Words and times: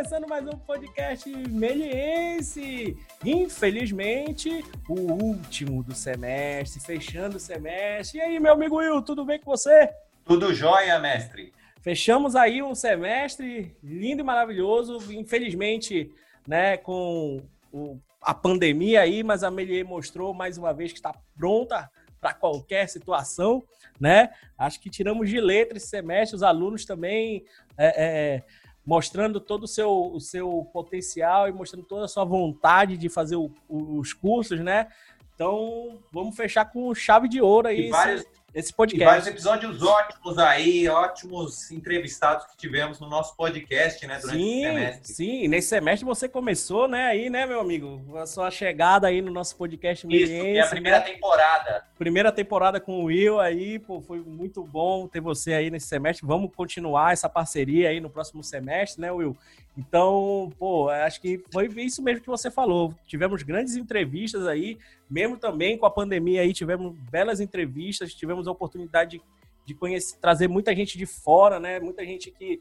Começando 0.00 0.26
mais 0.26 0.46
um 0.46 0.56
podcast 0.56 1.28
meliense. 1.50 2.96
Infelizmente, 3.22 4.64
o 4.88 4.94
último 4.94 5.82
do 5.82 5.94
semestre, 5.94 6.80
fechando 6.80 7.36
o 7.36 7.38
semestre. 7.40 8.18
E 8.18 8.22
aí, 8.22 8.40
meu 8.40 8.54
amigo 8.54 8.76
Will, 8.76 9.02
tudo 9.02 9.26
bem 9.26 9.38
com 9.38 9.50
você? 9.50 9.90
Tudo 10.24 10.54
jóia, 10.54 10.98
mestre. 10.98 11.52
Fechamos 11.82 12.34
aí 12.34 12.62
um 12.62 12.74
semestre 12.74 13.76
lindo 13.84 14.22
e 14.22 14.24
maravilhoso. 14.24 15.12
Infelizmente, 15.12 16.10
né, 16.48 16.78
com 16.78 17.42
o, 17.70 18.00
a 18.22 18.32
pandemia 18.32 19.02
aí, 19.02 19.22
mas 19.22 19.44
a 19.44 19.50
Melier 19.50 19.84
mostrou 19.84 20.32
mais 20.32 20.56
uma 20.56 20.72
vez 20.72 20.92
que 20.92 20.98
está 20.98 21.14
pronta 21.36 21.90
para 22.18 22.32
qualquer 22.32 22.88
situação, 22.88 23.62
né? 23.98 24.30
Acho 24.56 24.80
que 24.80 24.90
tiramos 24.90 25.28
de 25.28 25.40
letra 25.40 25.76
esse 25.76 25.88
semestre, 25.88 26.36
os 26.36 26.42
alunos 26.42 26.84
também 26.84 27.44
é, 27.76 27.86
é, 27.86 28.42
mostrando 28.84 29.40
todo 29.40 29.64
o 29.64 29.68
seu, 29.68 30.12
o 30.12 30.20
seu 30.20 30.68
potencial 30.72 31.48
e 31.48 31.52
mostrando 31.52 31.84
toda 31.84 32.04
a 32.04 32.08
sua 32.08 32.24
vontade 32.24 32.96
de 32.96 33.08
fazer 33.08 33.36
o, 33.36 33.50
os 33.68 34.12
cursos, 34.12 34.60
né? 34.60 34.88
Então, 35.34 35.98
vamos 36.12 36.36
fechar 36.36 36.66
com 36.66 36.94
chave 36.94 37.28
de 37.28 37.40
ouro 37.40 37.68
aí. 37.68 37.86
E 37.86 37.90
vários, 37.90 38.24
esse 38.54 38.72
podcast. 38.72 39.02
E 39.02 39.06
vários 39.06 39.26
episódios 39.26 39.82
ótimos 39.82 40.38
aí, 40.38 40.88
ótimos 40.88 41.70
entrevistados 41.70 42.46
que 42.46 42.56
tivemos 42.56 42.98
no 43.00 43.08
nosso 43.08 43.36
podcast, 43.36 44.04
né, 44.06 44.18
durante 44.18 44.38
sim, 44.38 44.64
esse 44.64 44.66
semestre. 44.66 45.14
Sim, 45.14 45.48
nesse 45.48 45.68
semestre 45.68 46.04
você 46.04 46.28
começou, 46.28 46.88
né, 46.88 47.06
aí, 47.06 47.30
né, 47.30 47.46
meu 47.46 47.60
amigo, 47.60 48.02
a 48.16 48.26
sua 48.26 48.50
chegada 48.50 49.06
aí 49.06 49.22
no 49.22 49.30
nosso 49.30 49.56
podcast 49.56 50.06
Isso, 50.10 50.32
é 50.32 50.60
a 50.60 50.66
primeira 50.66 50.98
né? 50.98 51.04
temporada. 51.04 51.84
Primeira 51.98 52.32
temporada 52.32 52.80
com 52.80 53.00
o 53.00 53.04
Will 53.04 53.38
aí, 53.38 53.78
pô, 53.78 54.00
foi 54.00 54.20
muito 54.20 54.64
bom 54.64 55.06
ter 55.06 55.20
você 55.20 55.52
aí 55.52 55.70
nesse 55.70 55.86
semestre. 55.86 56.26
Vamos 56.26 56.50
continuar 56.54 57.12
essa 57.12 57.28
parceria 57.28 57.90
aí 57.90 58.00
no 58.00 58.10
próximo 58.10 58.42
semestre, 58.42 59.00
né, 59.00 59.12
Will? 59.12 59.36
Então, 59.76 60.52
pô, 60.58 60.88
acho 60.88 61.20
que 61.20 61.42
foi 61.52 61.66
isso 61.76 62.02
mesmo 62.02 62.22
que 62.22 62.28
você 62.28 62.50
falou. 62.50 62.94
Tivemos 63.06 63.42
grandes 63.42 63.76
entrevistas 63.76 64.46
aí, 64.46 64.78
mesmo 65.10 65.36
também 65.36 65.76
com 65.76 65.86
a 65.86 65.90
pandemia 65.90 66.42
aí, 66.42 66.52
tivemos 66.52 66.96
belas 67.10 67.40
entrevistas, 67.40 68.14
tivemos 68.14 68.46
a 68.46 68.52
oportunidade 68.52 69.20
de, 69.66 69.74
conhecer, 69.74 70.18
trazer 70.18 70.48
muita 70.48 70.74
gente 70.74 70.96
de 70.96 71.06
fora, 71.06 71.58
né? 71.58 71.80
Muita 71.80 72.04
gente 72.04 72.30
que 72.30 72.60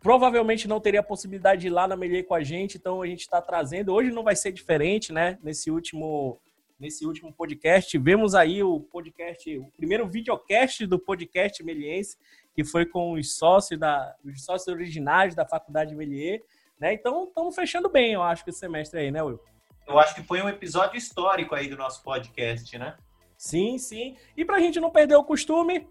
provavelmente 0.00 0.66
não 0.66 0.80
teria 0.80 1.00
a 1.00 1.04
possibilidade 1.04 1.62
de 1.62 1.66
ir 1.68 1.70
lá 1.70 1.86
na 1.86 1.96
Melier 1.96 2.26
com 2.26 2.34
a 2.34 2.42
gente, 2.42 2.76
então 2.76 3.00
a 3.00 3.06
gente 3.06 3.20
está 3.20 3.40
trazendo. 3.40 3.92
Hoje 3.92 4.10
não 4.10 4.24
vai 4.24 4.36
ser 4.36 4.52
diferente, 4.52 5.12
né? 5.12 5.38
Nesse 5.42 5.70
último 5.70 6.40
nesse 6.78 7.06
último 7.06 7.32
podcast. 7.32 7.90
Tivemos 7.90 8.34
aí 8.34 8.62
o 8.62 8.80
podcast, 8.80 9.56
o 9.58 9.70
primeiro 9.76 10.08
videocast 10.08 10.84
do 10.86 10.98
podcast 10.98 11.62
Meliense, 11.62 12.18
que 12.54 12.64
foi 12.64 12.84
com 12.84 13.12
os 13.12 13.36
sócios 13.36 13.78
da, 13.78 14.14
os 14.24 14.44
sócios 14.44 14.68
originais 14.68 15.34
da 15.34 15.46
Faculdade 15.46 15.94
Melier, 15.94 16.42
né? 16.78 16.92
Então, 16.92 17.24
estamos 17.24 17.54
fechando 17.54 17.88
bem, 17.88 18.12
eu 18.12 18.22
acho, 18.22 18.44
esse 18.46 18.58
semestre 18.58 19.00
aí, 19.00 19.10
né, 19.10 19.22
Will? 19.22 19.40
Eu 19.86 19.98
acho 19.98 20.14
que 20.14 20.22
foi 20.22 20.42
um 20.42 20.48
episódio 20.48 20.96
histórico 20.96 21.54
aí 21.54 21.68
do 21.68 21.76
nosso 21.76 22.02
podcast, 22.02 22.78
né? 22.78 22.96
Sim, 23.36 23.78
sim. 23.78 24.16
E 24.36 24.44
pra 24.44 24.58
gente 24.58 24.80
não 24.80 24.90
perder 24.90 25.16
o 25.16 25.24
costume, 25.24 25.86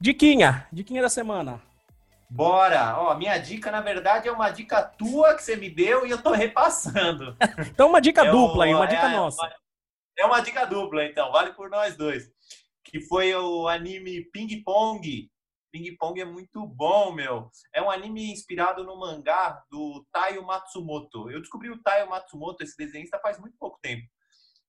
diquinha, 0.00 0.66
diquinha 0.72 1.02
da 1.02 1.08
semana. 1.08 1.60
Bora! 2.30 2.98
Ó, 2.98 3.14
minha 3.14 3.36
dica, 3.36 3.70
na 3.70 3.82
verdade, 3.82 4.26
é 4.26 4.32
uma 4.32 4.48
dica 4.48 4.82
tua 4.82 5.34
que 5.34 5.42
você 5.42 5.54
me 5.54 5.68
deu 5.68 6.06
e 6.06 6.10
eu 6.10 6.22
tô 6.22 6.32
repassando. 6.32 7.36
então, 7.70 7.90
uma 7.90 8.00
dica 8.00 8.24
é 8.24 8.30
dupla 8.30 8.64
aí, 8.64 8.72
uma 8.72 8.86
é, 8.86 8.88
dica 8.88 9.08
nossa. 9.10 9.42
Uma, 9.42 9.52
é 10.18 10.24
uma 10.24 10.40
dica 10.40 10.64
dupla, 10.64 11.04
então, 11.04 11.30
vale 11.30 11.52
por 11.52 11.68
nós 11.68 11.94
dois. 11.94 12.30
Que 12.82 13.00
foi 13.00 13.34
o 13.34 13.68
anime 13.68 14.24
Ping 14.32 14.62
Pong. 14.62 15.30
Ping 15.72 15.96
Pong 15.96 16.20
é 16.20 16.24
muito 16.24 16.66
bom, 16.66 17.12
meu. 17.12 17.50
É 17.74 17.80
um 17.80 17.90
anime 17.90 18.30
inspirado 18.30 18.84
no 18.84 19.00
mangá 19.00 19.60
do 19.70 20.06
Taiyo 20.12 20.44
Matsumoto. 20.44 21.30
Eu 21.30 21.40
descobri 21.40 21.70
o 21.70 21.82
Taiyo 21.82 22.10
Matsumoto, 22.10 22.62
esse 22.62 22.76
desenhista, 22.76 23.18
faz 23.18 23.40
muito 23.40 23.56
pouco 23.58 23.78
tempo. 23.80 24.06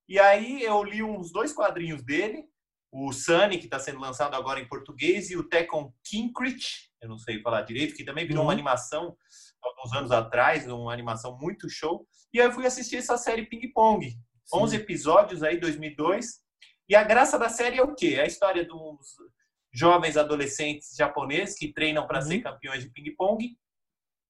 E 0.07 0.17
aí 0.17 0.63
eu 0.63 0.81
li 0.83 1.03
uns 1.03 1.31
dois 1.31 1.53
quadrinhos 1.53 2.03
dele, 2.03 2.45
o 2.91 3.11
Sunny, 3.11 3.57
que 3.57 3.65
está 3.65 3.79
sendo 3.79 3.99
lançado 3.99 4.35
agora 4.35 4.59
em 4.59 4.67
português, 4.67 5.29
e 5.29 5.35
o 5.35 5.47
Tekken 5.47 5.91
Kinkrit, 6.05 6.89
eu 7.01 7.09
não 7.09 7.17
sei 7.17 7.41
falar 7.41 7.63
direito, 7.63 7.95
que 7.95 8.05
também 8.05 8.25
virou 8.25 8.43
uhum. 8.43 8.47
uma 8.47 8.53
animação 8.53 9.17
alguns 9.61 9.93
anos 9.93 10.11
atrás, 10.11 10.67
uma 10.67 10.93
animação 10.93 11.37
muito 11.37 11.69
show. 11.69 12.07
E 12.33 12.39
aí 12.39 12.47
eu 12.47 12.51
fui 12.51 12.65
assistir 12.65 12.97
essa 12.97 13.17
série 13.17 13.45
Ping 13.45 13.71
Pong. 13.73 14.09
Sim. 14.09 14.17
11 14.53 14.75
episódios 14.75 15.43
aí, 15.43 15.59
2002. 15.59 16.43
E 16.87 16.95
a 16.95 17.03
graça 17.03 17.39
da 17.39 17.49
série 17.49 17.77
é 17.77 17.83
o 17.83 17.95
quê? 17.95 18.15
É 18.17 18.21
a 18.21 18.27
história 18.27 18.65
dos 18.65 19.15
jovens 19.73 20.17
adolescentes 20.17 20.95
japoneses 20.95 21.57
que 21.57 21.73
treinam 21.73 22.05
para 22.05 22.19
uhum. 22.19 22.25
ser 22.25 22.41
campeões 22.41 22.83
de 22.83 22.89
ping 22.89 23.15
pong. 23.15 23.57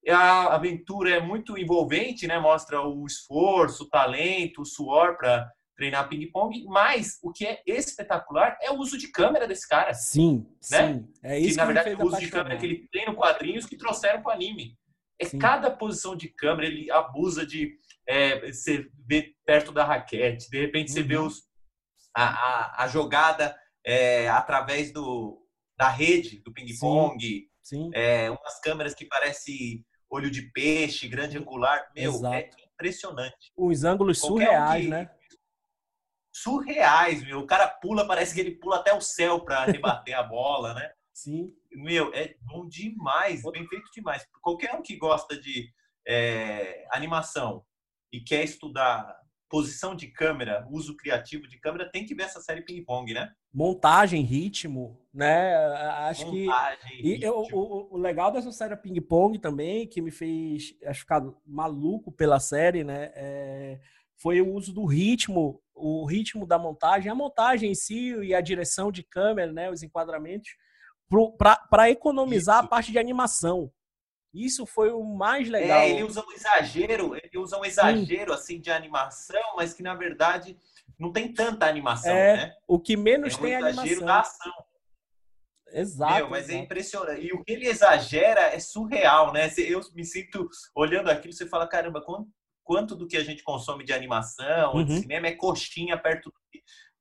A 0.09 0.56
aventura 0.56 1.12
é 1.12 1.22
muito 1.22 1.58
envolvente, 1.58 2.28
né? 2.28 2.38
Mostra 2.38 2.81
o 2.81 3.06
esforço, 3.06 3.84
o 3.84 3.90
talento, 3.90 4.62
o 4.62 4.66
suor 4.66 5.18
para 5.18 5.50
treinar 5.76 6.08
ping-pong, 6.08 6.64
mas 6.66 7.18
o 7.22 7.32
que 7.32 7.46
é 7.46 7.62
espetacular 7.66 8.58
é 8.62 8.72
o 8.72 8.78
uso 8.78 8.98
de 8.98 9.08
câmera 9.08 9.48
desse 9.48 9.68
cara. 9.68 9.94
Sim, 9.94 10.46
né? 10.72 10.94
sim. 10.94 11.08
É 11.24 11.40
isso 11.40 11.52
que, 11.52 11.58
na 11.58 11.66
verdade, 11.66 11.96
o 11.96 12.06
uso 12.06 12.20
de 12.20 12.30
câmera 12.30 12.58
que 12.58 12.66
ele 12.66 12.88
tem 12.92 13.06
no 13.06 13.16
quadrinhos 13.16 13.66
que 13.66 13.78
trouxeram 13.78 14.22
para 14.22 14.32
o 14.32 14.34
anime. 14.34 14.78
É 15.20 15.26
sim. 15.26 15.40
cada 15.40 15.72
posição 15.72 16.16
de 16.16 16.28
câmera, 16.28 16.68
ele 16.68 16.92
abusa 16.92 17.46
de 17.46 17.78
é, 18.08 18.52
você 18.52 18.88
ver 19.08 19.34
perto 19.46 19.72
da 19.72 19.84
raquete, 19.84 20.50
de 20.50 20.59
repente 20.59 20.90
uhum. 20.90 20.94
você 20.94 21.03
vê 21.03 21.18
uhum. 21.18 21.28
os, 21.28 21.44
a, 22.16 22.24
a, 22.24 22.84
a 22.84 22.88
jogada 22.88 23.56
é, 23.86 24.30
através 24.30 24.92
do, 24.92 25.46
da 25.78 25.90
rede 25.90 26.42
do 26.44 26.54
ping-pong. 26.54 27.48
É, 27.94 28.30
umas 28.30 28.60
câmeras 28.60 28.94
que 28.94 29.06
parecem 29.06 29.86
olho 30.10 30.30
de 30.30 30.44
peixe, 30.52 31.08
grande 31.08 31.38
angular. 31.38 31.92
Meu, 31.96 32.12
é 32.12 32.16
Exato. 32.16 32.36
é 32.36 32.50
impressionante. 32.74 33.52
Os 33.56 33.84
ângulos 33.84 34.20
Qualquer 34.20 34.46
surreais, 34.46 34.82
um 34.82 34.84
que, 34.84 34.90
né? 34.90 35.10
surreais, 36.34 37.24
meu. 37.24 37.40
O 37.40 37.48
cara 37.48 37.68
pula, 37.68 38.08
parece 38.08 38.34
que 38.34 38.42
ele 38.42 38.58
pula 38.58 38.78
até 38.78 38.94
o 38.94 39.02
céu 39.02 39.40
para 39.40 39.66
rebater 39.66 40.16
a 40.18 40.24
bola, 40.24 40.74
né? 40.74 40.92
Sim. 41.14 41.54
Meu, 41.72 42.12
é 42.14 42.36
bom 42.42 42.68
demais, 42.68 43.44
bem 43.44 43.68
feito 43.68 43.90
demais. 43.92 44.26
Qualquer 44.42 44.74
um 44.74 44.82
que 44.82 44.96
gosta 44.98 45.40
de 45.40 45.72
é, 46.08 46.86
animação 46.92 47.64
e 48.12 48.20
quer 48.20 48.44
estudar 48.44 49.16
posição 49.50 49.96
de 49.96 50.08
câmera, 50.08 50.66
uso 50.70 50.98
criativo 50.98 51.48
de 51.48 51.60
câmera, 51.60 51.92
tem 51.92 52.06
que 52.06 52.16
ver 52.16 52.24
essa 52.24 52.42
série 52.42 52.64
Ping 52.64 52.84
Pong, 52.84 53.14
né? 53.14 53.32
Montagem, 53.53 54.24
ritmo, 54.24 55.00
né? 55.14 55.56
Acho 56.08 56.25
Montagem, 56.25 56.97
que. 57.02 57.08
E 57.08 57.24
eu, 57.24 57.46
o, 57.52 57.94
o, 57.94 57.97
legal 57.97 58.31
dessa 58.31 58.52
série 58.52 58.75
Ping 58.75 59.00
Pong 59.02 59.38
também, 59.38 59.88
que 59.88 60.02
me 60.02 60.09
fez 60.09 60.75
acho, 60.86 61.02
ficar 61.02 61.24
maluco 61.46 62.12
pela 62.12 62.40
série, 62.40 62.84
né? 62.84 63.12
É 63.14 63.80
foi 64.24 64.40
o 64.40 64.53
uso 64.53 64.74
do 64.74 64.86
ritmo, 64.86 65.62
o 65.75 66.06
ritmo 66.06 66.46
da 66.46 66.58
montagem, 66.58 67.12
a 67.12 67.16
montagem 67.16 67.72
em 67.72 67.75
si 67.75 68.16
e 68.16 68.34
a 68.34 68.40
direção 68.40 68.90
de 68.90 69.03
câmera, 69.03 69.52
né, 69.52 69.70
os 69.70 69.84
enquadramentos, 69.84 70.50
para 71.38 71.90
economizar 71.90 72.59
Isso. 72.59 72.66
a 72.66 72.70
parte 72.70 72.91
de 72.91 72.97
animação. 72.97 73.70
Isso 74.34 74.66
foi 74.66 74.91
o 74.91 75.03
mais 75.03 75.50
legal. 75.50 75.81
É, 75.81 75.90
ele 75.90 76.03
usa 76.03 76.24
um 76.25 76.31
exagero, 76.31 77.16
ele 77.16 77.38
usa 77.38 77.59
um 77.59 77.66
exagero 77.66 78.31
Sim. 78.31 78.40
assim 78.40 78.59
de 78.62 78.72
animação, 78.72 79.56
mas 79.58 79.74
que 79.74 79.84
na 79.84 79.94
verdade 79.94 80.58
não 81.03 81.12
tem 81.12 81.34
tanta 81.34 81.68
animação, 81.68 82.14
é, 82.14 82.38
né? 82.38 82.53
O 82.66 82.80
que 82.80 82.96
menos 82.96 83.36
é 83.36 83.38
tem 83.38 83.53
exagero 83.53 83.80
animação. 83.80 84.06
da 84.06 84.19
ação. 84.22 84.53
Exato. 85.73 86.14
Meu, 86.14 86.29
mas 86.29 86.46
exato. 86.46 86.59
é 86.59 86.64
impressionante. 86.64 87.26
E 87.26 87.34
o 87.34 87.44
que 87.44 87.52
ele 87.52 87.67
exagera 87.67 88.41
é 88.41 88.59
surreal, 88.59 89.34
né? 89.34 89.52
Eu 89.58 89.82
me 89.94 90.05
sinto 90.05 90.47
olhando 90.73 91.09
aquilo, 91.09 91.34
você 91.34 91.46
fala, 91.46 91.67
caramba, 91.67 92.02
quanto, 92.02 92.29
quanto 92.64 92.96
do 92.96 93.08
que 93.08 93.17
a 93.17 93.23
gente 93.23 93.44
consome 93.44 93.84
de 93.84 93.91
animação, 93.91 94.76
uhum. 94.76 94.85
de 94.85 95.00
cinema, 95.02 95.28
é 95.28 95.34
coxinha 95.34 95.97
perto 95.97 96.32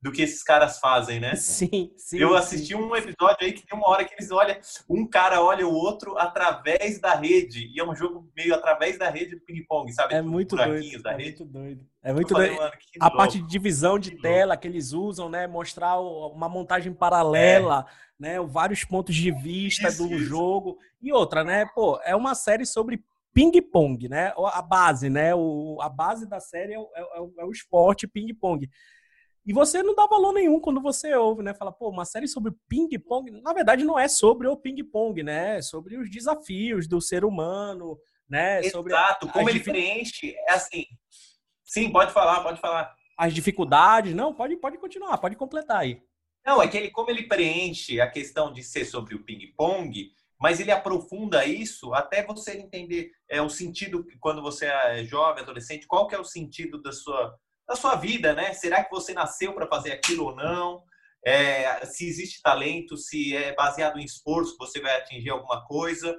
do, 0.03 0.11
que 0.11 0.23
esses 0.23 0.43
caras 0.43 0.79
fazem, 0.79 1.21
né? 1.21 1.37
Sim, 1.37 1.93
sim. 1.97 2.19
Eu 2.19 2.35
assisti 2.35 2.69
sim. 2.69 2.75
um 2.75 2.95
episódio 2.97 3.39
aí 3.41 3.53
que 3.53 3.65
tem 3.65 3.79
uma 3.79 3.89
hora 3.89 4.05
que 4.05 4.15
eles 4.15 4.31
olham, 4.31 4.57
um 4.89 5.07
cara 5.07 5.41
olha 5.41 5.67
o 5.67 5.73
outro 5.73 6.19
através 6.19 7.01
da 7.01 7.15
rede, 7.15 7.71
e 7.73 7.81
é 7.81 7.85
um 7.85 7.95
jogo 7.95 8.29
meio 8.37 8.55
através 8.55 8.99
da 8.99 9.09
rede 9.09 9.37
do 9.37 9.41
ping-pong, 9.43 9.93
sabe? 9.93 10.15
É 10.15 10.21
muito 10.21 10.57
doido. 10.57 11.03
Da 11.03 11.13
é 11.13 11.17
rede. 11.17 11.29
muito 11.29 11.45
doido. 11.45 11.87
É 12.03 12.13
muito 12.13 12.35
doido. 12.35 12.61
A 12.61 13.05
louco. 13.05 13.17
parte 13.17 13.41
de 13.41 13.49
divisão 13.49 13.99
de 13.99 14.11
que 14.11 14.21
tela 14.21 14.47
louco. 14.47 14.63
que 14.63 14.69
eles 14.69 14.93
usam, 14.93 15.29
né? 15.29 15.47
Mostrar 15.47 16.01
uma 16.01 16.49
montagem 16.49 16.93
paralela, 16.93 17.87
é. 17.89 18.23
né? 18.23 18.41
Vários 18.41 18.85
pontos 18.85 19.15
de 19.15 19.31
vista 19.31 19.89
isso, 19.89 20.09
do 20.09 20.15
isso. 20.15 20.25
jogo. 20.25 20.79
E 21.01 21.13
outra, 21.13 21.45
né? 21.45 21.67
Pô, 21.75 22.01
é 22.05 22.17
uma 22.17 22.35
série 22.35 22.67
sobre 22.67 23.05
ping-pong, 23.33 24.09
né? 24.09 24.33
A 24.37 24.63
base, 24.63 25.09
né? 25.09 25.35
O, 25.35 25.79
a 25.81 25.89
base 25.89 26.29
da 26.29 26.41
série 26.41 26.75
é 26.75 26.79
o, 26.79 26.89
é, 26.95 27.43
é 27.43 27.45
o 27.45 27.51
esporte 27.51 28.07
ping-pong. 28.07 28.69
E 29.45 29.53
você 29.53 29.83
não 29.83 29.95
dá 29.95 30.07
valor 30.07 30.33
nenhum 30.33 30.61
quando 30.61 30.81
você 30.81 31.15
ouve, 31.15 31.43
né? 31.43 31.53
Fala, 31.53 31.73
pô, 31.73 31.89
uma 31.89 32.05
série 32.05 32.29
sobre 32.29 32.53
ping-pong. 32.69 33.31
Na 33.43 33.53
verdade, 33.53 33.85
não 33.85 33.99
é 33.99 34.07
sobre 34.07 34.47
o 34.47 34.57
ping-pong, 34.57 35.23
né? 35.23 35.59
É 35.59 35.63
sobre 35.63 35.97
os 35.97 36.09
desafios 36.09 36.87
do 36.87 37.01
ser 37.01 37.25
humano, 37.25 37.99
né? 38.29 38.61
Exato, 38.61 38.71
sobre 38.71 39.33
como 39.33 39.51
ele 39.51 39.61
preenche. 39.61 40.35
É 40.49 40.53
assim. 40.53 40.87
Sim, 41.65 41.91
pode 41.91 42.13
falar, 42.13 42.43
pode 42.43 42.61
falar. 42.61 42.95
As 43.19 43.35
dificuldades. 43.35 44.15
Não, 44.15 44.33
pode, 44.33 44.57
pode 44.57 44.79
continuar, 44.79 45.19
pode 45.19 45.35
completar 45.35 45.79
aí. 45.79 46.01
Não, 46.45 46.63
é 46.63 46.69
que 46.69 46.77
ele, 46.77 46.91
como 46.91 47.11
ele 47.11 47.29
preenche 47.29 48.01
a 48.01 48.11
questão 48.11 48.53
de 48.53 48.63
ser 48.63 48.85
sobre 48.85 49.15
o 49.15 49.25
ping-pong, 49.25 50.11
mas 50.41 50.59
ele 50.59 50.73
aprofunda 50.73 51.47
isso 51.47 51.95
até 51.95 52.25
você 52.25 52.59
entender 52.59 53.13
é, 53.29 53.41
o 53.41 53.49
sentido, 53.49 54.05
quando 54.21 54.43
você 54.43 54.67
é 54.67 55.05
jovem, 55.05 55.43
adolescente, 55.43 55.87
qual 55.87 56.09
que 56.09 56.17
é 56.17 56.19
o 56.19 56.25
sentido 56.25 56.83
da 56.83 56.91
sua, 56.91 57.39
da 57.73 57.77
sua 57.77 57.95
vida, 57.95 58.35
né? 58.35 58.53
Será 58.53 58.85
que 58.85 58.91
você 58.91 59.15
nasceu 59.15 59.55
para 59.55 59.67
fazer 59.67 59.93
aquilo 59.93 60.27
ou 60.27 60.37
não? 60.37 60.83
É, 61.25 61.85
se 61.87 62.07
existe 62.07 62.43
talento, 62.43 62.97
se 62.97 63.35
é 63.35 63.55
baseado 63.55 63.99
em 63.99 64.05
esforço, 64.05 64.57
você 64.59 64.81
vai 64.81 64.97
atingir 64.97 65.31
alguma 65.31 65.65
coisa. 65.65 66.15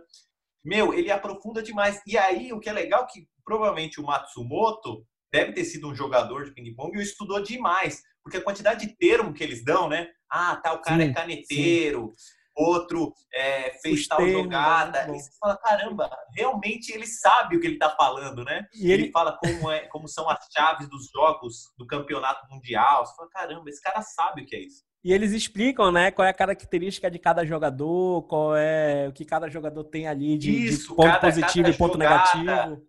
Meu, 0.63 0.94
ele 0.94 1.11
aprofunda 1.11 1.61
demais. 1.61 2.01
E 2.07 2.17
aí, 2.17 2.51
o 2.51 2.59
que 2.59 2.69
é 2.69 2.73
legal 2.73 3.03
é 3.03 3.07
que 3.07 3.27
provavelmente 3.45 4.00
o 4.00 4.03
Matsumoto 4.03 5.05
deve 5.31 5.51
ter 5.51 5.65
sido 5.65 5.89
um 5.89 5.95
jogador 5.95 6.45
de 6.45 6.53
ping-pong 6.53 6.97
e 6.97 7.03
estudou 7.03 7.41
demais. 7.41 8.01
Porque 8.23 8.38
a 8.38 8.44
quantidade 8.44 8.88
de 8.88 8.95
termo 8.95 9.33
que 9.33 9.44
eles 9.44 9.63
dão, 9.63 9.89
né? 9.89 10.07
Ah, 10.31 10.56
tal 10.56 10.77
tá, 10.77 10.89
cara 10.89 11.03
é 11.03 11.06
sim, 11.06 11.11
é 11.11 11.13
caneteiro, 11.13 12.13
sim. 12.17 12.43
Outro 12.55 13.13
é, 13.33 13.71
fez 13.81 14.01
Os 14.01 14.07
tal 14.07 14.17
termos, 14.17 14.44
jogada. 14.44 15.00
É 15.00 15.15
e 15.15 15.19
você 15.19 15.31
fala, 15.39 15.57
caramba, 15.57 16.09
realmente 16.35 16.91
ele 16.91 17.07
sabe 17.07 17.57
o 17.57 17.59
que 17.59 17.67
ele 17.67 17.75
está 17.75 17.89
falando, 17.91 18.44
né? 18.44 18.67
E 18.73 18.91
ele... 18.91 19.03
ele 19.03 19.11
fala 19.11 19.38
como, 19.38 19.71
é, 19.71 19.88
como 19.88 20.07
são 20.07 20.29
as 20.29 20.45
chaves 20.55 20.88
dos 20.89 21.09
jogos 21.09 21.71
do 21.77 21.85
campeonato 21.85 22.47
mundial. 22.50 23.05
Você 23.05 23.15
fala, 23.15 23.29
caramba, 23.29 23.69
esse 23.69 23.81
cara 23.81 24.01
sabe 24.01 24.44
o 24.44 24.45
que 24.45 24.55
é 24.55 24.59
isso. 24.59 24.83
E 25.03 25.11
eles 25.11 25.33
explicam, 25.33 25.91
né, 25.91 26.11
qual 26.11 26.25
é 26.25 26.29
a 26.29 26.33
característica 26.33 27.11
de 27.11 27.19
cada 27.19 27.45
jogador, 27.45 28.23
qual 28.23 28.56
é 28.56 29.09
o 29.09 29.11
que 29.11 29.25
cada 29.25 29.49
jogador 29.49 29.83
tem 29.83 30.07
ali 30.07 30.38
de, 30.38 30.67
Isso, 30.67 30.89
de 30.91 30.95
ponto 30.95 31.07
cada, 31.07 31.19
positivo 31.19 31.65
cada 31.65 31.75
e 31.75 31.77
ponto 31.77 31.94
jogada, 31.94 32.35
negativo. 32.38 32.88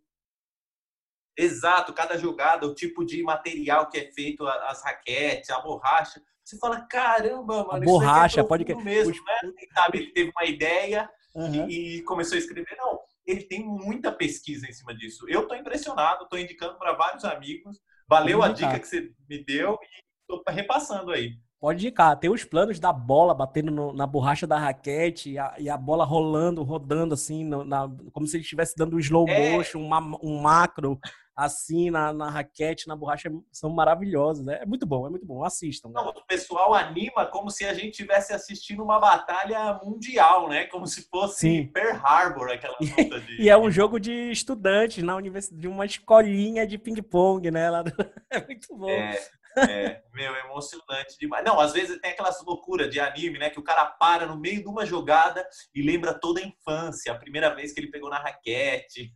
Exato, 1.37 1.93
cada 1.93 2.17
jogada, 2.17 2.67
o 2.67 2.75
tipo 2.75 3.05
de 3.05 3.21
material 3.25 3.89
que 3.89 3.99
é 3.99 4.13
feito, 4.13 4.47
as 4.47 4.85
raquetes, 4.85 5.51
a 5.51 5.61
borracha. 5.61 6.23
Você 6.45 6.59
fala, 6.59 6.83
caramba, 6.83 7.65
mano, 7.65 7.73
a 7.73 7.81
borracha, 7.81 8.41
é 8.43 8.45
pode 8.45 8.65
que 8.65 8.75
mesmo, 8.75 9.15
né? 9.15 9.53
Sabe, 9.75 9.99
ele 9.99 10.13
teve 10.13 10.31
uma 10.31 10.45
ideia 10.45 11.09
uhum. 11.35 11.69
e, 11.69 11.97
e, 11.97 12.03
começou 12.03 12.37
a 12.37 12.39
escrever. 12.39 12.77
Não, 12.77 13.01
ele 13.27 13.45
tem 13.45 13.65
muita 13.65 14.13
pesquisa 14.13 14.69
em 14.69 14.73
cima 14.73 14.95
disso. 14.95 15.27
Eu 15.27 15.49
tô 15.49 15.55
impressionado, 15.55 16.29
tô 16.29 16.37
indicando 16.37 16.79
para 16.79 16.93
vários 16.93 17.25
amigos. 17.25 17.81
Valeu 18.07 18.43
a 18.43 18.49
dica 18.49 18.79
que 18.79 18.87
você 18.87 19.11
me 19.27 19.43
deu 19.43 19.79
e 19.83 20.05
tô 20.29 20.43
repassando 20.49 21.11
aí. 21.13 21.33
Pode 21.59 21.87
indicar. 21.87 22.19
Tem 22.19 22.29
os 22.29 22.45
planos 22.45 22.79
da 22.79 22.93
bola 22.93 23.35
batendo 23.35 23.71
no, 23.71 23.95
na 23.95 24.07
borracha 24.07 24.47
da 24.47 24.59
raquete 24.59 25.31
e 25.31 25.39
a, 25.39 25.55
e 25.59 25.71
a, 25.71 25.79
bola 25.79 26.05
rolando, 26.05 26.63
rodando 26.63 27.15
assim, 27.15 27.43
no, 27.43 27.65
na, 27.65 27.89
como 28.13 28.27
se 28.27 28.37
ele 28.37 28.43
estivesse 28.43 28.77
dando 28.77 28.97
um 28.97 28.99
slow 28.99 29.27
é. 29.27 29.53
motion, 29.53 29.81
uma, 29.81 29.99
um 30.23 30.43
macro 30.43 31.01
assim 31.37 31.91
na, 31.91 32.13
na 32.13 32.31
raquete, 32.31 32.87
na 32.87 32.97
borracha. 32.97 33.31
São 33.51 33.71
maravilhosos, 33.71 34.45
né? 34.45 34.59
É 34.63 34.67
muito 34.67 34.87
bom, 34.87 35.07
é 35.07 35.11
muito 35.11 35.27
bom. 35.27 35.45
Assistam. 35.45 35.91
Não, 35.91 36.09
o 36.09 36.27
pessoal 36.27 36.75
anima 36.75 37.27
como 37.27 37.51
se 37.51 37.65
a 37.65 37.75
gente 37.75 37.91
estivesse 37.91 38.33
assistindo 38.33 38.83
uma 38.83 38.99
batalha 38.99 39.81
mundial, 39.83 40.49
né? 40.49 40.67
Como 40.67 40.87
se 40.87 41.09
fosse 41.09 41.41
Sim. 41.41 41.67
Pearl 41.69 41.99
Harbor, 42.05 42.51
aquela 42.51 42.77
luta 42.81 43.21
de. 43.21 43.43
e 43.43 43.49
é 43.49 43.57
um 43.57 43.71
jogo 43.71 43.99
de 43.99 44.31
estudantes 44.31 45.03
na 45.03 45.17
universidade, 45.17 45.61
de 45.61 45.69
uma 45.69 45.85
escolinha 45.85 46.67
de 46.67 46.79
ping-pong, 46.79 47.51
né? 47.51 47.71
Lá 47.71 47.83
do... 47.83 47.93
É 48.31 48.45
muito 48.45 48.77
bom. 48.77 48.91
É. 48.91 49.19
É, 49.57 50.03
meu, 50.13 50.35
é 50.35 50.41
emocionante 50.41 51.19
demais. 51.19 51.45
Não, 51.45 51.61
às 51.61 51.73
vezes 51.73 52.01
tem 52.01 52.11
aquelas 52.11 52.43
loucuras 52.45 52.91
de 52.91 53.01
anime, 53.01 53.39
né? 53.39 53.51
Que 53.51 53.59
o 53.59 53.65
cara 53.65 53.87
para 53.87 54.27
no 54.27 54.39
meio 54.39 54.63
de 54.63 54.69
uma 54.69 54.85
jogada 54.85 55.47
e 55.75 55.83
lembra 55.83 56.13
toda 56.15 56.41
a 56.41 56.45
infância, 56.45 57.13
a 57.13 57.19
primeira 57.19 57.55
vez 57.55 57.73
que 57.73 57.81
ele 57.81 57.91
pegou 57.91 58.11
na 58.11 58.19
raquete. 58.19 59.13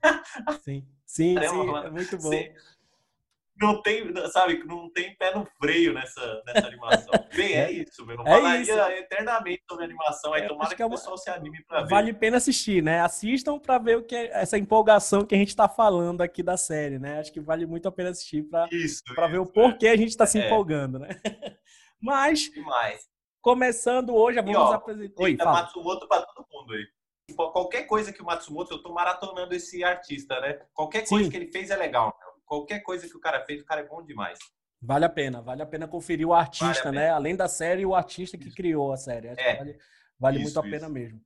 Sim, 0.62 0.86
sim, 1.04 1.34
Caramba, 1.34 1.80
sim 1.80 1.86
é 1.86 1.90
muito 1.90 2.18
bom. 2.18 2.30
Sim 2.30 2.48
não 3.60 3.82
tem, 3.82 4.04
sabe, 4.30 4.62
não 4.64 4.90
tem 4.90 5.16
pé 5.16 5.34
no 5.34 5.44
freio 5.60 5.92
nessa, 5.92 6.42
nessa 6.46 6.66
animação. 6.66 7.12
Bem, 7.34 7.54
é 7.54 7.70
isso, 7.72 8.06
meu. 8.06 8.16
Não 8.16 8.26
é 8.26 8.30
falaria 8.30 8.60
isso. 8.60 8.72
eternamente 8.72 9.62
sobre 9.68 9.84
animação. 9.84 10.32
Aí 10.32 10.46
tomara 10.46 10.70
que, 10.70 10.76
que, 10.76 10.82
é 10.82 10.86
o 10.86 10.90
pessoal 10.90 11.18
se 11.18 11.28
anime 11.28 11.62
pra 11.64 11.82
ver. 11.82 11.88
Vale 11.88 12.10
a 12.12 12.14
pena 12.14 12.36
assistir, 12.36 12.82
né? 12.82 13.00
Assistam 13.00 13.58
para 13.58 13.78
ver 13.78 13.98
o 13.98 14.02
que 14.04 14.14
é 14.14 14.30
essa 14.32 14.56
empolgação 14.56 15.24
que 15.24 15.34
a 15.34 15.38
gente 15.38 15.56
tá 15.56 15.68
falando 15.68 16.20
aqui 16.20 16.42
da 16.42 16.56
série, 16.56 16.98
né? 16.98 17.18
Acho 17.18 17.32
que 17.32 17.40
vale 17.40 17.66
muito 17.66 17.88
a 17.88 17.92
pena 17.92 18.10
assistir 18.10 18.44
para 18.44 18.68
para 19.14 19.26
ver 19.26 19.38
o 19.38 19.46
porquê 19.46 19.88
é. 19.88 19.92
a 19.92 19.96
gente 19.96 20.16
tá 20.16 20.26
se 20.26 20.40
é. 20.40 20.46
empolgando, 20.46 20.98
né? 20.98 21.08
Mas 22.00 22.50
Demais. 22.50 23.08
começando 23.40 24.14
hoje, 24.14 24.40
vamos 24.40 24.56
ó, 24.56 24.72
apresentar. 24.74 25.22
Oi, 25.22 25.36
fala. 25.36 25.62
Matsumoto 25.62 26.06
para 26.06 26.22
todo 26.22 26.46
mundo 26.52 26.74
aí. 26.74 26.86
Qualquer 27.34 27.82
coisa 27.84 28.12
que 28.12 28.22
o 28.22 28.24
Matsumoto, 28.24 28.72
eu 28.72 28.82
tô 28.82 28.92
maratonando 28.92 29.54
esse 29.54 29.84
artista, 29.84 30.40
né? 30.40 30.60
Qualquer 30.72 31.06
coisa 31.06 31.24
Sim. 31.24 31.30
que 31.30 31.36
ele 31.36 31.52
fez 31.52 31.70
é 31.70 31.76
legal. 31.76 32.16
Qualquer 32.48 32.80
coisa 32.80 33.06
que 33.06 33.16
o 33.16 33.20
cara 33.20 33.44
fez, 33.44 33.60
o 33.60 33.64
cara 33.66 33.82
é 33.82 33.86
bom 33.86 34.02
demais. 34.02 34.38
Vale 34.80 35.04
a 35.04 35.08
pena, 35.08 35.42
vale 35.42 35.62
a 35.62 35.66
pena 35.66 35.86
conferir 35.86 36.26
o 36.26 36.32
artista, 36.32 36.84
vale 36.84 36.96
né? 36.96 37.10
Além 37.10 37.36
da 37.36 37.46
série, 37.46 37.84
o 37.84 37.94
artista 37.94 38.38
que 38.38 38.50
criou 38.50 38.92
a 38.92 38.96
série. 38.96 39.28
É, 39.28 39.56
vale, 39.56 39.78
vale 40.18 40.36
isso, 40.38 40.44
muito 40.44 40.58
a 40.58 40.62
pena 40.62 40.86
isso. 40.86 40.90
mesmo. 40.90 41.20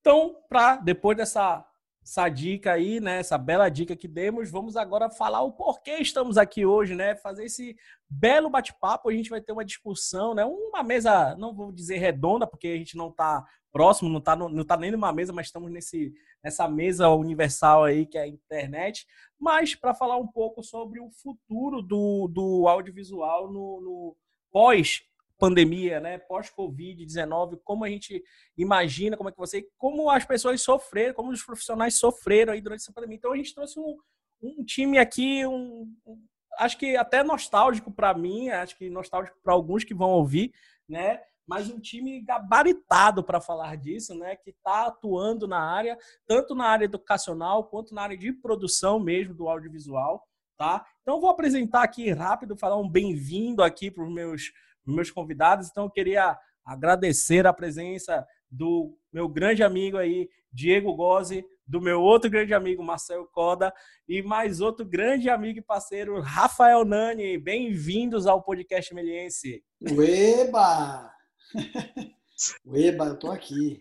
Então, 0.00 0.36
para 0.48 0.76
depois 0.76 1.16
dessa 1.16 1.64
essa 2.04 2.28
dica 2.28 2.72
aí, 2.72 3.00
né? 3.00 3.18
Essa 3.18 3.38
bela 3.38 3.68
dica 3.68 3.94
que 3.94 4.08
demos, 4.08 4.50
vamos 4.50 4.76
agora 4.76 5.08
falar 5.08 5.42
o 5.42 5.52
porquê 5.52 5.98
estamos 5.98 6.36
aqui 6.36 6.66
hoje, 6.66 6.94
né? 6.94 7.14
Fazer 7.14 7.44
esse 7.44 7.76
belo 8.10 8.50
bate-papo. 8.50 9.08
A 9.08 9.12
gente 9.12 9.30
vai 9.30 9.40
ter 9.40 9.52
uma 9.52 9.64
discussão, 9.64 10.34
né? 10.34 10.44
Uma 10.44 10.82
mesa, 10.82 11.36
não 11.36 11.54
vou 11.54 11.70
dizer 11.70 11.98
redonda, 11.98 12.46
porque 12.46 12.68
a 12.68 12.76
gente 12.76 12.96
não 12.96 13.08
está 13.08 13.46
próximo, 13.70 14.10
não 14.10 14.18
está 14.18 14.34
não 14.36 14.64
tá 14.64 14.76
nem 14.76 14.90
numa 14.90 15.12
mesa, 15.12 15.32
mas 15.32 15.46
estamos 15.46 15.70
nesse, 15.70 16.12
nessa 16.42 16.68
mesa 16.68 17.08
universal 17.08 17.84
aí 17.84 18.04
que 18.04 18.18
é 18.18 18.22
a 18.22 18.28
internet. 18.28 19.06
Mas 19.38 19.74
para 19.74 19.94
falar 19.94 20.16
um 20.16 20.26
pouco 20.26 20.62
sobre 20.62 21.00
o 21.00 21.10
futuro 21.10 21.80
do, 21.80 22.28
do 22.28 22.66
audiovisual 22.68 23.50
no, 23.50 23.80
no 23.80 24.16
pós 24.50 25.02
pandemia, 25.42 25.98
né, 25.98 26.18
pós-Covid-19, 26.18 27.58
como 27.64 27.84
a 27.84 27.88
gente 27.88 28.22
imagina, 28.56 29.16
como 29.16 29.28
é 29.28 29.32
que 29.32 29.38
você, 29.38 29.66
como 29.76 30.08
as 30.08 30.24
pessoas 30.24 30.62
sofreram, 30.62 31.14
como 31.14 31.32
os 31.32 31.42
profissionais 31.42 31.96
sofreram 31.96 32.52
aí 32.52 32.60
durante 32.60 32.82
essa 32.82 32.92
pandemia. 32.92 33.16
Então 33.16 33.32
a 33.32 33.36
gente 33.36 33.52
trouxe 33.52 33.76
um, 33.80 33.96
um 34.40 34.64
time 34.64 34.98
aqui, 34.98 35.44
um, 35.44 35.92
um, 36.06 36.24
acho 36.60 36.78
que 36.78 36.96
até 36.96 37.24
nostálgico 37.24 37.90
para 37.90 38.14
mim, 38.14 38.50
acho 38.50 38.78
que 38.78 38.88
nostálgico 38.88 39.36
para 39.42 39.52
alguns 39.52 39.82
que 39.82 39.92
vão 39.92 40.10
ouvir, 40.10 40.54
né? 40.88 41.20
Mas 41.44 41.68
um 41.68 41.80
time 41.80 42.20
gabaritado 42.20 43.24
para 43.24 43.40
falar 43.40 43.76
disso, 43.76 44.14
né? 44.14 44.36
Que 44.36 44.50
está 44.50 44.86
atuando 44.86 45.48
na 45.48 45.58
área, 45.58 45.98
tanto 46.24 46.54
na 46.54 46.66
área 46.66 46.84
educacional 46.84 47.64
quanto 47.64 47.92
na 47.92 48.02
área 48.02 48.16
de 48.16 48.32
produção 48.32 49.00
mesmo 49.00 49.34
do 49.34 49.48
audiovisual, 49.48 50.24
tá? 50.56 50.86
Então 51.02 51.20
vou 51.20 51.30
apresentar 51.30 51.82
aqui 51.82 52.12
rápido, 52.12 52.56
falar 52.56 52.76
um 52.76 52.88
bem-vindo 52.88 53.60
aqui 53.60 53.90
para 53.90 54.04
os 54.04 54.14
meus 54.14 54.52
meus 54.86 55.10
convidados. 55.10 55.68
Então, 55.70 55.84
eu 55.84 55.90
queria 55.90 56.38
agradecer 56.64 57.46
a 57.46 57.52
presença 57.52 58.26
do 58.50 58.96
meu 59.12 59.28
grande 59.28 59.62
amigo 59.62 59.96
aí, 59.96 60.28
Diego 60.52 60.94
Gozzi, 60.94 61.44
do 61.66 61.80
meu 61.80 62.02
outro 62.02 62.30
grande 62.30 62.52
amigo, 62.52 62.82
Marcelo 62.82 63.26
Coda, 63.32 63.72
e 64.06 64.22
mais 64.22 64.60
outro 64.60 64.84
grande 64.84 65.30
amigo 65.30 65.58
e 65.58 65.62
parceiro, 65.62 66.20
Rafael 66.20 66.84
Nani. 66.84 67.38
Bem-vindos 67.38 68.26
ao 68.26 68.42
podcast 68.42 68.94
Meliense. 68.94 69.64
Ueba! 69.80 71.10
Ueba, 72.66 73.06
eu 73.06 73.18
tô 73.18 73.30
aqui. 73.30 73.78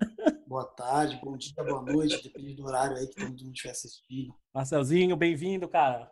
Boa 0.47 0.65
tarde, 0.65 1.19
bom 1.23 1.35
dia, 1.35 1.63
boa 1.63 1.81
noite, 1.81 2.23
depende 2.23 2.55
do 2.55 2.65
horário 2.65 2.95
aí 2.97 3.07
que 3.07 3.15
todo 3.15 3.29
mundo 3.29 3.51
estiver 3.51 3.71
assistindo. 3.71 4.33
Marcelzinho, 4.53 5.15
bem-vindo, 5.15 5.67
cara. 5.67 6.11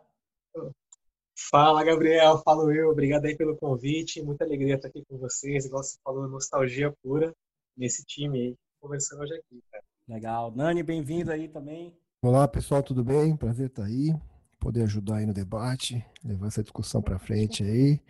Fala, 1.48 1.82
Gabriel. 1.82 2.38
Falo 2.44 2.70
eu. 2.70 2.90
Obrigado 2.90 3.24
aí 3.24 3.34
pelo 3.34 3.56
convite. 3.56 4.22
Muita 4.22 4.44
alegria 4.44 4.74
estar 4.74 4.88
aqui 4.88 5.02
com 5.08 5.16
vocês. 5.16 5.64
Igual 5.64 5.82
você 5.82 5.96
falou, 6.04 6.28
nostalgia 6.28 6.92
pura 7.02 7.34
nesse 7.76 8.04
time 8.04 8.38
aí, 8.38 8.56
conversando 8.78 9.22
hoje 9.22 9.34
aqui, 9.34 9.62
cara. 9.70 9.82
Legal. 10.06 10.54
Nani, 10.54 10.82
bem-vindo 10.82 11.32
aí 11.32 11.48
também. 11.48 11.96
Olá, 12.22 12.46
pessoal, 12.46 12.82
tudo 12.82 13.02
bem? 13.02 13.34
Prazer 13.36 13.68
estar 13.68 13.84
aí, 13.84 14.14
poder 14.60 14.82
ajudar 14.82 15.16
aí 15.16 15.26
no 15.26 15.32
debate, 15.32 16.04
levar 16.22 16.48
essa 16.48 16.62
discussão 16.62 17.00
para 17.00 17.18
frente 17.18 17.64
aí. 17.64 18.00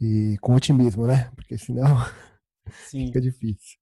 E 0.00 0.38
com 0.40 0.54
otimismo, 0.54 1.06
né? 1.06 1.32
Porque 1.34 1.58
senão 1.58 1.84
sim. 2.88 3.06
fica 3.06 3.20
difícil. 3.20 3.78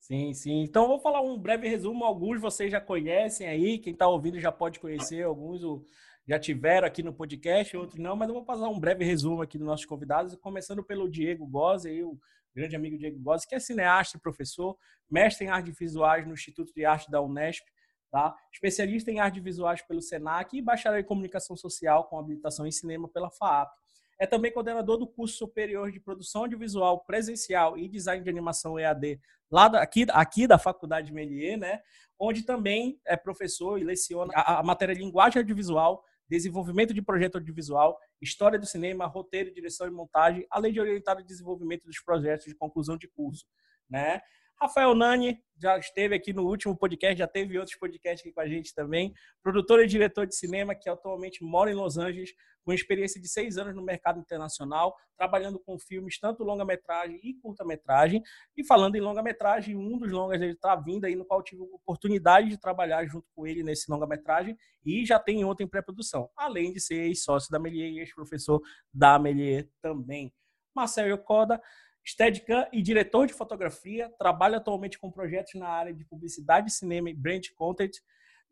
Sim, 0.00 0.32
sim. 0.32 0.62
Então, 0.62 0.88
vou 0.88 0.98
falar 0.98 1.20
um 1.20 1.38
breve 1.38 1.68
resumo. 1.68 2.04
Alguns 2.04 2.40
vocês 2.40 2.72
já 2.72 2.80
conhecem 2.80 3.46
aí, 3.46 3.78
quem 3.78 3.92
está 3.92 4.08
ouvindo 4.08 4.40
já 4.40 4.50
pode 4.50 4.80
conhecer, 4.80 5.22
alguns 5.22 5.62
o 5.62 5.84
já 6.26 6.38
tiveram 6.38 6.86
aqui 6.86 7.02
no 7.02 7.12
podcast, 7.12 7.76
outros 7.76 7.98
não, 7.98 8.14
mas 8.14 8.28
eu 8.28 8.34
vou 8.34 8.44
passar 8.44 8.68
um 8.68 8.78
breve 8.78 9.04
resumo 9.04 9.42
aqui 9.42 9.58
dos 9.58 9.66
nossos 9.66 9.86
convidados, 9.86 10.34
começando 10.36 10.82
pelo 10.82 11.08
Diego 11.08 11.46
Gozzi, 11.46 12.02
o 12.02 12.18
grande 12.54 12.76
amigo 12.76 12.96
Diego 12.96 13.18
Gozzi, 13.18 13.46
que 13.46 13.54
é 13.54 13.60
cineasta 13.60 14.18
professor, 14.18 14.76
mestre 15.10 15.46
em 15.46 15.48
artes 15.48 15.76
visuais 15.76 16.26
no 16.26 16.34
Instituto 16.34 16.72
de 16.74 16.84
Arte 16.84 17.10
da 17.10 17.20
Unesp, 17.20 17.64
tá? 18.10 18.34
especialista 18.52 19.10
em 19.10 19.18
artes 19.18 19.42
visuais 19.42 19.82
pelo 19.82 20.00
SENAC 20.00 20.56
e 20.56 20.62
bacharel 20.62 21.00
em 21.00 21.04
comunicação 21.04 21.56
social 21.56 22.04
com 22.04 22.18
habilitação 22.18 22.66
em 22.66 22.70
cinema 22.70 23.08
pela 23.08 23.30
FAAP. 23.30 23.72
É 24.20 24.26
também 24.26 24.52
coordenador 24.52 24.98
do 24.98 25.06
curso 25.06 25.36
superior 25.36 25.90
de 25.90 25.98
produção 25.98 26.42
audiovisual 26.42 27.00
presencial 27.04 27.76
e 27.76 27.88
design 27.88 28.22
de 28.22 28.30
animação 28.30 28.78
EAD 28.78 29.20
lá 29.50 29.66
da, 29.66 29.82
aqui, 29.82 30.06
aqui 30.10 30.46
da 30.46 30.58
Faculdade 30.58 31.08
de 31.08 31.12
Melier, 31.12 31.58
né? 31.58 31.80
onde 32.18 32.44
também 32.44 33.00
é 33.04 33.16
professor 33.16 33.80
e 33.80 33.84
leciona 33.84 34.32
a, 34.36 34.60
a 34.60 34.62
matéria 34.62 34.92
linguagem 34.92 35.40
audiovisual 35.40 36.04
desenvolvimento 36.32 36.94
de 36.94 37.02
projeto 37.02 37.36
audiovisual, 37.36 37.98
história 38.20 38.58
do 38.58 38.64
cinema, 38.64 39.04
roteiro, 39.04 39.52
direção 39.52 39.86
e 39.86 39.90
montagem, 39.90 40.46
além 40.50 40.72
de 40.72 40.80
orientar 40.80 41.18
o 41.18 41.22
desenvolvimento 41.22 41.84
dos 41.84 42.00
projetos 42.02 42.46
de 42.46 42.54
conclusão 42.54 42.96
de 42.96 43.06
curso, 43.06 43.44
né? 43.88 44.22
Rafael 44.62 44.94
Nani 44.94 45.42
já 45.58 45.76
esteve 45.76 46.14
aqui 46.14 46.32
no 46.32 46.46
último 46.46 46.76
podcast, 46.76 47.18
já 47.18 47.26
teve 47.26 47.58
outros 47.58 47.76
podcasts 47.76 48.20
aqui 48.20 48.32
com 48.32 48.40
a 48.40 48.46
gente 48.46 48.72
também. 48.72 49.12
Produtor 49.42 49.82
e 49.82 49.88
diretor 49.88 50.24
de 50.24 50.36
cinema 50.36 50.72
que 50.72 50.88
atualmente 50.88 51.42
mora 51.42 51.68
em 51.68 51.74
Los 51.74 51.98
Angeles, 51.98 52.32
com 52.64 52.72
experiência 52.72 53.20
de 53.20 53.28
seis 53.28 53.58
anos 53.58 53.74
no 53.74 53.82
mercado 53.82 54.20
internacional, 54.20 54.94
trabalhando 55.18 55.58
com 55.58 55.76
filmes 55.80 56.16
tanto 56.20 56.44
longa-metragem 56.44 57.18
e 57.24 57.34
curta-metragem. 57.34 58.22
E 58.56 58.64
falando 58.64 58.94
em 58.94 59.00
longa-metragem, 59.00 59.74
um 59.74 59.98
dos 59.98 60.12
longas 60.12 60.40
ele 60.40 60.52
está 60.52 60.76
vindo 60.76 61.06
aí, 61.06 61.16
no 61.16 61.24
qual 61.24 61.42
tive 61.42 61.62
oportunidade 61.62 62.48
de 62.48 62.56
trabalhar 62.56 63.04
junto 63.06 63.26
com 63.34 63.44
ele 63.44 63.64
nesse 63.64 63.90
longa-metragem 63.90 64.56
e 64.84 65.04
já 65.04 65.18
tem 65.18 65.44
outro 65.44 65.64
em 65.64 65.68
pré-produção, 65.68 66.30
além 66.36 66.72
de 66.72 66.78
ser 66.78 67.06
ex-sócio 67.06 67.50
da 67.50 67.58
Melier 67.58 67.90
e 67.90 67.98
ex-professor 67.98 68.62
da 68.94 69.18
Melier 69.18 69.68
também. 69.80 70.32
Marcel 70.72 71.12
Yokoda 71.12 71.60
Steadicam 72.04 72.66
e 72.72 72.82
diretor 72.82 73.26
de 73.26 73.32
fotografia, 73.32 74.12
trabalha 74.18 74.58
atualmente 74.58 74.98
com 74.98 75.10
projetos 75.10 75.54
na 75.54 75.68
área 75.68 75.94
de 75.94 76.04
publicidade, 76.04 76.72
cinema 76.72 77.10
e 77.10 77.14
brand 77.14 77.46
content. 77.56 77.92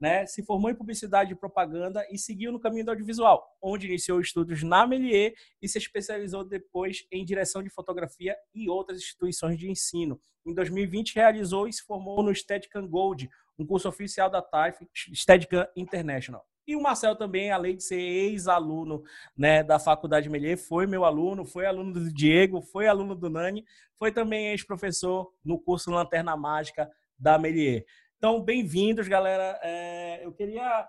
Né? 0.00 0.24
Se 0.24 0.42
formou 0.42 0.70
em 0.70 0.74
publicidade 0.74 1.32
e 1.32 1.36
propaganda 1.36 2.06
e 2.10 2.16
seguiu 2.16 2.50
no 2.50 2.60
caminho 2.60 2.86
do 2.86 2.90
audiovisual, 2.90 3.56
onde 3.60 3.86
iniciou 3.86 4.20
estudos 4.20 4.62
na 4.62 4.86
Melier 4.86 5.34
e 5.60 5.68
se 5.68 5.76
especializou 5.76 6.42
depois 6.42 7.06
em 7.12 7.24
direção 7.24 7.62
de 7.62 7.68
fotografia 7.68 8.34
e 8.54 8.68
outras 8.68 8.98
instituições 8.98 9.58
de 9.58 9.70
ensino. 9.70 10.18
Em 10.46 10.54
2020, 10.54 11.16
realizou 11.16 11.68
e 11.68 11.72
se 11.72 11.82
formou 11.82 12.22
no 12.22 12.34
Steadicam 12.34 12.88
Gold, 12.88 13.28
um 13.58 13.66
curso 13.66 13.88
oficial 13.88 14.30
da 14.30 14.40
TAIF, 14.40 14.88
Steadicam 15.14 15.66
International. 15.76 16.49
E 16.70 16.76
o 16.76 16.80
Marcel 16.80 17.16
também, 17.16 17.50
além 17.50 17.74
de 17.74 17.82
ser 17.82 17.98
ex-aluno 17.98 19.02
né, 19.36 19.60
da 19.60 19.80
Faculdade 19.80 20.30
Melier, 20.30 20.56
foi 20.56 20.86
meu 20.86 21.04
aluno, 21.04 21.44
foi 21.44 21.66
aluno 21.66 21.92
do 21.92 22.12
Diego, 22.12 22.62
foi 22.62 22.86
aluno 22.86 23.16
do 23.16 23.28
Nani, 23.28 23.64
foi 23.98 24.12
também 24.12 24.52
ex-professor 24.52 25.34
no 25.44 25.58
curso 25.58 25.90
Lanterna 25.90 26.36
Mágica 26.36 26.88
da 27.18 27.36
Melier. 27.36 27.84
Então, 28.18 28.40
bem-vindos, 28.40 29.08
galera. 29.08 29.58
É, 29.64 30.24
eu 30.24 30.32
queria 30.32 30.88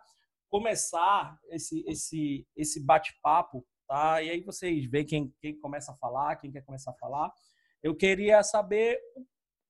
começar 0.50 1.36
esse, 1.50 1.84
esse, 1.88 2.46
esse 2.56 2.86
bate-papo, 2.86 3.66
tá? 3.88 4.22
E 4.22 4.30
aí 4.30 4.42
vocês 4.44 4.86
veem 4.86 5.04
quem, 5.08 5.34
quem 5.42 5.58
começa 5.58 5.94
a 5.94 5.96
falar, 5.96 6.36
quem 6.36 6.52
quer 6.52 6.62
começar 6.62 6.92
a 6.92 6.98
falar. 7.00 7.34
Eu 7.82 7.96
queria 7.96 8.44
saber 8.44 9.00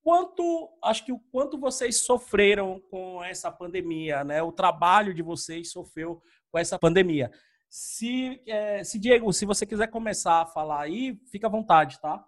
quanto, 0.03 0.69
acho 0.83 1.05
que 1.05 1.11
o 1.11 1.19
quanto 1.31 1.57
vocês 1.59 2.01
sofreram 2.01 2.81
com 2.89 3.23
essa 3.23 3.51
pandemia, 3.51 4.23
né? 4.23 4.41
O 4.41 4.51
trabalho 4.51 5.13
de 5.13 5.21
vocês 5.21 5.71
sofreu 5.71 6.21
com 6.51 6.57
essa 6.57 6.77
pandemia. 6.77 7.31
Se, 7.69 8.41
é, 8.45 8.83
se 8.83 8.99
Diego, 8.99 9.31
se 9.31 9.45
você 9.45 9.65
quiser 9.65 9.87
começar 9.87 10.41
a 10.41 10.45
falar 10.45 10.81
aí, 10.81 11.17
fica 11.31 11.47
à 11.47 11.49
vontade, 11.49 11.99
tá? 12.01 12.25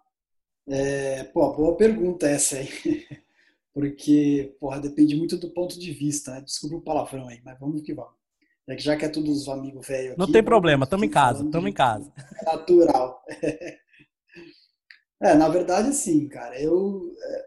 É, 0.66 1.24
pô, 1.24 1.52
boa 1.52 1.76
pergunta 1.76 2.26
essa 2.26 2.56
aí. 2.56 2.68
Porque, 3.74 4.56
porra, 4.60 4.80
depende 4.80 5.16
muito 5.16 5.36
do 5.36 5.50
ponto 5.50 5.78
de 5.78 5.90
vista, 5.90 6.30
né? 6.30 6.40
Desculpa 6.40 6.76
o 6.76 6.82
palavrão 6.82 7.28
aí, 7.28 7.40
mas 7.44 7.58
vamos 7.58 7.82
que 7.82 7.92
vamos. 7.92 8.14
É 8.66 8.74
que 8.74 8.82
já 8.82 8.96
que 8.96 9.04
é 9.04 9.08
tudo 9.08 9.30
os 9.30 9.46
amigos 9.48 9.86
velhos 9.86 10.12
aqui... 10.12 10.18
Não 10.18 10.30
tem 10.30 10.42
problema, 10.42 10.84
estamos 10.84 11.06
em 11.06 11.10
casa, 11.10 11.44
estamos 11.44 11.68
em 11.68 11.72
casa. 11.72 12.12
Natural. 12.44 13.22
É, 15.22 15.32
na 15.32 15.48
verdade, 15.48 15.94
sim, 15.94 16.28
cara. 16.28 16.60
Eu, 16.60 17.00
é, 17.16 17.46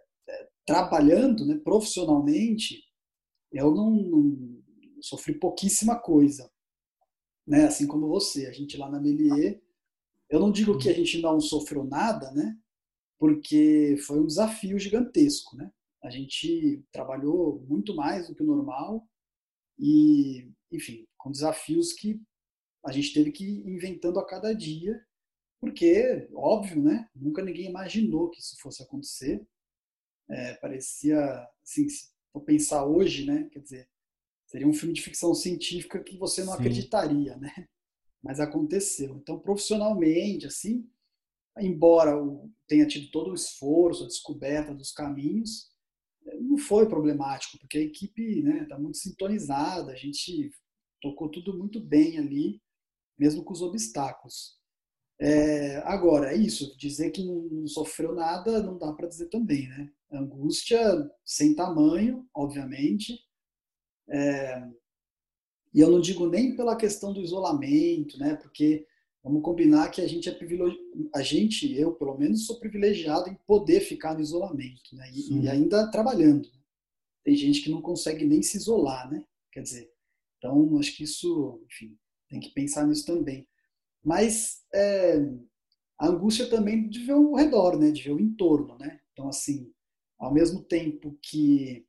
trabalhando 0.68 1.46
né, 1.46 1.58
profissionalmente, 1.64 2.84
eu 3.54 3.74
não, 3.74 3.90
não, 3.90 4.62
sofri 5.02 5.40
pouquíssima 5.40 5.98
coisa. 5.98 6.52
Né? 7.48 7.66
Assim 7.66 7.88
como 7.88 8.10
você, 8.10 8.46
a 8.46 8.52
gente 8.52 8.76
lá 8.76 8.92
na 8.92 9.00
Melier, 9.00 9.62
eu 10.30 10.42
não 10.42 10.52
digo 10.52 10.78
que 10.78 10.90
a 10.90 10.94
gente 10.94 11.22
não 11.22 11.40
sofreu 11.40 11.86
nada, 11.86 12.30
né? 12.34 12.60
Porque 13.18 13.96
foi 14.06 14.20
um 14.20 14.28
desafio 14.28 14.78
gigantesco, 14.78 15.56
né? 15.56 15.72
A 16.04 16.10
gente 16.10 16.84
trabalhou 16.92 17.66
muito 17.68 17.96
mais 17.96 18.28
do 18.28 18.36
que 18.36 18.44
o 18.44 18.46
normal 18.46 19.08
e, 19.80 20.52
enfim, 20.70 21.08
com 21.18 21.32
desafios 21.32 21.94
que 21.94 22.22
a 22.86 22.92
gente 22.92 23.14
teve 23.14 23.32
que 23.32 23.46
ir 23.46 23.70
inventando 23.70 24.20
a 24.20 24.26
cada 24.26 24.54
dia, 24.54 25.02
porque, 25.62 26.28
óbvio, 26.34 26.84
né? 26.84 27.10
Nunca 27.16 27.42
ninguém 27.42 27.70
imaginou 27.70 28.30
que 28.30 28.42
isso 28.42 28.58
fosse 28.60 28.84
acontecer. 28.84 29.48
É, 30.30 30.54
parecia, 30.56 31.20
assim, 31.64 31.88
se 31.88 32.10
for 32.32 32.42
pensar 32.42 32.86
hoje, 32.86 33.26
né? 33.26 33.50
Quer 33.52 33.60
dizer, 33.60 33.90
seria 34.46 34.68
um 34.68 34.74
filme 34.74 34.94
de 34.94 35.02
ficção 35.02 35.34
científica 35.34 36.04
que 36.04 36.18
você 36.18 36.44
não 36.44 36.54
Sim. 36.54 36.60
acreditaria, 36.60 37.38
né? 37.38 37.68
Mas 38.22 38.40
aconteceu. 38.40 39.18
Então, 39.18 39.40
profissionalmente, 39.40 40.46
assim, 40.48 40.90
embora 41.60 42.14
tenha 42.68 42.88
tido 42.88 43.10
todo 43.12 43.32
o 43.32 43.36
esforço, 43.36 44.04
a 44.04 44.08
descoberta 44.08 44.74
dos 44.74 44.92
caminhos, 44.92 45.70
não 46.42 46.58
foi 46.58 46.88
problemático, 46.88 47.58
porque 47.58 47.78
a 47.78 47.82
equipe 47.82 48.40
está 48.40 48.76
né, 48.76 48.82
muito 48.82 48.98
sintonizada, 48.98 49.92
a 49.92 49.96
gente 49.96 50.52
tocou 51.02 51.30
tudo 51.30 51.58
muito 51.58 51.80
bem 51.80 52.18
ali, 52.18 52.62
mesmo 53.18 53.44
com 53.44 53.54
os 53.54 53.62
obstáculos. 53.62 54.58
É, 55.20 55.78
agora, 55.78 56.34
é 56.34 56.38
isso, 56.38 56.78
dizer 56.78 57.12
que 57.12 57.24
não 57.24 57.66
sofreu 57.68 58.14
nada 58.14 58.62
não 58.62 58.78
dá 58.78 58.94
para 58.94 59.08
dizer 59.08 59.30
também, 59.30 59.68
né? 59.68 59.92
Angústia 60.12 60.80
sem 61.26 61.54
tamanho, 61.54 62.28
obviamente. 62.34 63.20
É, 64.10 64.68
e 65.74 65.80
eu 65.80 65.90
não 65.92 66.00
digo 66.00 66.28
nem 66.28 66.56
pela 66.56 66.76
questão 66.76 67.14
do 67.14 67.22
isolamento, 67.22 68.18
né? 68.18 68.36
Porque 68.36 68.88
vamos 69.24 69.44
combinar 69.44 69.92
que 69.92 70.02
a 70.02 70.08
gente 70.08 70.30
é 70.30 70.32
privilegiado, 70.32 71.10
a 71.14 71.22
gente, 71.22 71.74
eu 71.78 71.94
pelo 71.94 72.18
menos, 72.18 72.46
sou 72.46 72.60
privilegiado 72.60 73.30
em 73.30 73.38
poder 73.46 73.82
ficar 73.82 74.14
no 74.14 74.22
isolamento, 74.22 74.96
né? 74.96 75.10
E, 75.14 75.42
e 75.42 75.50
ainda 75.50 75.92
trabalhando. 75.92 76.50
Tem 77.24 77.36
gente 77.36 77.62
que 77.62 77.70
não 77.70 77.82
consegue 77.82 78.26
nem 78.26 78.42
se 78.42 78.58
isolar, 78.58 79.12
né? 79.12 79.24
Quer 79.52 79.62
dizer, 79.62 79.92
então 80.38 80.78
acho 80.80 80.96
que 80.96 81.04
isso, 81.04 81.62
enfim, 81.66 81.98
tem 82.30 82.40
que 82.40 82.52
pensar 82.52 82.88
nisso 82.88 83.06
também. 83.06 83.46
Mas 84.04 84.64
é, 84.74 85.18
a 86.00 86.08
angústia 86.08 86.50
também 86.50 86.88
de 86.88 87.00
ver 87.00 87.16
o 87.16 87.36
redor, 87.36 87.78
né? 87.78 87.92
De 87.92 88.02
ver 88.02 88.12
o 88.12 88.20
entorno, 88.20 88.78
né? 88.78 89.00
Então, 89.12 89.28
assim, 89.28 89.72
ao 90.18 90.34
mesmo 90.34 90.64
tempo 90.64 91.18
que 91.22 91.86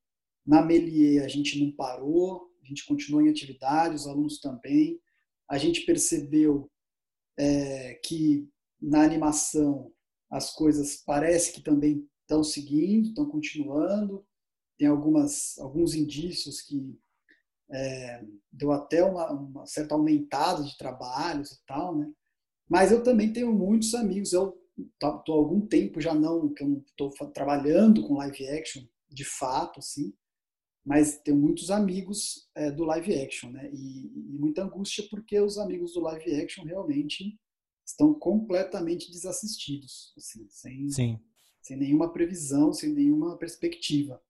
na 0.47 0.63
Melier 0.63 1.25
a 1.25 1.29
gente 1.29 1.63
não 1.63 1.73
parou, 1.73 2.51
a 2.63 2.67
gente 2.67 2.87
continuou 2.87 3.23
em 3.23 3.31
atividade, 3.31 3.95
os 3.95 4.07
alunos 4.07 4.41
também. 4.41 5.01
A 5.49 5.57
gente 5.59 5.87
percebeu 5.87 6.71
é, 7.39 7.95
que 8.05 8.49
na 8.81 9.03
animação 9.03 9.93
as 10.31 10.53
coisas 10.53 10.97
parece 10.97 11.53
que 11.53 11.63
também 11.63 12.07
estão 12.23 12.45
seguindo, 12.45 13.09
estão 13.09 13.27
continuando. 13.29 14.27
Tem 14.79 14.87
algumas, 14.87 15.59
alguns 15.59 15.95
indícios 15.95 16.61
que 16.61 16.99
é, 17.71 18.25
deu 18.53 18.73
até 18.73 19.03
uma, 19.03 19.33
uma, 19.33 19.67
certa 19.67 19.95
aumentada 19.95 20.63
de 20.63 20.77
trabalhos 20.77 21.53
e 21.53 21.67
tal, 21.67 21.97
né? 21.97 22.11
Mas 22.69 22.93
eu 22.93 23.03
também 23.03 23.33
tenho 23.33 23.53
muitos 23.53 23.95
amigos, 23.95 24.33
eu 24.33 24.58
estou 24.79 25.35
há 25.35 25.39
algum 25.39 25.61
tempo 25.67 26.01
já 26.01 26.15
não, 26.15 26.53
que 26.53 26.63
eu 26.63 26.69
não 26.69 26.79
estou 26.79 27.11
trabalhando 27.33 28.07
com 28.07 28.19
live 28.19 28.49
action, 28.49 28.83
de 29.09 29.25
fato, 29.25 29.79
assim, 29.79 30.13
mas 30.85 31.19
tenho 31.19 31.37
muitos 31.37 31.71
amigos 31.71 32.49
é, 32.55 32.71
do 32.71 32.85
live 32.85 33.15
action, 33.21 33.51
né? 33.51 33.71
E, 33.73 34.07
e, 34.07 34.39
muita 34.39 34.63
angústia 34.63 35.05
porque 35.11 35.39
os 35.39 35.59
amigos 35.59 35.93
do 35.93 36.01
live 36.01 36.41
action 36.41 36.65
realmente 36.65 37.39
estão 37.87 38.15
completamente 38.15 39.11
desassistidos, 39.11 40.15
assim, 40.17 40.47
sem, 40.49 40.91
Sim. 40.91 41.21
sem 41.61 41.77
nenhuma 41.77 42.13
previsão, 42.13 42.73
sem 42.73 42.91
nenhuma 42.91 43.37
perspectiva. 43.37 44.23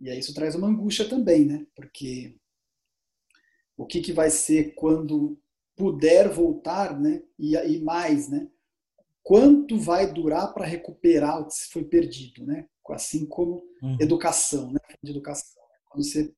E 0.00 0.08
aí 0.08 0.18
isso 0.18 0.34
traz 0.34 0.54
uma 0.54 0.68
angústia 0.68 1.08
também, 1.08 1.44
né? 1.44 1.66
Porque 1.74 2.38
o 3.76 3.86
que, 3.86 4.00
que 4.00 4.12
vai 4.12 4.30
ser 4.30 4.74
quando 4.74 5.38
puder 5.76 6.30
voltar, 6.30 6.98
né? 6.98 7.22
E, 7.38 7.54
e 7.54 7.80
mais, 7.82 8.28
né? 8.28 8.50
Quanto 9.22 9.78
vai 9.78 10.12
durar 10.12 10.52
para 10.52 10.66
recuperar 10.66 11.40
o 11.40 11.46
que 11.46 11.54
foi 11.70 11.84
perdido, 11.84 12.44
né? 12.44 12.66
Assim 12.90 13.24
como 13.26 13.62
uhum. 13.82 13.96
educação, 14.00 14.72
né? 14.72 14.80
De 15.02 15.12
educação. 15.12 15.62
Quando 15.88 16.04
você 16.04 16.34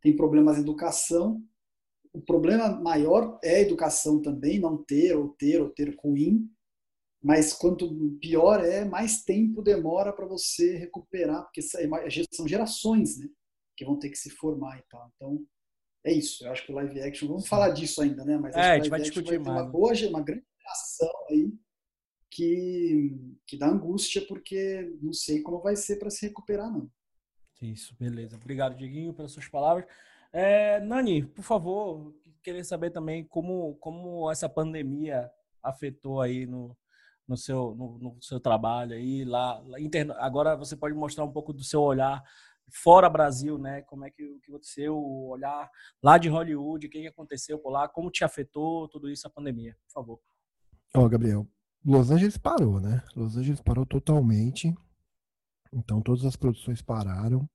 tem 0.00 0.14
problemas 0.14 0.54
de 0.54 0.62
educação, 0.62 1.42
o 2.12 2.20
problema 2.20 2.68
maior 2.80 3.38
é 3.42 3.56
a 3.56 3.60
educação 3.60 4.22
também, 4.22 4.60
não 4.60 4.82
ter 4.84 5.16
ou 5.16 5.30
ter 5.30 5.60
ou 5.60 5.70
ter 5.70 5.96
ruim, 5.98 6.48
mas 7.22 7.52
quanto 7.52 7.92
pior 8.20 8.64
é, 8.64 8.84
mais 8.84 9.24
tempo 9.24 9.62
demora 9.62 10.12
para 10.12 10.26
você 10.26 10.76
recuperar, 10.76 11.42
porque 11.42 11.60
são 12.32 12.46
gerações, 12.46 13.18
né? 13.18 13.28
Que 13.76 13.84
vão 13.84 13.98
ter 13.98 14.10
que 14.10 14.16
se 14.16 14.30
formar 14.30 14.78
e 14.78 14.82
tal. 14.88 15.10
Então, 15.16 15.44
é 16.04 16.12
isso. 16.12 16.46
Eu 16.46 16.52
acho 16.52 16.64
que 16.64 16.72
o 16.72 16.74
live 16.76 17.00
action, 17.00 17.26
vamos 17.26 17.48
falar 17.48 17.70
disso 17.70 18.00
ainda, 18.00 18.24
né? 18.24 18.38
Mas 18.38 18.54
é, 18.54 18.60
a 18.60 18.76
gente 18.76 18.90
vai 18.90 19.00
discutir 19.00 19.38
vai 19.40 19.54
mais. 19.54 19.62
Uma, 19.62 19.70
boa, 19.72 19.92
uma 20.08 20.22
grande 20.22 20.44
ação 20.68 21.10
aí 21.30 21.52
que, 22.30 23.16
que 23.46 23.56
dá 23.56 23.68
angústia, 23.68 24.24
porque 24.26 24.96
não 25.02 25.12
sei 25.12 25.42
como 25.42 25.60
vai 25.60 25.76
ser 25.76 25.96
para 25.96 26.10
se 26.10 26.26
recuperar, 26.26 26.70
não. 26.70 26.90
Isso, 27.60 27.96
beleza. 27.98 28.36
Obrigado, 28.36 28.76
Diguinho, 28.76 29.14
pelas 29.14 29.32
suas 29.32 29.48
palavras. 29.48 29.86
É, 30.32 30.80
Nani, 30.80 31.24
por 31.24 31.42
favor, 31.42 32.14
queria 32.42 32.64
saber 32.64 32.90
também 32.90 33.24
como, 33.24 33.74
como 33.76 34.30
essa 34.30 34.48
pandemia 34.48 35.30
afetou 35.62 36.20
aí 36.20 36.46
no, 36.46 36.76
no, 37.26 37.36
seu, 37.36 37.74
no, 37.74 37.98
no 37.98 38.22
seu 38.22 38.38
trabalho 38.38 38.94
aí 38.94 39.24
lá, 39.24 39.58
lá 39.60 39.80
interno, 39.80 40.14
agora 40.18 40.54
você 40.54 40.76
pode 40.76 40.94
mostrar 40.94 41.24
um 41.24 41.32
pouco 41.32 41.52
do 41.52 41.64
seu 41.64 41.80
olhar 41.82 42.22
fora 42.70 43.08
Brasil, 43.08 43.58
né? 43.58 43.82
Como 43.82 44.04
é 44.04 44.10
que, 44.10 44.38
que 44.40 44.50
aconteceu, 44.50 44.96
o 44.96 45.28
olhar 45.28 45.70
lá 46.02 46.18
de 46.18 46.28
Hollywood, 46.28 46.86
o 46.86 46.90
que, 46.90 47.00
que 47.00 47.06
aconteceu 47.06 47.58
por 47.58 47.70
lá, 47.70 47.88
como 47.88 48.10
te 48.10 48.24
afetou 48.24 48.88
tudo 48.88 49.08
isso 49.10 49.26
a 49.26 49.30
pandemia, 49.30 49.76
por 49.86 49.92
favor. 49.92 50.20
Ó, 50.94 51.04
oh, 51.04 51.08
Gabriel, 51.08 51.48
Los 51.86 52.10
Angeles 52.10 52.36
parou, 52.36 52.80
né? 52.80 53.00
Los 53.14 53.36
Angeles 53.36 53.60
parou 53.60 53.86
totalmente. 53.86 54.74
Então 55.72 56.02
todas 56.02 56.24
as 56.24 56.34
produções 56.34 56.82
pararam. 56.82 57.48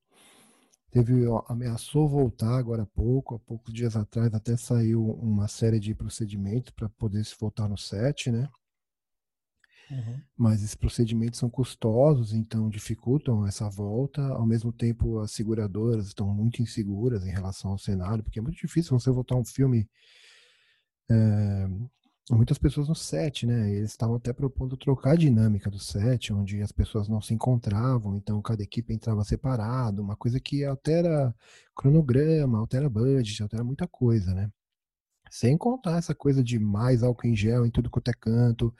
Teve, 0.90 1.26
ó, 1.26 1.44
ameaçou 1.48 2.08
voltar 2.08 2.56
agora 2.58 2.82
há 2.82 2.86
pouco, 2.86 3.34
há 3.34 3.38
poucos 3.38 3.72
dias 3.72 3.94
atrás 3.94 4.32
até 4.34 4.56
saiu 4.56 5.04
uma 5.04 5.48
série 5.48 5.78
de 5.78 5.94
procedimentos 5.94 6.70
para 6.70 6.88
poder 6.88 7.24
se 7.24 7.34
voltar 7.38 7.68
no 7.68 7.76
set, 7.76 8.30
né? 8.30 8.48
Uhum. 9.90 10.20
Mas 10.36 10.62
esses 10.62 10.74
procedimentos 10.74 11.38
são 11.38 11.50
custosos, 11.50 12.32
então 12.32 12.70
dificultam 12.70 13.46
essa 13.46 13.68
volta. 13.68 14.22
Ao 14.28 14.46
mesmo 14.46 14.72
tempo, 14.72 15.18
as 15.18 15.32
seguradoras 15.32 16.06
estão 16.06 16.32
muito 16.34 16.62
inseguras 16.62 17.26
em 17.26 17.30
relação 17.30 17.72
ao 17.72 17.78
cenário, 17.78 18.24
porque 18.24 18.38
é 18.38 18.42
muito 18.42 18.56
difícil 18.56 18.98
você 18.98 19.10
voltar 19.10 19.36
um 19.36 19.44
filme. 19.44 19.88
É, 21.10 21.68
muitas 22.30 22.58
pessoas 22.58 22.88
no 22.88 22.94
set, 22.94 23.46
né? 23.46 23.70
Eles 23.72 23.90
estavam 23.90 24.16
até 24.16 24.32
propondo 24.32 24.76
trocar 24.76 25.12
a 25.12 25.16
dinâmica 25.16 25.70
do 25.70 25.78
set, 25.78 26.32
onde 26.32 26.62
as 26.62 26.72
pessoas 26.72 27.08
não 27.08 27.20
se 27.20 27.34
encontravam, 27.34 28.16
então 28.16 28.40
cada 28.42 28.62
equipe 28.62 28.94
entrava 28.94 29.24
separado, 29.24 30.02
uma 30.02 30.16
coisa 30.16 30.40
que 30.40 30.64
altera 30.64 31.34
cronograma, 31.74 32.58
altera 32.58 32.88
budget, 32.88 33.42
altera 33.42 33.64
muita 33.64 33.86
coisa, 33.88 34.32
né? 34.34 34.50
Sem 35.30 35.56
contar 35.56 35.98
essa 35.98 36.14
coisa 36.14 36.42
de 36.44 36.58
mais 36.58 37.02
álcool 37.02 37.26
em 37.26 37.36
gel 37.36 37.66
em 37.66 37.70
tudo 37.70 37.90
quanto 37.90 38.08
é 38.10 38.14
canto 38.14 38.74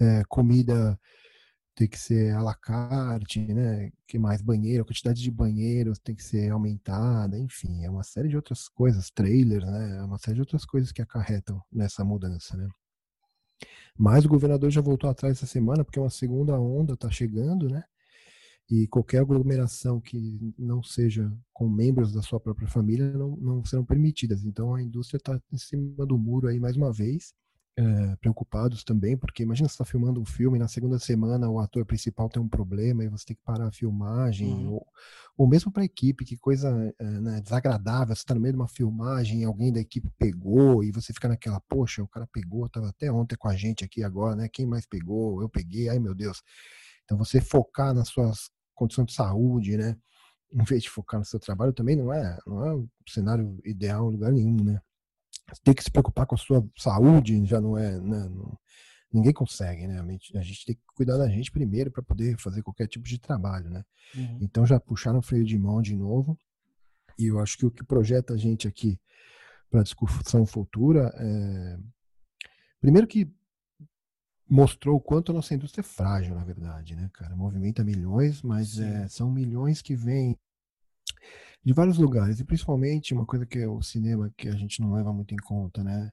é, 0.00 0.22
comida 0.28 0.98
tem 1.74 1.88
que 1.88 1.98
ser 1.98 2.34
à 2.34 2.42
la 2.42 2.54
carte, 2.54 3.40
né? 3.40 3.90
Que 4.06 4.18
mais 4.18 4.42
banheiro, 4.42 4.82
a 4.82 4.86
quantidade 4.86 5.22
de 5.22 5.30
banheiros 5.30 5.98
tem 5.98 6.14
que 6.14 6.22
ser 6.22 6.50
aumentada, 6.50 7.38
enfim, 7.38 7.84
é 7.84 7.90
uma 7.90 8.02
série 8.02 8.28
de 8.28 8.36
outras 8.36 8.68
coisas, 8.68 9.10
trailers, 9.10 9.64
né? 9.66 9.98
É 9.98 10.02
uma 10.02 10.18
série 10.18 10.36
de 10.36 10.40
outras 10.42 10.64
coisas 10.64 10.92
que 10.92 11.02
acarretam 11.02 11.60
nessa 11.72 12.04
mudança, 12.04 12.56
né? 12.56 12.68
Mas 13.96 14.24
o 14.24 14.28
governador 14.28 14.70
já 14.70 14.80
voltou 14.80 15.08
atrás 15.08 15.36
essa 15.38 15.46
semana 15.46 15.84
porque 15.84 16.00
uma 16.00 16.10
segunda 16.10 16.58
onda 16.58 16.94
está 16.94 17.10
chegando, 17.10 17.68
né? 17.68 17.84
E 18.70 18.86
qualquer 18.88 19.18
aglomeração 19.20 20.00
que 20.00 20.54
não 20.58 20.82
seja 20.82 21.30
com 21.52 21.68
membros 21.68 22.12
da 22.12 22.22
sua 22.22 22.40
própria 22.40 22.68
família 22.68 23.12
não, 23.12 23.36
não 23.36 23.64
serão 23.64 23.84
permitidas. 23.84 24.44
Então 24.44 24.74
a 24.74 24.82
indústria 24.82 25.18
está 25.18 25.40
em 25.52 25.58
cima 25.58 26.06
do 26.06 26.16
muro 26.18 26.48
aí 26.48 26.58
mais 26.58 26.76
uma 26.76 26.92
vez 26.92 27.34
é, 27.76 28.16
preocupados 28.16 28.84
também, 28.84 29.16
porque 29.16 29.42
imagina 29.42 29.68
você 29.68 29.74
está 29.74 29.84
filmando 29.84 30.20
um 30.20 30.26
filme 30.26 30.58
e 30.58 30.60
na 30.60 30.68
segunda 30.68 30.98
semana 30.98 31.48
o 31.48 31.58
ator 31.58 31.86
principal 31.86 32.28
tem 32.28 32.42
um 32.42 32.48
problema 32.48 33.02
e 33.02 33.08
você 33.08 33.24
tem 33.26 33.36
que 33.36 33.42
parar 33.42 33.68
a 33.68 33.72
filmagem, 33.72 34.48
uhum. 34.48 34.72
ou, 34.74 34.86
ou 35.38 35.48
mesmo 35.48 35.72
para 35.72 35.82
a 35.82 35.86
equipe, 35.86 36.24
que 36.24 36.36
coisa 36.36 36.68
é, 36.98 37.04
né, 37.04 37.40
desagradável, 37.40 38.14
você 38.14 38.20
está 38.20 38.34
no 38.34 38.40
meio 38.40 38.52
de 38.52 38.60
uma 38.60 38.68
filmagem 38.68 39.40
e 39.40 39.44
alguém 39.44 39.72
da 39.72 39.80
equipe 39.80 40.10
pegou 40.18 40.84
e 40.84 40.90
você 40.92 41.12
fica 41.14 41.28
naquela, 41.28 41.60
poxa, 41.60 42.02
o 42.02 42.08
cara 42.08 42.28
pegou, 42.30 42.66
estava 42.66 42.88
até 42.90 43.10
ontem 43.10 43.36
com 43.36 43.48
a 43.48 43.56
gente 43.56 43.84
aqui 43.84 44.04
agora, 44.04 44.36
né? 44.36 44.48
Quem 44.52 44.66
mais 44.66 44.86
pegou? 44.86 45.40
Eu 45.40 45.48
peguei, 45.48 45.88
ai 45.88 45.98
meu 45.98 46.14
Deus. 46.14 46.42
Então 47.04 47.16
você 47.16 47.40
focar 47.40 47.94
nas 47.94 48.08
suas 48.08 48.50
condições 48.74 49.06
de 49.06 49.14
saúde, 49.14 49.76
né? 49.76 49.96
Em 50.52 50.64
vez 50.64 50.82
de 50.82 50.90
focar 50.90 51.18
no 51.18 51.24
seu 51.24 51.40
trabalho, 51.40 51.72
também 51.72 51.96
não 51.96 52.12
é, 52.12 52.38
não 52.46 52.64
é 52.66 52.74
um 52.74 52.88
cenário 53.08 53.58
ideal 53.64 54.10
em 54.10 54.12
lugar 54.12 54.30
nenhum, 54.30 54.62
né? 54.62 54.80
Ter 55.64 55.74
que 55.74 55.82
se 55.82 55.90
preocupar 55.90 56.26
com 56.26 56.34
a 56.34 56.38
sua 56.38 56.66
saúde 56.76 57.44
já 57.44 57.60
não 57.60 57.76
é. 57.76 58.00
Né, 58.00 58.28
não, 58.28 58.58
ninguém 59.12 59.32
consegue, 59.32 59.86
né? 59.86 60.00
A 60.34 60.42
gente, 60.42 60.64
tem 60.64 60.74
que 60.74 60.82
cuidar 60.94 61.18
da 61.18 61.28
gente 61.28 61.50
primeiro 61.50 61.90
para 61.90 62.02
poder 62.02 62.38
fazer 62.38 62.62
qualquer 62.62 62.86
tipo 62.86 63.04
de 63.06 63.18
trabalho, 63.18 63.68
né? 63.68 63.84
Uhum. 64.14 64.38
Então 64.40 64.66
já 64.66 64.80
puxaram 64.80 65.18
o 65.18 65.22
freio 65.22 65.44
de 65.44 65.58
mão 65.58 65.82
de 65.82 65.94
novo. 65.94 66.38
E 67.18 67.26
eu 67.26 67.38
acho 67.38 67.58
que 67.58 67.66
o 67.66 67.70
que 67.70 67.84
projeta 67.84 68.32
a 68.32 68.36
gente 68.36 68.66
aqui 68.66 68.98
para 69.70 69.82
discussão 69.82 70.46
futura 70.46 71.12
é. 71.16 71.78
Primeiro 72.80 73.06
que 73.06 73.30
mostrou 74.48 74.96
o 74.96 75.00
quanto 75.00 75.30
a 75.30 75.34
nossa 75.34 75.54
indústria 75.54 75.80
é 75.80 75.84
frágil, 75.84 76.34
na 76.34 76.44
verdade, 76.44 76.96
né, 76.96 77.08
cara? 77.12 77.36
Movimenta 77.36 77.84
milhões, 77.84 78.42
mas 78.42 78.78
é, 78.78 79.08
são 79.08 79.30
milhões 79.30 79.80
que 79.80 79.94
vêm 79.94 80.36
de 81.64 81.72
vários 81.72 81.96
lugares, 81.98 82.40
e 82.40 82.44
principalmente 82.44 83.14
uma 83.14 83.24
coisa 83.24 83.46
que 83.46 83.58
é 83.58 83.68
o 83.68 83.80
cinema 83.80 84.32
que 84.36 84.48
a 84.48 84.56
gente 84.56 84.80
não 84.80 84.92
leva 84.92 85.12
muito 85.12 85.32
em 85.32 85.38
conta, 85.38 85.84
né? 85.84 86.10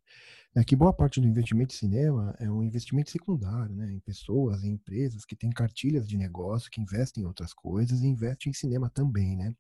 É 0.56 0.64
que 0.64 0.76
boa 0.76 0.94
parte 0.94 1.20
do 1.20 1.28
investimento 1.28 1.74
em 1.74 1.78
cinema 1.78 2.36
é 2.40 2.50
um 2.50 2.64
investimento 2.64 3.10
secundário, 3.10 3.76
né? 3.76 3.92
Em 3.92 4.00
pessoas, 4.00 4.64
em 4.64 4.74
empresas 4.74 5.26
que 5.26 5.36
têm 5.36 5.50
cartilhas 5.50 6.08
de 6.08 6.18
negócio, 6.18 6.70
que 6.72 6.82
investem 6.82 7.24
em 7.24 7.28
outras 7.28 7.54
coisas 7.54 8.02
e 8.02 8.08
investem 8.08 8.52
em 8.52 8.54
cinema 8.54 8.90
também, 8.90 9.36
né? 9.36 9.54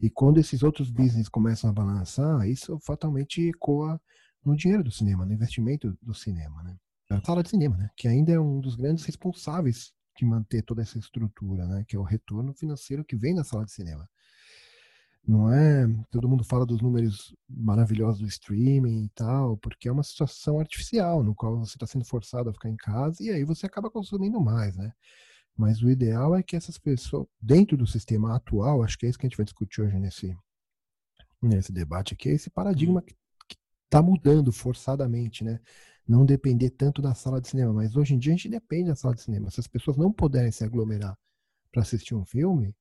E 0.00 0.10
quando 0.10 0.38
esses 0.38 0.62
outros 0.62 0.90
business 0.90 1.28
começam 1.28 1.70
a 1.70 1.72
balançar, 1.72 2.46
isso 2.46 2.78
fatalmente 2.80 3.48
ecoa 3.48 4.00
no 4.44 4.54
dinheiro 4.54 4.84
do 4.84 4.90
cinema, 4.90 5.24
no 5.24 5.32
investimento 5.32 5.96
do 6.02 6.14
cinema, 6.14 6.62
né? 6.62 6.76
A 7.10 7.20
sala 7.22 7.42
de 7.42 7.50
cinema, 7.50 7.76
né? 7.76 7.90
Que 7.96 8.08
ainda 8.08 8.32
é 8.32 8.40
um 8.40 8.60
dos 8.60 8.76
grandes 8.76 9.04
responsáveis 9.04 9.92
de 10.18 10.26
manter 10.26 10.62
toda 10.62 10.82
essa 10.82 10.98
estrutura, 10.98 11.66
né? 11.66 11.84
Que 11.88 11.96
é 11.96 11.98
o 11.98 12.02
retorno 12.02 12.52
financeiro 12.52 13.04
que 13.04 13.16
vem 13.16 13.34
da 13.34 13.44
sala 13.44 13.64
de 13.64 13.72
cinema. 13.72 14.08
Não 15.26 15.52
é? 15.52 15.88
Todo 16.10 16.28
mundo 16.28 16.44
fala 16.44 16.64
dos 16.64 16.80
números 16.80 17.34
maravilhosos 17.48 18.20
do 18.20 18.28
streaming 18.28 19.06
e 19.06 19.08
tal, 19.08 19.56
porque 19.56 19.88
é 19.88 19.92
uma 19.92 20.04
situação 20.04 20.60
artificial 20.60 21.24
no 21.24 21.34
qual 21.34 21.58
você 21.58 21.76
está 21.76 21.86
sendo 21.86 22.04
forçado 22.04 22.48
a 22.48 22.52
ficar 22.52 22.68
em 22.68 22.76
casa 22.76 23.22
e 23.22 23.30
aí 23.30 23.42
você 23.42 23.66
acaba 23.66 23.90
consumindo 23.90 24.40
mais, 24.40 24.76
né? 24.76 24.92
Mas 25.56 25.82
o 25.82 25.90
ideal 25.90 26.36
é 26.36 26.42
que 26.42 26.54
essas 26.54 26.78
pessoas, 26.78 27.26
dentro 27.40 27.76
do 27.76 27.86
sistema 27.86 28.36
atual, 28.36 28.84
acho 28.84 28.96
que 28.96 29.06
é 29.06 29.08
isso 29.08 29.18
que 29.18 29.26
a 29.26 29.28
gente 29.28 29.36
vai 29.36 29.44
discutir 29.44 29.80
hoje 29.82 29.98
nesse, 29.98 30.36
nesse 31.42 31.72
debate 31.72 32.14
aqui, 32.14 32.28
é 32.28 32.32
esse 32.34 32.50
paradigma 32.50 33.02
que 33.02 33.16
está 33.86 34.00
mudando 34.00 34.52
forçadamente, 34.52 35.42
né? 35.42 35.60
Não 36.06 36.24
depender 36.24 36.70
tanto 36.70 37.02
da 37.02 37.14
sala 37.14 37.40
de 37.40 37.48
cinema, 37.48 37.72
mas 37.72 37.96
hoje 37.96 38.14
em 38.14 38.18
dia 38.18 38.32
a 38.32 38.36
gente 38.36 38.48
depende 38.48 38.90
da 38.90 38.94
sala 38.94 39.14
de 39.14 39.22
cinema. 39.22 39.50
Se 39.50 39.58
as 39.58 39.66
pessoas 39.66 39.96
não 39.96 40.12
puderem 40.12 40.52
se 40.52 40.62
aglomerar 40.62 41.18
para 41.72 41.82
assistir 41.82 42.14
um 42.14 42.24
filme, 42.24 42.72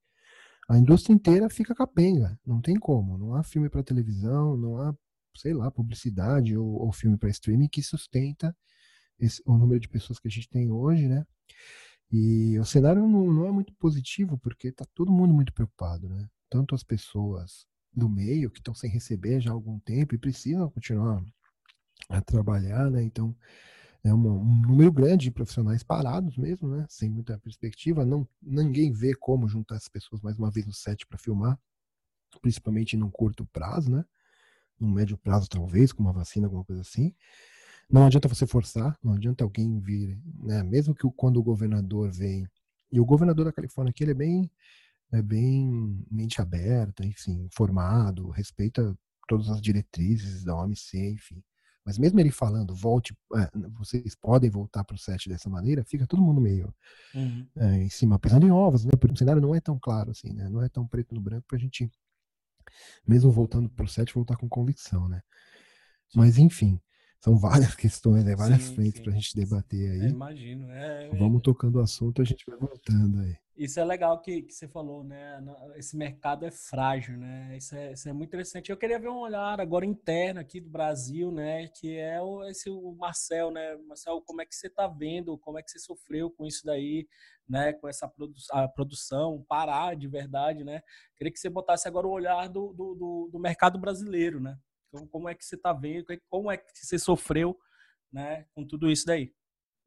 a 0.67 0.77
indústria 0.77 1.13
inteira 1.13 1.49
fica 1.49 1.75
capenga. 1.75 2.39
Não 2.45 2.61
tem 2.61 2.75
como. 2.75 3.17
Não 3.17 3.35
há 3.35 3.43
filme 3.43 3.69
para 3.69 3.83
televisão, 3.83 4.57
não 4.57 4.77
há, 4.77 4.95
sei 5.35 5.53
lá, 5.53 5.69
publicidade 5.69 6.57
ou, 6.57 6.81
ou 6.81 6.91
filme 6.91 7.17
para 7.17 7.29
streaming 7.29 7.67
que 7.67 7.83
sustenta 7.83 8.55
esse, 9.19 9.41
o 9.45 9.57
número 9.57 9.79
de 9.79 9.87
pessoas 9.87 10.19
que 10.19 10.27
a 10.27 10.31
gente 10.31 10.49
tem 10.49 10.71
hoje, 10.71 11.07
né? 11.07 11.25
E 12.11 12.57
o 12.59 12.65
cenário 12.65 13.07
não, 13.07 13.31
não 13.31 13.45
é 13.47 13.51
muito 13.51 13.73
positivo 13.75 14.37
porque 14.37 14.69
está 14.69 14.85
todo 14.93 15.11
mundo 15.11 15.33
muito 15.33 15.53
preocupado, 15.53 16.09
né? 16.09 16.27
Tanto 16.49 16.75
as 16.75 16.83
pessoas 16.83 17.65
do 17.93 18.09
meio 18.09 18.49
que 18.51 18.59
estão 18.59 18.73
sem 18.73 18.89
receber 18.89 19.39
já 19.39 19.51
há 19.51 19.53
algum 19.53 19.79
tempo 19.79 20.13
e 20.15 20.17
precisam 20.17 20.69
continuar 20.69 21.23
a 22.09 22.21
trabalhar, 22.21 22.89
né? 22.91 23.03
Então, 23.03 23.35
é 24.05 24.13
uma, 24.13 24.29
um 24.29 24.61
número 24.61 24.91
grande 24.91 25.25
de 25.25 25.31
profissionais 25.31 25.81
parados 25.81 26.37
mesmo, 26.37 26.69
né? 26.69 26.85
Sem 26.87 27.09
muita 27.09 27.39
perspectiva. 27.39 28.05
Não, 28.05 28.27
ninguém 28.39 28.91
vê 28.91 29.15
como 29.15 29.47
juntar 29.47 29.75
as 29.77 29.87
pessoas 29.87 30.21
mais 30.21 30.37
uma 30.37 30.51
vez 30.51 30.63
no 30.63 30.71
set 30.71 31.07
para 31.07 31.17
filmar, 31.17 31.59
principalmente 32.39 32.95
num 32.95 33.09
curto 33.09 33.45
prazo, 33.47 33.91
né? 33.91 34.05
Num 34.79 34.91
médio 34.91 35.17
prazo, 35.17 35.49
talvez, 35.49 35.91
com 35.91 36.03
uma 36.03 36.13
vacina, 36.13 36.45
alguma 36.45 36.63
coisa 36.63 36.83
assim. 36.83 37.15
Não 37.89 38.05
adianta 38.05 38.27
você 38.27 38.45
forçar, 38.45 38.95
não 39.03 39.13
adianta 39.13 39.43
alguém 39.43 39.79
vir, 39.79 40.21
né? 40.43 40.61
Mesmo 40.61 40.93
que 40.93 41.09
quando 41.15 41.37
o 41.37 41.43
governador 41.43 42.11
vem. 42.11 42.47
E 42.91 42.99
o 42.99 43.05
governador 43.05 43.45
da 43.45 43.51
Califórnia 43.51 43.89
aqui, 43.89 44.03
ele 44.03 44.11
é 44.11 44.15
bem, 44.15 44.51
é 45.13 45.21
bem 45.21 46.05
mente 46.11 46.39
aberta, 46.39 47.03
enfim, 47.03 47.45
informado, 47.45 48.29
respeita 48.29 48.95
todas 49.27 49.49
as 49.49 49.59
diretrizes 49.59 50.43
da 50.43 50.55
OMC, 50.55 51.09
enfim. 51.09 51.43
Mas 51.85 51.99
mesmo 51.99 52.19
ele 52.19 52.31
falando, 52.31 52.73
volte, 52.73 53.15
é, 53.35 53.49
vocês 53.77 54.15
podem 54.15 54.49
voltar 54.49 54.83
para 54.83 54.95
o 54.95 54.97
set 54.97 55.29
dessa 55.29 55.49
maneira, 55.49 55.83
fica 55.83 56.07
todo 56.07 56.21
mundo 56.21 56.41
meio 56.41 56.73
uhum. 57.13 57.47
é, 57.55 57.83
em 57.83 57.89
cima, 57.89 58.17
pisando 58.17 58.47
em 58.47 58.51
ovos, 58.51 58.85
né? 58.85 58.91
Porque 58.99 59.13
o 59.13 59.17
cenário 59.17 59.41
não 59.41 59.53
é 59.53 59.61
tão 59.61 59.77
claro 59.77 60.09
assim, 60.09 60.33
né? 60.33 60.49
Não 60.49 60.63
é 60.63 60.67
tão 60.67 60.87
preto 60.87 61.13
no 61.13 61.21
branco 61.21 61.45
para 61.47 61.57
a 61.57 61.59
gente, 61.59 61.87
mesmo 63.07 63.31
voltando 63.31 63.69
para 63.69 63.85
o 63.85 63.87
set, 63.87 64.11
voltar 64.13 64.35
com 64.35 64.49
convicção, 64.49 65.07
né? 65.07 65.21
Mas 66.15 66.39
enfim, 66.39 66.81
são 67.19 67.37
várias 67.37 67.75
questões, 67.77 68.23
né? 68.23 68.35
várias 68.35 68.63
sim, 68.63 68.75
frentes 68.75 69.01
para 69.01 69.11
a 69.11 69.15
gente 69.15 69.35
debater 69.35 69.91
aí. 69.91 70.01
É, 70.07 70.09
imagino. 70.09 70.71
É, 70.71 71.09
Vamos 71.09 71.43
tocando 71.43 71.75
o 71.75 71.81
assunto, 71.81 72.19
a 72.19 72.25
gente 72.25 72.43
vai 72.47 72.57
voltando 72.57 73.19
aí. 73.19 73.35
Isso 73.57 73.79
é 73.79 73.85
legal 73.85 74.19
que, 74.21 74.41
que 74.41 74.53
você 74.53 74.67
falou, 74.67 75.01
né? 75.01 75.41
Esse 75.77 75.95
mercado 75.95 76.45
é 76.45 76.51
frágil, 76.51 77.17
né? 77.17 77.55
Isso 77.55 77.73
é, 77.73 77.93
isso 77.93 78.09
é 78.09 78.11
muito 78.11 78.27
interessante. 78.27 78.69
Eu 78.69 78.75
queria 78.75 78.99
ver 78.99 79.07
um 79.07 79.19
olhar 79.19 79.61
agora 79.61 79.85
interno 79.85 80.41
aqui 80.41 80.59
do 80.59 80.69
Brasil, 80.69 81.31
né? 81.31 81.69
Que 81.69 81.97
é 81.97 82.21
o, 82.21 82.43
esse, 82.43 82.69
o 82.69 82.91
Marcel, 82.91 83.51
né? 83.51 83.77
Marcel, 83.87 84.21
como 84.21 84.41
é 84.41 84.45
que 84.45 84.53
você 84.53 84.67
está 84.67 84.87
vendo? 84.87 85.37
Como 85.37 85.57
é 85.57 85.63
que 85.63 85.71
você 85.71 85.79
sofreu 85.79 86.29
com 86.29 86.45
isso 86.45 86.65
daí, 86.65 87.07
né? 87.47 87.71
Com 87.71 87.87
essa 87.87 88.09
produ 88.09 88.33
a 88.51 88.67
produção, 88.67 89.45
parar 89.47 89.95
de 89.95 90.07
verdade, 90.07 90.65
né? 90.65 90.81
Queria 91.15 91.31
que 91.31 91.39
você 91.39 91.49
botasse 91.49 91.87
agora 91.87 92.07
o 92.07 92.11
olhar 92.11 92.49
do, 92.49 92.73
do, 92.73 92.93
do, 92.93 93.29
do 93.31 93.39
mercado 93.39 93.79
brasileiro, 93.79 94.41
né? 94.41 94.57
Como, 94.91 95.07
como 95.07 95.29
é 95.29 95.33
que 95.33 95.45
você 95.45 95.55
está 95.55 95.71
vendo? 95.71 96.07
Como 96.29 96.51
é 96.51 96.57
que 96.57 96.65
você 96.73 96.99
sofreu, 96.99 97.57
né? 98.11 98.45
Com 98.53 98.67
tudo 98.67 98.91
isso 98.91 99.05
daí? 99.05 99.33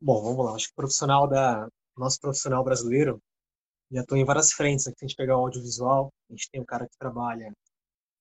Bom, 0.00 0.22
vamos 0.22 0.42
lá. 0.42 0.54
Acho 0.54 0.68
que 0.68 0.72
o 0.72 0.76
profissional 0.76 1.28
da 1.28 1.68
nosso 1.94 2.18
profissional 2.20 2.64
brasileiro 2.64 3.20
já 3.90 4.02
estou 4.02 4.16
em 4.18 4.24
várias 4.24 4.52
frentes. 4.52 4.86
Aqui 4.86 4.96
a 5.02 5.06
gente 5.06 5.16
pegar 5.16 5.36
o 5.36 5.40
audiovisual, 5.40 6.12
a 6.28 6.32
gente 6.32 6.50
tem 6.50 6.60
o 6.60 6.66
cara 6.66 6.86
que 6.86 6.96
trabalha 6.98 7.52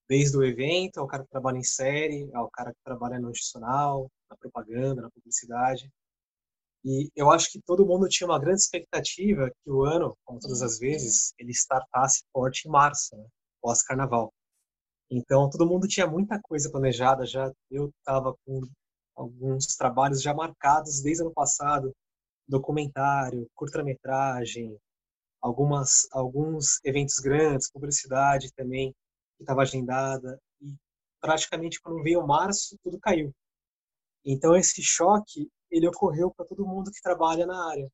desde 0.10 0.38
o 0.38 0.44
evento, 0.44 1.00
ao 1.00 1.08
cara 1.08 1.24
que 1.24 1.30
trabalha 1.30 1.58
em 1.58 1.64
série, 1.64 2.30
ao 2.34 2.50
cara 2.50 2.72
que 2.72 2.80
trabalha 2.84 3.20
no 3.20 3.30
institucional, 3.30 4.10
na 4.30 4.38
propaganda, 4.38 5.02
na 5.02 5.12
publicidade. 5.12 5.90
E 6.86 7.10
eu 7.16 7.30
acho 7.32 7.52
que 7.52 7.62
todo 7.62 7.86
mundo 7.86 8.08
tinha 8.08 8.28
uma 8.28 8.40
grande 8.40 8.62
expectativa 8.62 9.50
que 9.50 9.70
o 9.70 9.84
ano, 9.84 10.16
como 10.24 10.40
todas 10.40 10.62
as 10.62 10.80
vezes, 10.80 11.34
ele 11.38 11.52
startasse 11.52 12.24
forte 12.32 12.68
em 12.68 12.72
março, 12.72 13.16
né? 13.18 13.26
pós-carnaval. 13.62 14.32
Então, 15.10 15.50
todo 15.50 15.68
mundo 15.68 15.88
tinha 15.88 16.08
muita 16.08 16.40
coisa 16.42 16.72
planejada 16.72 17.26
já. 17.26 17.52
Eu 17.70 17.90
estava 18.00 18.34
com 18.46 18.62
alguns 19.16 19.76
trabalhos 19.76 20.22
já 20.22 20.34
marcados 20.34 21.02
desde 21.02 21.24
ano 21.24 21.34
passado, 21.34 21.94
documentário, 22.48 23.48
curta-metragem, 23.56 24.78
algumas 25.48 26.08
alguns 26.12 26.80
eventos 26.84 27.16
grandes, 27.20 27.72
publicidade 27.72 28.54
também 28.54 28.94
que 29.38 29.44
estava 29.44 29.62
agendada 29.62 30.40
e 30.62 30.76
praticamente 31.22 31.80
quando 31.82 32.04
veio 32.04 32.26
março 32.26 32.78
tudo 32.84 33.00
caiu. 33.00 33.34
Então 34.26 34.56
esse 34.56 34.82
choque 34.84 35.50
ele 35.72 35.88
ocorreu 35.88 36.32
para 36.32 36.46
todo 36.46 36.66
mundo 36.66 36.92
que 36.92 37.02
trabalha 37.02 37.46
na 37.46 37.70
área 37.70 37.90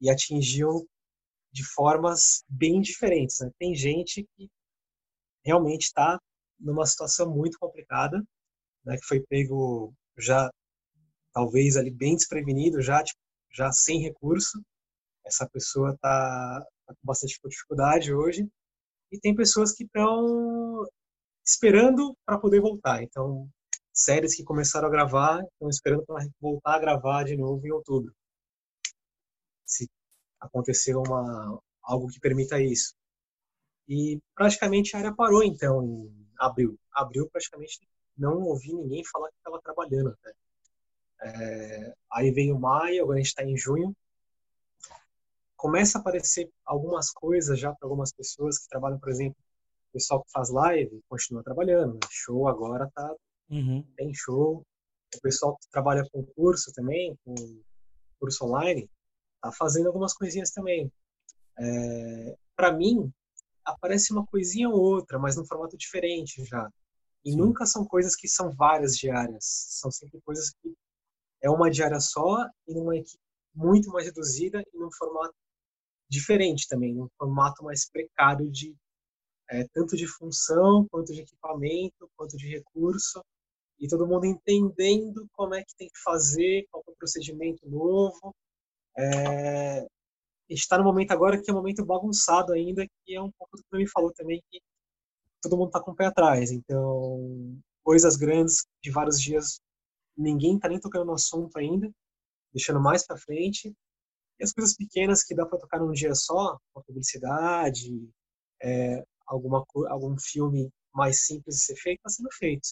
e 0.00 0.10
atingiu 0.10 0.86
de 1.52 1.64
formas 1.64 2.44
bem 2.48 2.80
diferentes. 2.80 3.40
Né? 3.40 3.50
Tem 3.58 3.74
gente 3.74 4.26
que 4.36 4.48
realmente 5.44 5.84
está 5.84 6.20
numa 6.58 6.84
situação 6.84 7.30
muito 7.30 7.58
complicada, 7.58 8.22
né? 8.84 8.96
que 8.96 9.06
foi 9.06 9.20
pego 9.20 9.94
já 10.18 10.50
talvez 11.32 11.76
ali 11.76 11.90
bem 11.90 12.16
desprevenido, 12.16 12.80
já 12.82 13.02
tipo, 13.02 13.20
já 13.52 13.70
sem 13.72 14.00
recurso, 14.00 14.62
essa 15.26 15.48
pessoa 15.48 15.90
está 15.92 16.64
tá 16.86 16.94
com 16.94 17.00
bastante 17.04 17.38
dificuldade 17.44 18.14
hoje 18.14 18.48
e 19.10 19.18
tem 19.18 19.34
pessoas 19.34 19.72
que 19.72 19.84
estão 19.84 20.86
esperando 21.44 22.16
para 22.24 22.38
poder 22.38 22.60
voltar. 22.60 23.02
Então, 23.02 23.48
séries 23.92 24.36
que 24.36 24.44
começaram 24.44 24.86
a 24.88 24.90
gravar 24.90 25.42
estão 25.42 25.68
esperando 25.68 26.04
para 26.06 26.24
voltar 26.40 26.76
a 26.76 26.78
gravar 26.78 27.24
de 27.24 27.36
novo 27.36 27.66
em 27.66 27.72
outubro. 27.72 28.14
Se 29.64 29.88
acontecer 30.40 30.94
uma 30.94 31.60
algo 31.82 32.08
que 32.08 32.20
permita 32.20 32.60
isso. 32.60 32.94
E 33.88 34.20
praticamente 34.34 34.94
a 34.94 35.00
área 35.00 35.14
parou 35.14 35.42
então 35.42 35.82
em 35.84 36.28
abril. 36.38 36.78
Abril 36.92 37.28
praticamente 37.30 37.80
não 38.16 38.42
ouvi 38.42 38.72
ninguém 38.72 39.04
falar 39.04 39.28
que 39.28 39.36
estava 39.36 39.60
trabalhando. 39.60 40.16
É, 41.22 41.94
aí 42.12 42.30
veio 42.30 42.58
maio, 42.58 43.02
agora 43.02 43.18
a 43.18 43.22
gente 43.22 43.28
está 43.28 43.44
em 43.44 43.56
junho 43.56 43.96
começa 45.56 45.98
a 45.98 46.00
aparecer 46.00 46.50
algumas 46.64 47.10
coisas 47.10 47.58
já 47.58 47.72
para 47.72 47.86
algumas 47.86 48.12
pessoas 48.12 48.58
que 48.58 48.68
trabalham, 48.68 48.98
por 48.98 49.08
exemplo, 49.08 49.36
o 49.90 49.92
pessoal 49.92 50.22
que 50.22 50.30
faz 50.30 50.50
live 50.50 51.02
continua 51.08 51.42
trabalhando, 51.42 51.94
né? 51.94 52.00
show 52.10 52.46
agora 52.48 52.90
tá 52.94 53.14
uhum. 53.50 53.84
tem 53.96 54.12
show. 54.14 54.62
O 55.14 55.20
pessoal 55.20 55.56
que 55.56 55.68
trabalha 55.70 56.06
com 56.12 56.24
curso 56.24 56.72
também, 56.74 57.16
com 57.24 57.34
curso 58.20 58.44
online, 58.44 58.90
tá 59.40 59.50
fazendo 59.52 59.86
algumas 59.86 60.12
coisinhas 60.12 60.50
também. 60.50 60.92
É, 61.58 62.36
para 62.54 62.72
mim, 62.72 63.10
aparece 63.64 64.12
uma 64.12 64.26
coisinha 64.26 64.68
ou 64.68 64.78
outra, 64.78 65.18
mas 65.18 65.36
num 65.36 65.46
formato 65.46 65.76
diferente 65.76 66.44
já. 66.44 66.68
E 67.24 67.32
Sim. 67.32 67.38
nunca 67.38 67.64
são 67.64 67.84
coisas 67.84 68.14
que 68.14 68.28
são 68.28 68.50
várias 68.52 68.96
diárias. 68.96 69.44
São 69.80 69.90
sempre 69.90 70.20
coisas 70.20 70.50
que 70.50 70.74
é 71.42 71.50
uma 71.50 71.70
diária 71.70 72.00
só 72.00 72.46
e 72.68 72.74
numa 72.74 72.96
equipe 72.96 73.18
muito 73.54 73.90
mais 73.90 74.06
reduzida 74.06 74.62
e 74.72 74.78
num 74.78 74.90
formato 74.92 75.34
diferente 76.08 76.66
também, 76.68 77.00
um 77.00 77.08
formato 77.18 77.64
mais 77.64 77.88
precário 77.90 78.50
de 78.50 78.74
é, 79.50 79.64
tanto 79.72 79.96
de 79.96 80.06
função, 80.06 80.86
quanto 80.90 81.12
de 81.12 81.20
equipamento, 81.20 82.10
quanto 82.16 82.36
de 82.36 82.48
recurso, 82.48 83.24
e 83.78 83.86
todo 83.86 84.06
mundo 84.06 84.26
entendendo 84.26 85.26
como 85.32 85.54
é 85.54 85.62
que 85.62 85.76
tem 85.76 85.88
que 85.88 85.98
fazer, 86.02 86.66
qual 86.70 86.82
é 86.86 86.90
o 86.90 86.96
procedimento 86.96 87.68
novo. 87.68 88.34
É, 88.98 89.80
a 89.80 90.52
gente 90.52 90.60
está 90.60 90.78
no 90.78 90.84
momento 90.84 91.12
agora 91.12 91.40
que 91.40 91.50
é 91.50 91.52
um 91.52 91.56
momento 91.56 91.84
bagunçado 91.84 92.52
ainda, 92.52 92.86
que 93.04 93.14
é 93.14 93.20
um 93.20 93.30
pouco 93.38 93.56
do 93.56 93.62
que 93.64 93.76
me 93.76 93.88
falou 93.88 94.12
também, 94.12 94.42
que 94.50 94.60
todo 95.42 95.56
mundo 95.56 95.68
está 95.68 95.80
com 95.80 95.90
o 95.90 95.96
pé 95.96 96.06
atrás. 96.06 96.50
Então, 96.50 97.58
coisas 97.82 98.16
grandes 98.16 98.66
de 98.82 98.90
vários 98.90 99.20
dias, 99.20 99.60
ninguém 100.16 100.56
está 100.56 100.68
nem 100.68 100.80
tocando 100.80 101.04
no 101.04 101.14
assunto 101.14 101.56
ainda, 101.56 101.90
deixando 102.52 102.80
mais 102.80 103.06
para 103.06 103.18
frente. 103.18 103.74
E 104.38 104.44
as 104.44 104.52
coisas 104.52 104.76
pequenas 104.76 105.24
que 105.24 105.34
dá 105.34 105.46
para 105.46 105.58
tocar 105.58 105.80
num 105.80 105.92
dia 105.92 106.14
só, 106.14 106.58
uma 106.74 106.84
publicidade, 106.84 107.90
é, 108.62 109.04
alguma, 109.26 109.64
algum 109.88 110.16
filme 110.18 110.70
mais 110.94 111.24
simples 111.24 111.56
de 111.56 111.64
ser 111.64 111.76
feito, 111.76 111.98
está 111.98 112.10
sendo 112.10 112.28
feito. 112.32 112.68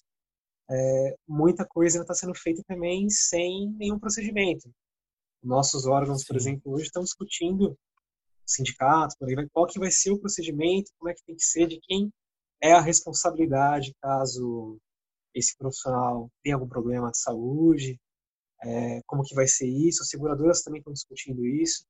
É, 0.71 1.17
muita 1.29 1.67
coisa 1.67 2.01
está 2.01 2.15
sendo 2.15 2.35
feita 2.35 2.63
também 2.67 3.09
sem 3.11 3.71
nenhum 3.73 3.99
procedimento. 3.99 4.71
Nossos 5.43 5.87
órgãos, 5.87 6.23
Sim. 6.23 6.27
por 6.27 6.37
exemplo, 6.37 6.73
hoje 6.73 6.85
estão 6.85 7.03
discutindo 7.03 7.77
sindicatos, 8.47 9.17
por 9.17 9.29
aí, 9.29 9.49
qual 9.51 9.67
que 9.67 9.79
vai 9.79 9.91
ser 9.91 10.11
o 10.11 10.19
procedimento, 10.19 10.91
como 10.99 11.11
é 11.11 11.15
que 11.15 11.25
tem 11.25 11.37
que 11.37 11.45
ser, 11.45 11.67
de 11.67 11.79
quem 11.81 12.11
é 12.63 12.73
a 12.73 12.81
responsabilidade 12.81 13.95
caso 14.01 14.79
esse 15.35 15.57
profissional 15.57 16.31
tenha 16.43 16.55
algum 16.55 16.69
problema 16.69 17.11
de 17.11 17.19
saúde, 17.19 17.99
é, 18.65 19.03
como 19.07 19.23
que 19.23 19.35
vai 19.35 19.47
ser 19.47 19.67
isso, 19.67 20.03
as 20.03 20.09
seguradoras 20.09 20.63
também 20.63 20.79
estão 20.79 20.93
discutindo 20.93 21.45
isso. 21.45 21.85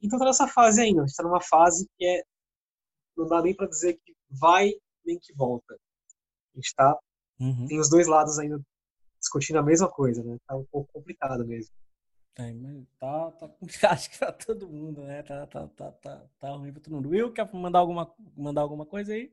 Então 0.00 0.16
está 0.16 0.26
nessa 0.26 0.48
fase 0.48 0.80
ainda, 0.80 1.02
a 1.02 1.06
gente 1.06 1.12
está 1.12 1.22
numa 1.22 1.40
fase 1.40 1.88
que 1.96 2.04
é, 2.04 2.22
não 3.16 3.26
dá 3.26 3.40
nem 3.40 3.54
para 3.54 3.68
dizer 3.68 3.94
que 3.94 4.14
vai 4.28 4.72
nem 5.04 5.18
que 5.18 5.32
volta. 5.34 5.74
A 5.74 6.56
gente 6.56 6.66
está, 6.66 6.98
uhum. 7.40 7.66
tem 7.66 7.78
os 7.78 7.88
dois 7.88 8.06
lados 8.06 8.38
ainda 8.38 8.60
discutindo 9.20 9.58
a 9.58 9.62
mesma 9.62 9.88
coisa, 9.88 10.22
né? 10.22 10.36
Tá 10.46 10.56
um 10.56 10.64
pouco 10.64 10.92
complicado 10.92 11.46
mesmo. 11.46 11.72
É, 12.36 12.52
tá, 12.98 13.30
tá 13.32 13.50
acho 13.92 14.10
que 14.10 14.18
para 14.18 14.32
todo 14.32 14.68
mundo, 14.68 15.02
né? 15.02 15.22
Tá, 15.22 15.46
tá, 15.46 15.68
tá, 15.68 15.92
tá, 15.92 16.26
tá 16.40 16.50
ruim 16.50 16.72
para 16.72 16.82
todo 16.82 16.94
mundo. 16.94 17.10
Will, 17.10 17.32
quer 17.32 17.52
mandar 17.54 17.78
alguma, 17.78 18.12
mandar 18.36 18.62
alguma 18.62 18.86
coisa 18.86 19.12
aí? 19.12 19.32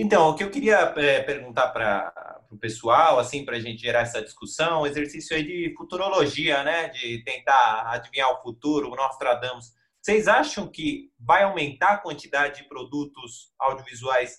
Então, 0.00 0.28
o 0.28 0.34
que 0.36 0.44
eu 0.44 0.50
queria 0.50 0.94
é, 0.96 1.20
perguntar 1.22 1.68
para 1.70 2.40
o 2.52 2.56
pessoal, 2.56 3.18
assim, 3.18 3.44
para 3.44 3.56
a 3.56 3.60
gente 3.60 3.80
gerar 3.80 4.02
essa 4.02 4.22
discussão, 4.22 4.82
um 4.82 4.86
exercício 4.86 5.36
aí 5.36 5.42
de 5.42 5.74
futurologia, 5.76 6.62
né? 6.62 6.88
De 6.88 7.24
tentar 7.24 7.90
adivinhar 7.90 8.30
o 8.30 8.40
futuro, 8.40 8.92
o 8.92 8.94
Nostradamus. 8.94 9.72
Vocês 10.00 10.28
acham 10.28 10.70
que 10.70 11.10
vai 11.18 11.42
aumentar 11.42 11.94
a 11.94 11.98
quantidade 11.98 12.62
de 12.62 12.68
produtos 12.68 13.52
audiovisuais 13.58 14.38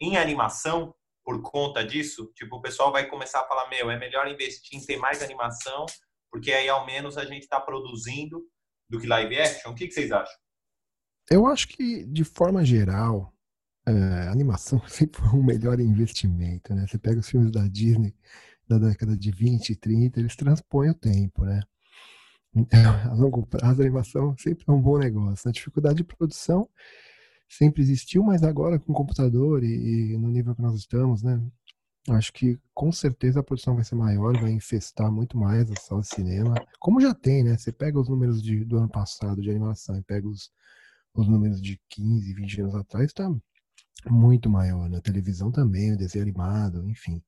em 0.00 0.16
animação 0.16 0.94
por 1.24 1.42
conta 1.42 1.84
disso? 1.84 2.32
Tipo, 2.36 2.56
o 2.56 2.62
pessoal 2.62 2.92
vai 2.92 3.08
começar 3.08 3.40
a 3.40 3.48
falar, 3.48 3.68
meu, 3.68 3.90
é 3.90 3.98
melhor 3.98 4.28
investir 4.28 4.78
em 4.78 4.86
ter 4.86 4.98
mais 4.98 5.20
animação, 5.20 5.84
porque 6.30 6.52
aí 6.52 6.68
ao 6.68 6.86
menos 6.86 7.18
a 7.18 7.24
gente 7.24 7.42
está 7.42 7.60
produzindo 7.60 8.40
do 8.88 9.00
que 9.00 9.08
live 9.08 9.36
action. 9.36 9.72
O 9.72 9.74
que, 9.74 9.88
que 9.88 9.94
vocês 9.94 10.12
acham? 10.12 10.36
Eu 11.28 11.46
acho 11.46 11.66
que, 11.68 12.04
de 12.04 12.22
forma 12.24 12.64
geral, 12.64 13.31
é, 13.86 14.28
animação 14.28 14.80
sempre 14.88 15.20
foi 15.20 15.38
um 15.38 15.42
melhor 15.42 15.80
investimento, 15.80 16.74
né? 16.74 16.86
Você 16.86 16.98
pega 16.98 17.20
os 17.20 17.28
filmes 17.28 17.50
da 17.50 17.66
Disney 17.66 18.14
da 18.68 18.78
década 18.78 19.16
de 19.16 19.30
20 19.30 19.70
e 19.70 19.76
30, 19.76 20.20
eles 20.20 20.36
transpõem 20.36 20.90
o 20.90 20.94
tempo, 20.94 21.44
né? 21.44 21.60
Então, 22.54 22.80
a 23.10 23.14
longo 23.14 23.46
prazo, 23.46 23.80
a 23.80 23.84
animação 23.84 24.36
sempre 24.38 24.64
é 24.68 24.72
um 24.72 24.80
bom 24.80 24.98
negócio. 24.98 25.48
A 25.48 25.52
dificuldade 25.52 25.96
de 25.96 26.04
produção 26.04 26.68
sempre 27.48 27.82
existiu, 27.82 28.22
mas 28.22 28.42
agora 28.42 28.78
com 28.78 28.92
o 28.92 28.94
computador 28.94 29.62
e, 29.62 30.12
e 30.12 30.18
no 30.18 30.28
nível 30.28 30.54
que 30.54 30.62
nós 30.62 30.76
estamos, 30.76 31.22
né? 31.22 31.40
Acho 32.08 32.32
que 32.32 32.58
com 32.74 32.90
certeza 32.90 33.40
a 33.40 33.42
produção 33.44 33.76
vai 33.76 33.84
ser 33.84 33.94
maior, 33.94 34.36
vai 34.40 34.50
infestar 34.50 35.10
muito 35.12 35.38
mais 35.38 35.70
a 35.70 35.76
sala 35.76 36.00
de 36.00 36.08
cinema, 36.08 36.54
como 36.80 37.00
já 37.00 37.14
tem, 37.14 37.44
né? 37.44 37.56
Você 37.56 37.70
pega 37.70 38.00
os 38.00 38.08
números 38.08 38.42
de, 38.42 38.64
do 38.64 38.78
ano 38.78 38.88
passado 38.88 39.40
de 39.40 39.50
animação 39.50 39.96
e 39.96 40.02
pega 40.02 40.26
os, 40.26 40.50
os 41.14 41.28
números 41.28 41.60
de 41.62 41.80
15, 41.90 42.34
20 42.34 42.60
anos 42.62 42.74
atrás, 42.74 43.12
tá 43.12 43.30
muito 44.08 44.50
maior. 44.50 44.88
Na 44.88 45.00
televisão 45.00 45.50
também, 45.50 45.92
o 45.92 45.96
desenho 45.96 46.24
animado, 46.24 46.88
enfim. 46.88 47.22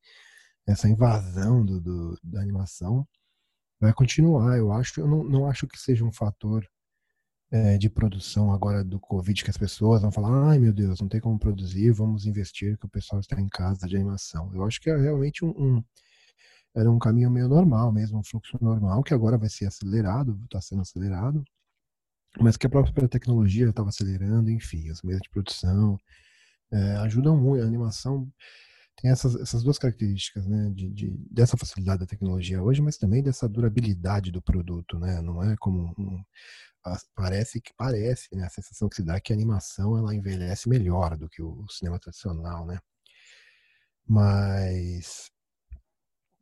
Essa 0.67 0.89
invasão 0.89 1.65
do, 1.65 1.81
do, 1.81 2.19
da 2.23 2.41
animação 2.41 3.07
vai 3.81 3.93
continuar. 3.93 4.57
Eu 4.57 4.73
acho, 4.73 5.01
eu 5.01 5.07
não, 5.07 5.25
não 5.25 5.49
acho 5.49 5.67
que 5.67 5.79
seja 5.79 6.05
um 6.05 6.13
fator 6.13 6.67
é, 7.51 7.79
de 7.79 7.89
produção 7.89 8.53
agora 8.53 8.83
do 8.83 8.99
Covid, 8.99 9.45
que 9.45 9.51
as 9.51 9.59
pessoas 9.59 10.03
vão 10.03 10.11
falar, 10.11 10.51
ai 10.51 10.59
meu 10.59 10.73
Deus, 10.73 11.01
não 11.01 11.09
tem 11.09 11.21
como 11.21 11.39
produzir, 11.39 11.93
vamos 11.93 12.27
investir, 12.27 12.77
que 12.79 12.87
o 12.87 12.89
pessoal 12.89 13.21
está 13.21 13.41
em 13.41 13.49
casa 13.49 13.87
de 13.87 13.97
animação. 13.97 14.51
Eu 14.55 14.65
acho 14.65 14.81
que 14.81 14.91
é 14.91 14.97
realmente 14.97 15.45
um, 15.45 15.51
um 15.51 15.85
era 16.75 16.91
um 16.91 16.99
caminho 16.99 17.31
meio 17.31 17.49
normal 17.49 17.93
mesmo, 17.93 18.19
um 18.19 18.25
fluxo 18.25 18.59
normal, 18.61 19.03
que 19.05 19.15
agora 19.15 19.39
vai 19.39 19.49
ser 19.49 19.67
acelerado, 19.67 20.41
está 20.45 20.61
sendo 20.61 20.83
acelerado, 20.83 21.45
mas 22.41 22.57
que 22.57 22.67
a 22.67 22.71
própria 22.71 23.09
tecnologia 23.09 23.69
estava 23.69 23.91
acelerando, 23.91 24.51
enfim, 24.51 24.91
os 24.91 25.03
meios 25.03 25.23
de 25.23 25.31
produção 25.31 25.97
é, 26.75 26.97
ajudam 26.97 27.37
muito, 27.37 27.63
a 27.63 27.67
animação 27.67 28.29
tem 28.97 29.11
essas, 29.11 29.35
essas 29.37 29.63
duas 29.63 29.79
características, 29.79 30.47
né, 30.47 30.71
de, 30.75 30.91
de, 30.91 31.11
dessa 31.31 31.57
facilidade 31.57 32.01
da 32.01 32.07
tecnologia 32.07 32.63
hoje, 32.63 32.81
mas 32.81 32.97
também 32.97 33.23
dessa 33.23 33.49
durabilidade 33.49 34.31
do 34.31 34.41
produto, 34.41 34.99
né, 34.99 35.21
não 35.21 35.43
é 35.43 35.57
como 35.57 35.95
um, 35.99 36.23
parece 37.15 37.61
que 37.61 37.73
parece, 37.77 38.35
né, 38.35 38.45
a 38.45 38.51
sensação 38.51 38.89
que 38.89 38.97
se 38.97 39.05
dá 39.05 39.17
é 39.17 39.21
que 39.21 39.33
a 39.33 39.37
animação 39.37 39.99
ela 39.99 40.15
envelhece 40.15 40.69
melhor 40.69 41.17
do 41.17 41.29
que 41.29 41.43
o, 41.43 41.67
cinema 41.69 41.99
tradicional, 41.99 42.67
né, 42.67 42.79
mas 44.07 45.31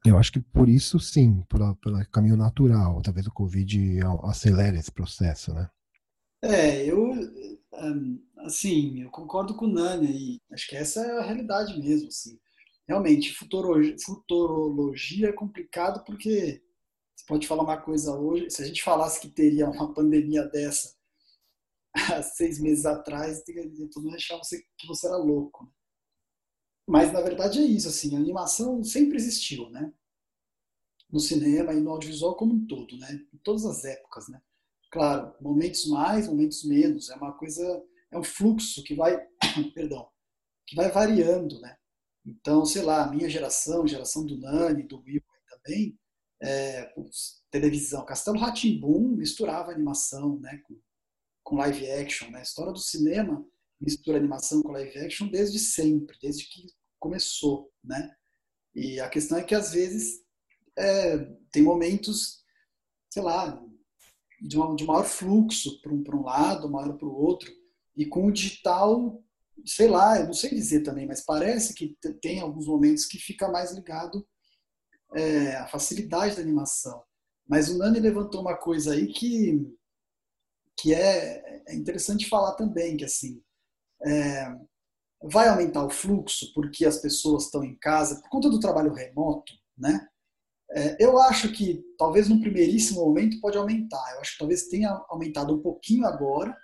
eu 0.04 0.18
acho 0.18 0.32
que 0.32 0.40
por 0.40 0.68
isso 0.68 0.98
sim, 0.98 1.42
pelo, 1.48 1.74
pelo 1.76 2.04
caminho 2.10 2.36
natural, 2.36 3.00
talvez 3.02 3.26
o 3.26 3.32
Covid 3.32 4.00
acelere 4.24 4.78
esse 4.78 4.92
processo, 4.92 5.54
né. 5.54 5.68
É, 6.42 6.84
eu 6.84 7.14
assim, 8.44 9.02
eu 9.02 9.10
concordo 9.10 9.54
com 9.54 9.66
o 9.66 9.72
Nani 9.72 10.06
aí. 10.08 10.40
Acho 10.52 10.68
que 10.68 10.76
essa 10.76 11.00
é 11.00 11.18
a 11.18 11.22
realidade 11.22 11.78
mesmo, 11.78 12.08
assim 12.08 12.38
realmente, 12.86 13.32
futurologia, 13.32 13.96
futurologia 14.04 15.28
é 15.28 15.32
complicado 15.32 16.04
porque 16.04 16.62
você 17.14 17.24
pode 17.26 17.46
falar 17.46 17.62
uma 17.62 17.80
coisa 17.80 18.14
hoje, 18.14 18.50
se 18.50 18.62
a 18.62 18.66
gente 18.66 18.82
falasse 18.82 19.20
que 19.20 19.28
teria 19.28 19.68
uma 19.68 19.94
pandemia 19.94 20.44
dessa 20.44 20.94
há 21.94 22.22
seis 22.22 22.60
meses 22.60 22.84
atrás, 22.84 23.42
todo 23.92 24.04
mundo 24.04 24.16
achava 24.16 24.42
que 24.42 24.86
você 24.86 25.06
era 25.06 25.16
louco. 25.16 25.64
Né? 25.64 25.70
Mas, 26.88 27.12
na 27.12 27.20
verdade, 27.20 27.60
é 27.60 27.62
isso, 27.62 27.88
assim, 27.88 28.16
a 28.16 28.18
animação 28.18 28.82
sempre 28.82 29.16
existiu, 29.16 29.70
né? 29.70 29.92
No 31.10 31.20
cinema 31.20 31.72
e 31.72 31.80
no 31.80 31.90
audiovisual 31.90 32.34
como 32.34 32.54
um 32.54 32.66
todo, 32.66 32.96
né? 32.96 33.24
Em 33.32 33.38
todas 33.38 33.64
as 33.64 33.84
épocas, 33.84 34.28
né? 34.28 34.42
Claro, 34.90 35.34
momentos 35.40 35.86
mais, 35.86 36.26
momentos 36.26 36.64
menos, 36.64 37.08
é 37.08 37.14
uma 37.14 37.32
coisa, 37.32 37.84
é 38.12 38.18
um 38.18 38.24
fluxo 38.24 38.82
que 38.84 38.94
vai, 38.94 39.18
perdão, 39.74 40.08
que 40.66 40.76
vai 40.76 40.90
variando, 40.90 41.60
né? 41.60 41.76
Então, 42.24 42.64
sei 42.64 42.82
lá, 42.82 43.04
a 43.04 43.10
minha 43.10 43.28
geração, 43.28 43.86
geração 43.86 44.24
do 44.24 44.38
Nani, 44.38 44.84
do 44.84 45.00
Will 45.00 45.22
também, 45.48 45.98
é, 46.40 46.92
televisão, 47.50 48.04
Castelo 48.04 48.38
Ratimbum 48.38 49.16
misturava 49.16 49.70
animação 49.70 50.38
né, 50.40 50.60
com, 50.64 50.78
com 51.42 51.56
live 51.56 51.90
action. 51.90 52.30
Né? 52.30 52.40
A 52.40 52.42
história 52.42 52.72
do 52.72 52.78
cinema 52.78 53.44
mistura 53.82 54.16
animação 54.16 54.62
com 54.62 54.72
live 54.72 54.96
action 54.98 55.28
desde 55.28 55.58
sempre, 55.58 56.16
desde 56.22 56.44
que 56.48 56.66
começou. 56.98 57.70
Né? 57.82 58.14
E 58.74 59.00
a 59.00 59.08
questão 59.08 59.38
é 59.38 59.44
que 59.44 59.54
às 59.54 59.72
vezes 59.72 60.20
é, 60.78 61.18
tem 61.50 61.62
momentos, 61.62 62.44
sei 63.12 63.22
lá, 63.22 63.60
de, 64.40 64.56
uma, 64.56 64.74
de 64.74 64.84
maior 64.84 65.04
fluxo 65.04 65.80
para 65.82 65.92
um, 65.92 66.02
um 66.14 66.22
lado, 66.22 66.70
maior 66.70 66.96
para 66.96 67.08
o 67.08 67.14
outro. 67.14 67.52
E 67.96 68.06
com 68.06 68.26
o 68.26 68.32
digital 68.32 69.22
sei 69.64 69.88
lá, 69.88 70.18
eu 70.18 70.26
não 70.26 70.32
sei 70.32 70.50
dizer 70.50 70.82
também, 70.82 71.06
mas 71.06 71.24
parece 71.24 71.74
que 71.74 71.96
tem 72.20 72.40
alguns 72.40 72.66
momentos 72.66 73.06
que 73.06 73.18
fica 73.18 73.48
mais 73.48 73.72
ligado 73.72 74.26
é, 75.14 75.56
à 75.56 75.66
facilidade 75.66 76.36
da 76.36 76.42
animação. 76.42 77.02
Mas 77.46 77.68
o 77.68 77.78
Nani 77.78 78.00
levantou 78.00 78.40
uma 78.40 78.56
coisa 78.56 78.92
aí 78.92 79.08
que, 79.08 79.60
que 80.78 80.94
é, 80.94 81.62
é 81.68 81.74
interessante 81.74 82.28
falar 82.28 82.54
também, 82.54 82.96
que 82.96 83.04
assim, 83.04 83.42
é, 84.04 84.54
vai 85.22 85.48
aumentar 85.48 85.84
o 85.84 85.90
fluxo 85.90 86.52
porque 86.54 86.84
as 86.84 86.98
pessoas 86.98 87.44
estão 87.44 87.62
em 87.62 87.76
casa, 87.78 88.20
por 88.20 88.30
conta 88.30 88.50
do 88.50 88.60
trabalho 88.60 88.92
remoto, 88.92 89.52
né? 89.76 90.08
É, 90.74 90.96
eu 91.04 91.18
acho 91.18 91.52
que 91.52 91.84
talvez 91.98 92.28
no 92.28 92.40
primeiríssimo 92.40 93.04
momento 93.04 93.38
pode 93.40 93.58
aumentar. 93.58 94.14
Eu 94.14 94.20
acho 94.20 94.32
que 94.32 94.38
talvez 94.38 94.68
tenha 94.68 94.90
aumentado 95.10 95.54
um 95.54 95.60
pouquinho 95.60 96.06
agora, 96.06 96.56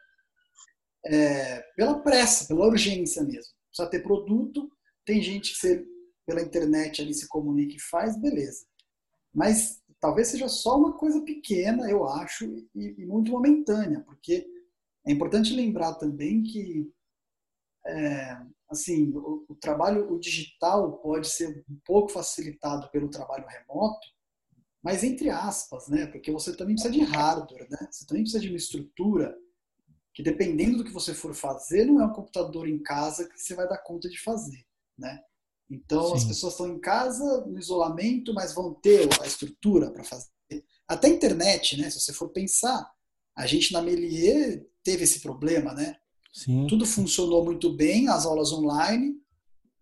é, 1.05 1.61
pela 1.77 2.01
pressa, 2.01 2.47
pela 2.47 2.67
urgência 2.67 3.23
mesmo. 3.23 3.53
Precisa 3.71 3.91
ter 3.91 4.03
produto, 4.03 4.71
tem 5.05 5.23
gente 5.23 5.53
que 5.53 5.59
você, 5.59 5.87
pela 6.27 6.43
internet 6.43 7.01
ali 7.01 7.15
se 7.15 7.29
comunica 7.29 7.77
e 7.77 7.81
faz, 7.81 8.21
beleza. 8.21 8.67
Mas 9.33 9.81
talvez 10.01 10.29
seja 10.29 10.49
só 10.49 10.79
uma 10.79 10.97
coisa 10.97 11.21
pequena, 11.23 11.91
eu 11.91 12.07
acho, 12.07 12.45
e, 12.75 12.95
e 12.99 13.07
muito 13.07 13.31
momentânea, 13.31 14.01
porque 14.01 14.47
é 15.07 15.13
importante 15.13 15.55
lembrar 15.55 15.95
também 15.95 16.43
que 16.43 16.91
é, 17.87 18.39
assim 18.69 19.11
o, 19.15 19.47
o, 19.49 19.55
trabalho 19.55 20.13
o 20.13 20.19
digital 20.19 20.99
pode 20.99 21.29
ser 21.29 21.65
um 21.71 21.79
pouco 21.85 22.11
facilitado 22.11 22.91
pelo 22.91 23.09
trabalho 23.09 23.47
remoto, 23.47 24.07
mas 24.83 25.03
entre 25.03 25.31
aspas, 25.31 25.89
né? 25.89 26.07
Porque 26.07 26.31
você 26.31 26.57
também 26.57 26.75
precisa 26.75 26.93
de 26.93 27.01
hardware, 27.01 27.67
né? 27.71 27.89
Você 27.91 28.07
também 28.07 28.23
precisa 28.23 28.41
de 28.41 28.49
uma 28.49 28.57
estrutura 28.57 29.37
que 30.19 30.23
dependendo 30.25 30.79
do 30.79 30.85
que 30.85 30.91
você 30.93 31.15
for 31.15 31.33
fazer, 31.33 31.85
não 31.85 32.01
é 32.03 32.05
um 32.05 32.13
computador 32.13 32.69
em 32.69 32.83
casa 32.83 33.29
que 33.29 33.39
você 33.39 33.55
vai 33.55 33.69
dar 33.69 33.79
conta 33.79 34.09
de 34.09 34.21
fazer, 34.21 34.67
né? 34.99 35.17
Então 35.71 36.09
Sim. 36.09 36.15
as 36.17 36.25
pessoas 36.25 36.55
estão 36.55 36.69
em 36.69 36.81
casa 36.81 37.47
no 37.47 37.57
isolamento, 37.57 38.35
mas 38.35 38.53
vão 38.53 38.75
ter 38.75 39.09
a 39.23 39.27
estrutura 39.29 39.93
para 39.93 40.03
fazer. 40.03 40.29
Até 40.89 41.07
a 41.07 41.11
internet, 41.11 41.81
né? 41.81 41.89
Se 41.89 42.01
você 42.01 42.13
for 42.13 42.31
pensar, 42.31 42.91
a 43.37 43.47
gente 43.47 43.73
na 43.73 43.81
Melier 43.81 44.67
teve 44.83 45.05
esse 45.05 45.21
problema, 45.21 45.73
né? 45.73 45.95
Sim. 46.33 46.67
Tudo 46.67 46.85
funcionou 46.85 47.45
muito 47.45 47.73
bem, 47.73 48.09
as 48.09 48.27
aulas 48.27 48.53
online, 48.53 49.15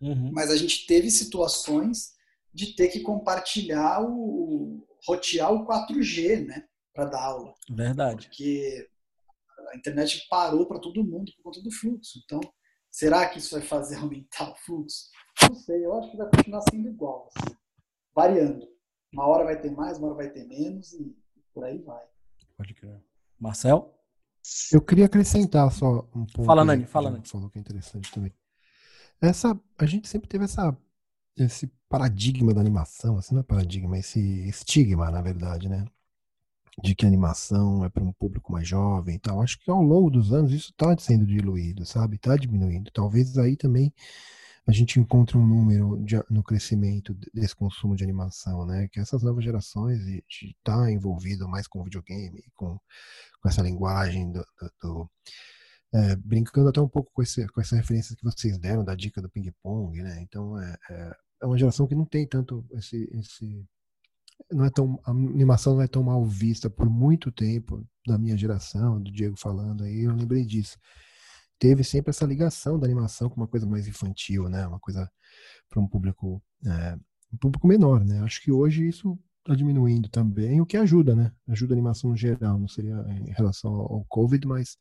uhum. 0.02 0.32
mas 0.34 0.50
a 0.50 0.56
gente 0.58 0.86
teve 0.86 1.10
situações 1.10 2.12
de 2.52 2.76
ter 2.76 2.88
que 2.88 3.00
compartilhar 3.00 4.02
o 4.02 4.86
rotear 5.08 5.50
o 5.50 5.66
4G, 5.66 6.44
né, 6.44 6.66
para 6.92 7.06
dar 7.06 7.22
aula. 7.22 7.54
Verdade. 7.70 8.26
Porque 8.26 8.86
a 9.76 9.78
internet 9.78 10.26
parou 10.28 10.66
para 10.66 10.80
todo 10.80 11.04
mundo 11.04 11.30
por 11.36 11.44
conta 11.44 11.62
do 11.62 11.70
fluxo. 11.70 12.18
Então, 12.24 12.40
será 12.90 13.28
que 13.28 13.38
isso 13.38 13.54
vai 13.54 13.66
fazer 13.66 13.96
aumentar 14.00 14.50
o 14.50 14.56
fluxo? 14.56 15.10
Não 15.42 15.54
sei, 15.54 15.84
eu 15.84 15.94
acho 15.98 16.10
que 16.10 16.16
vai 16.16 16.28
continuar 16.30 16.62
sendo 16.70 16.88
igual, 16.88 17.28
assim, 17.28 17.54
variando. 18.14 18.66
Uma 19.12 19.26
hora 19.26 19.44
vai 19.44 19.60
ter 19.60 19.70
mais, 19.70 19.98
uma 19.98 20.08
hora 20.08 20.16
vai 20.16 20.30
ter 20.30 20.46
menos 20.46 20.92
e 20.94 21.16
por 21.52 21.64
aí 21.64 21.78
vai. 21.78 22.04
Pode 22.56 22.74
crer. 22.74 23.02
Marcel? 23.38 23.94
Eu 24.72 24.80
queria 24.80 25.06
acrescentar 25.06 25.70
só 25.72 26.08
um 26.14 26.24
ponto. 26.24 26.44
Fala, 26.44 26.64
Nani, 26.64 26.86
fala, 26.86 27.10
Nani. 27.10 27.26
Falou 27.26 27.50
que 27.50 27.58
é 27.58 27.60
interessante 27.60 28.12
também. 28.12 28.32
Essa, 29.20 29.58
a 29.78 29.86
gente 29.86 30.08
sempre 30.08 30.28
teve 30.28 30.44
essa, 30.44 30.76
esse 31.36 31.66
paradigma 31.88 32.54
da 32.54 32.60
animação, 32.60 33.18
assim, 33.18 33.34
não 33.34 33.40
é 33.40 33.44
paradigma, 33.44 33.98
esse 33.98 34.20
estigma, 34.48 35.10
na 35.10 35.20
verdade, 35.20 35.68
né? 35.68 35.86
De 36.82 36.94
que 36.94 37.06
animação 37.06 37.84
é 37.84 37.88
para 37.88 38.04
um 38.04 38.12
público 38.12 38.52
mais 38.52 38.68
jovem 38.68 39.16
e 39.16 39.18
tal. 39.18 39.40
Acho 39.42 39.58
que 39.58 39.70
ao 39.70 39.82
longo 39.82 40.10
dos 40.10 40.32
anos 40.32 40.52
isso 40.52 40.70
está 40.70 40.96
sendo 40.98 41.26
diluído, 41.26 41.84
sabe? 41.86 42.16
Está 42.16 42.36
diminuindo. 42.36 42.90
Talvez 42.92 43.38
aí 43.38 43.56
também 43.56 43.92
a 44.66 44.72
gente 44.72 44.98
encontre 44.98 45.38
um 45.38 45.46
número 45.46 45.96
de, 46.04 46.16
no 46.28 46.42
crescimento 46.42 47.14
desse 47.32 47.54
consumo 47.54 47.94
de 47.94 48.02
animação, 48.04 48.66
né? 48.66 48.88
Que 48.88 49.00
essas 49.00 49.22
novas 49.22 49.44
gerações 49.44 50.00
estão 50.28 50.82
tá 50.82 50.90
envolvido 50.90 51.48
mais 51.48 51.68
com 51.68 51.84
videogame, 51.84 52.42
com, 52.54 52.78
com 53.40 53.48
essa 53.48 53.62
linguagem 53.62 54.30
do, 54.32 54.44
do, 54.60 54.72
do 54.82 55.10
é, 55.94 56.16
brincando 56.16 56.68
até 56.68 56.80
um 56.80 56.88
pouco 56.88 57.10
com, 57.12 57.22
esse, 57.22 57.46
com 57.48 57.62
que 57.62 58.24
vocês 58.24 58.58
deram 58.58 58.84
da 58.84 58.94
dica 58.94 59.22
do 59.22 59.30
ping-pong, 59.30 60.02
né? 60.02 60.20
Então 60.20 60.60
é, 60.60 60.76
é, 60.90 61.16
é, 61.42 61.46
uma 61.46 61.56
geração 61.56 61.86
que 61.86 61.94
não 61.94 62.04
tem 62.04 62.26
tanto 62.26 62.66
esse, 62.72 63.08
esse 63.14 63.64
não 64.50 64.64
é 64.64 64.70
tão 64.70 65.00
a 65.04 65.10
animação 65.10 65.74
não 65.74 65.82
é 65.82 65.88
tão 65.88 66.02
mal 66.02 66.24
vista 66.24 66.70
por 66.70 66.88
muito 66.88 67.32
tempo 67.32 67.86
da 68.06 68.18
minha 68.18 68.36
geração, 68.36 69.00
do 69.02 69.10
Diego 69.10 69.36
falando 69.36 69.84
aí, 69.84 70.04
eu 70.04 70.14
lembrei 70.14 70.44
disso. 70.44 70.78
Teve 71.58 71.82
sempre 71.82 72.10
essa 72.10 72.26
ligação 72.26 72.78
da 72.78 72.86
animação 72.86 73.30
com 73.30 73.36
uma 73.36 73.48
coisa 73.48 73.66
mais 73.66 73.88
infantil, 73.88 74.48
né? 74.48 74.66
Uma 74.66 74.78
coisa 74.78 75.10
para 75.68 75.80
um 75.80 75.88
público 75.88 76.42
é, 76.64 76.98
um 77.32 77.36
público 77.38 77.66
menor, 77.66 78.04
né? 78.04 78.20
Acho 78.22 78.42
que 78.42 78.52
hoje 78.52 78.86
isso 78.86 79.18
está 79.40 79.54
diminuindo 79.54 80.08
também, 80.08 80.60
o 80.60 80.66
que 80.66 80.76
ajuda, 80.76 81.14
né? 81.14 81.32
Ajuda 81.48 81.72
a 81.72 81.76
animação 81.76 82.10
no 82.10 82.16
geral, 82.16 82.58
não 82.58 82.68
seria 82.68 82.96
em 83.08 83.32
relação 83.32 83.72
ao 83.72 84.04
Covid, 84.06 84.46
mas 84.46 84.76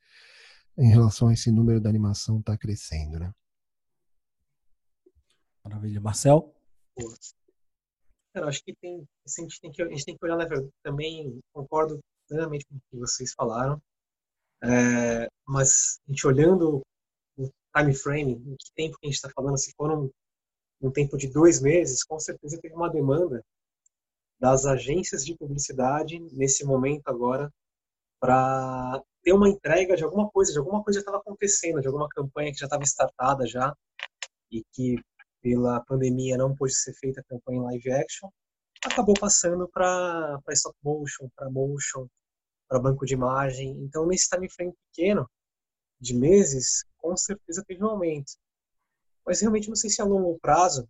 em 0.78 0.90
relação 0.90 1.30
a 1.30 1.34
esse 1.34 1.52
número 1.52 1.80
da 1.80 1.90
animação 1.90 2.40
está 2.40 2.58
crescendo, 2.58 3.20
né? 3.20 3.32
Maravilha. 5.64 6.02
Marcel? 6.02 6.54
Cara, 8.36 8.50
acho 8.50 8.62
que 8.66 8.76
tem, 8.76 9.08
a 9.26 9.42
gente 9.42 9.62
tem 9.62 9.72
que, 9.72 9.82
a 9.82 9.88
gente 9.88 10.04
tem 10.04 10.18
que 10.18 10.26
olhar 10.26 10.36
né, 10.36 10.46
também, 10.84 11.40
concordo 11.54 12.02
plenamente 12.28 12.66
com 12.66 12.76
o 12.76 12.80
que 12.92 12.98
vocês 12.98 13.34
falaram, 13.34 13.82
é, 14.62 15.30
mas 15.48 16.02
a 16.06 16.12
gente 16.12 16.28
olhando 16.28 16.84
o 17.38 17.50
time 17.74 17.96
frame, 17.96 18.34
em 18.34 18.56
que 18.58 18.74
tempo 18.76 18.98
que 19.00 19.08
a 19.08 19.10
gente 19.10 19.16
está 19.16 19.30
falando, 19.30 19.58
se 19.58 19.72
for 19.78 19.90
um, 19.90 20.10
um 20.82 20.92
tempo 20.92 21.18
de 21.18 21.30
dois 21.30 21.62
meses, 21.62 22.04
com 22.04 22.20
certeza 22.20 22.60
teve 22.60 22.76
uma 22.76 22.90
demanda 22.90 23.42
das 24.38 24.66
agências 24.66 25.26
de 25.26 25.34
publicidade 25.34 26.20
nesse 26.34 26.66
momento 26.66 27.08
agora 27.08 27.50
para 28.20 29.02
ter 29.24 29.32
uma 29.32 29.48
entrega 29.48 29.96
de 29.96 30.04
alguma 30.04 30.30
coisa, 30.30 30.52
de 30.52 30.60
alguma 30.60 30.84
coisa 30.84 31.00
já 31.00 31.04
estava 31.04 31.20
acontecendo, 31.20 31.80
de 31.80 31.88
alguma 31.88 32.10
campanha 32.10 32.52
que 32.52 32.60
já 32.60 32.66
estava 32.66 32.84
startada 32.84 33.48
já 33.48 33.74
e 34.52 34.62
que 34.74 35.00
pela 35.46 35.80
pandemia 35.82 36.38
não 36.38 36.56
pôde 36.56 36.74
ser 36.74 36.92
feita 36.96 37.22
a 37.22 37.24
campanha 37.24 37.60
em 37.60 37.64
live 37.66 37.92
action, 37.92 38.28
acabou 38.84 39.14
passando 39.14 39.70
para 39.70 40.42
stop 40.50 40.76
motion, 40.84 41.30
para 41.36 41.52
motion, 41.52 42.08
para 42.68 42.80
banco 42.80 43.06
de 43.06 43.14
imagem. 43.14 43.70
Então, 43.84 44.08
nesse 44.08 44.28
time 44.28 44.50
frame 44.50 44.74
pequeno, 44.90 45.30
de 46.02 46.18
meses, 46.18 46.84
com 46.98 47.16
certeza 47.16 47.64
teve 47.68 47.84
um 47.84 47.90
aumento. 47.90 48.32
Mas 49.24 49.40
realmente 49.40 49.70
não 49.70 49.76
sei 49.76 49.92
se 49.92 50.02
a 50.02 50.06
longo 50.06 50.40
prazo, 50.40 50.90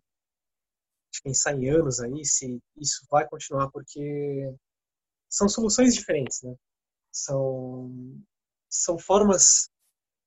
pensar 1.22 1.52
em 1.52 1.68
anos 1.68 2.00
aí, 2.00 2.24
se 2.24 2.58
isso 2.78 3.06
vai 3.10 3.28
continuar, 3.28 3.70
porque 3.70 4.54
são 5.28 5.50
soluções 5.50 5.94
diferentes, 5.94 6.40
né? 6.42 6.54
São, 7.12 7.92
são 8.70 8.98
formas. 8.98 9.68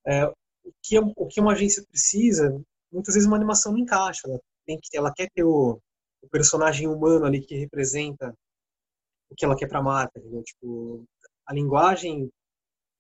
É, 0.06 0.28
o, 0.28 0.36
que, 0.84 1.00
o 1.00 1.28
que 1.28 1.42
uma 1.42 1.54
agência 1.54 1.84
precisa, 1.90 2.64
muitas 2.92 3.14
vezes 3.14 3.28
uma 3.28 3.38
animação 3.38 3.72
não 3.72 3.80
encaixa. 3.80 4.22
Ela, 4.26 4.40
tem 4.66 4.80
que, 4.82 4.98
ela 4.98 5.14
quer 5.14 5.30
ter 5.34 5.44
o, 5.44 5.80
o 6.22 6.30
personagem 6.30 6.88
humano 6.88 7.26
ali 7.26 7.42
que 7.46 7.56
representa 7.56 8.34
o 9.30 9.36
que 9.36 9.46
ela 9.46 9.56
quer 9.56 9.68
para 9.68 9.80
a 9.80 9.84
marca, 9.84 10.20
entendeu? 10.20 10.44
Tipo, 10.44 11.06
a 11.46 11.54
linguagem 11.54 12.30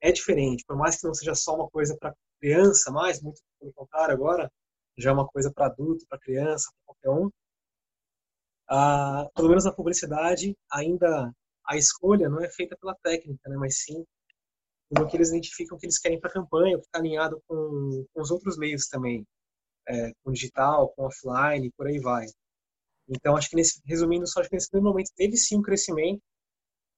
é 0.02 0.12
diferente, 0.12 0.64
por 0.66 0.78
mais 0.78 0.98
que 0.98 1.06
não 1.06 1.14
seja 1.14 1.36
só 1.36 1.56
uma 1.56 1.70
coisa 1.70 1.98
para 2.00 2.16
criança, 2.40 2.92
mas 2.92 3.22
muito 3.22 3.42
pelo 3.60 3.74
contrário 3.74 4.14
agora, 4.14 4.50
já 4.98 5.10
é 5.10 5.14
uma 5.14 5.28
coisa 5.28 5.52
para 5.52 5.68
adulto, 5.68 6.06
para 6.08 6.20
criança, 6.20 6.72
para 6.72 6.96
qualquer 6.96 7.26
um. 7.26 7.30
Ah, 8.70 9.28
pelo 9.36 9.50
menos 9.50 9.66
na 9.66 9.74
publicidade, 9.74 10.56
ainda 10.72 11.32
a 11.66 11.78
escolha 11.78 12.30
não 12.30 12.40
é 12.42 12.50
feita 12.50 12.78
pela 12.80 12.96
técnica, 12.96 13.50
né, 13.50 13.58
mas 13.58 13.80
sim 13.84 14.06
pelo 14.90 15.08
que 15.08 15.18
eles 15.18 15.30
identificam 15.30 15.78
que 15.78 15.86
eles 15.86 16.00
querem 16.00 16.20
para 16.20 16.30
a 16.30 16.34
campanha, 16.34 16.78
o 16.78 16.80
que 16.80 16.88
está 16.88 17.00
alinhado 17.00 17.42
com, 17.48 18.06
com, 18.12 18.22
os 18.22 18.32
outros 18.32 18.58
meios 18.58 18.88
também, 18.88 19.26
é, 19.90 20.12
com 20.24 20.32
digital, 20.32 20.90
com 20.90 21.06
offline, 21.06 21.72
por 21.72 21.88
aí 21.88 22.00
vai. 22.00 22.26
Então, 23.08 23.36
acho 23.36 23.50
que 23.50 23.56
nesse, 23.56 23.82
resumindo, 23.86 24.28
só 24.28 24.40
acho 24.40 24.50
que 24.50 24.56
nesse 24.56 24.70
primeiro 24.70 24.92
momento 24.92 25.12
teve 25.16 25.36
sim 25.36 25.58
um 25.58 25.62
crescimento, 25.62 26.22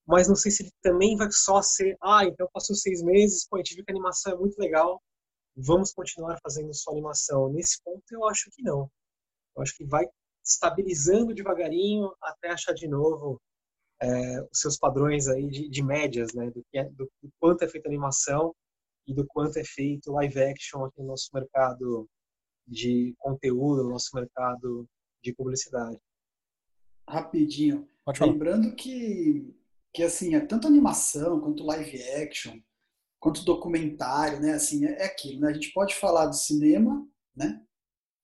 mas 0.06 0.28
não 0.28 0.36
sei 0.36 0.52
se 0.52 0.64
ele 0.64 0.72
também 0.82 1.16
vai 1.16 1.32
só 1.32 1.62
ser, 1.62 1.96
ah, 2.02 2.26
então 2.26 2.50
passou 2.54 2.76
seis 2.76 3.02
meses, 3.02 3.48
pô, 3.48 3.56
a 3.56 3.60
gente 3.60 3.76
viu 3.76 3.86
que 3.86 3.92
a 3.92 3.94
animação 3.94 4.34
é 4.34 4.38
muito 4.38 4.58
legal, 4.60 5.02
vamos 5.56 5.94
continuar 5.94 6.38
fazendo 6.44 6.74
só 6.74 6.92
animação. 6.92 7.50
Nesse 7.52 7.82
ponto, 7.84 8.04
eu 8.12 8.28
acho 8.28 8.50
que 8.52 8.62
não. 8.62 8.90
Eu 9.56 9.64
acho 9.64 9.76
que 9.76 9.86
vai 9.86 10.06
estabilizando 10.44 11.34
devagarinho 11.34 12.12
até 12.22 12.50
achar 12.50 12.74
de 12.74 12.88
novo 12.88 13.40
é, 14.02 14.42
os 14.42 14.60
seus 14.60 14.78
padrões 14.78 15.28
aí 15.28 15.48
de, 15.48 15.70
de 15.70 15.84
médias, 15.84 16.34
né, 16.34 16.50
do, 16.50 16.66
é, 16.74 16.84
do, 16.86 17.10
do 17.22 17.30
quanto 17.40 17.64
é 17.64 17.68
feita 17.68 17.88
animação 17.88 18.54
e 19.08 19.14
do 19.14 19.26
quanto 19.28 19.58
é 19.58 19.64
feito 19.64 20.12
live 20.12 20.42
action 20.42 20.84
aqui 20.86 21.00
no 21.02 21.08
nosso 21.08 21.30
mercado 21.34 22.10
de 22.68 23.14
conteúdo, 23.18 23.84
no 23.84 23.90
nosso 23.90 24.10
mercado 24.16 24.88
de 25.22 25.34
publicidade. 25.34 26.00
Rapidinho. 27.08 27.88
Lembrando 28.20 28.76
que, 28.76 29.54
que 29.94 30.04
assim, 30.04 30.36
é 30.36 30.40
tanto 30.40 30.68
animação 30.68 31.40
quanto 31.40 31.66
live 31.66 32.02
action, 32.14 32.60
quanto 33.20 33.46
documentário, 33.46 34.40
né? 34.40 34.54
Assim, 34.54 34.86
é, 34.86 35.04
é 35.04 35.06
aquilo, 35.06 35.42
né? 35.42 35.50
A 35.50 35.54
gente 35.54 35.72
pode 35.72 35.96
falar 35.96 36.26
do 36.26 36.36
cinema, 36.36 37.08
né? 37.36 37.62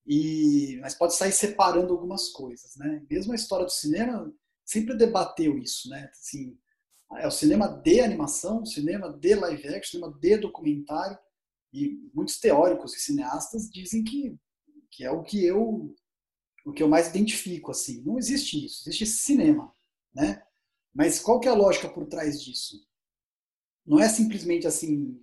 E, 0.05 0.77
mas 0.81 0.95
pode 0.95 1.15
sair 1.15 1.33
separando 1.33 1.93
algumas 1.93 2.29
coisas, 2.29 2.75
né? 2.77 3.05
Mesmo 3.09 3.33
a 3.33 3.35
história 3.35 3.65
do 3.65 3.71
cinema 3.71 4.33
sempre 4.65 4.95
debateu 4.95 5.57
isso, 5.57 5.89
né? 5.89 6.09
Assim, 6.11 6.57
é 7.17 7.27
o 7.27 7.31
cinema 7.31 7.67
de 7.67 7.99
animação, 7.99 8.61
o 8.61 8.65
cinema 8.65 9.11
de 9.11 9.35
live 9.35 9.67
action, 9.67 9.99
o 9.99 10.01
cinema 10.01 10.19
de 10.19 10.37
documentário, 10.37 11.17
e 11.73 12.09
muitos 12.13 12.39
teóricos 12.39 12.95
e 12.95 12.99
cineastas 12.99 13.69
dizem 13.69 14.03
que, 14.03 14.35
que 14.91 15.03
é 15.03 15.11
o 15.11 15.23
que 15.23 15.45
eu 15.45 15.95
o 16.65 16.73
que 16.73 16.83
eu 16.83 16.89
mais 16.89 17.07
identifico 17.07 17.71
assim. 17.71 18.01
Não 18.03 18.17
existe 18.17 18.65
isso, 18.65 18.83
existe 18.83 19.05
cinema, 19.05 19.73
né? 20.13 20.43
Mas 20.93 21.19
qual 21.19 21.39
que 21.39 21.47
é 21.47 21.51
a 21.51 21.55
lógica 21.55 21.87
por 21.87 22.05
trás 22.07 22.43
disso? 22.43 22.85
Não 23.85 23.99
é 24.01 24.09
simplesmente 24.09 24.67
assim, 24.67 25.17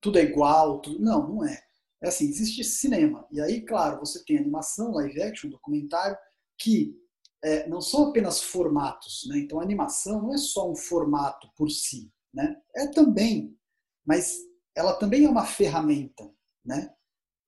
tudo 0.00 0.18
é 0.18 0.22
igual, 0.22 0.80
tudo... 0.80 0.98
não, 0.98 1.28
não 1.28 1.44
é. 1.44 1.62
É 2.02 2.08
assim, 2.08 2.28
existe 2.28 2.64
cinema. 2.64 3.26
E 3.30 3.40
aí, 3.40 3.60
claro, 3.64 4.00
você 4.00 4.24
tem 4.24 4.38
animação, 4.38 4.92
live 4.92 5.22
action, 5.22 5.50
documentário, 5.50 6.16
que 6.58 6.96
é, 7.42 7.68
não 7.68 7.80
são 7.80 8.08
apenas 8.08 8.40
formatos. 8.40 9.26
Né? 9.28 9.38
Então, 9.38 9.60
a 9.60 9.62
animação 9.62 10.22
não 10.22 10.34
é 10.34 10.38
só 10.38 10.70
um 10.70 10.76
formato 10.76 11.48
por 11.56 11.70
si. 11.70 12.10
Né? 12.32 12.56
É 12.74 12.86
também, 12.88 13.56
mas 14.04 14.38
ela 14.78 14.94
também 14.94 15.24
é 15.24 15.28
uma 15.28 15.44
ferramenta. 15.44 16.30
Né? 16.64 16.88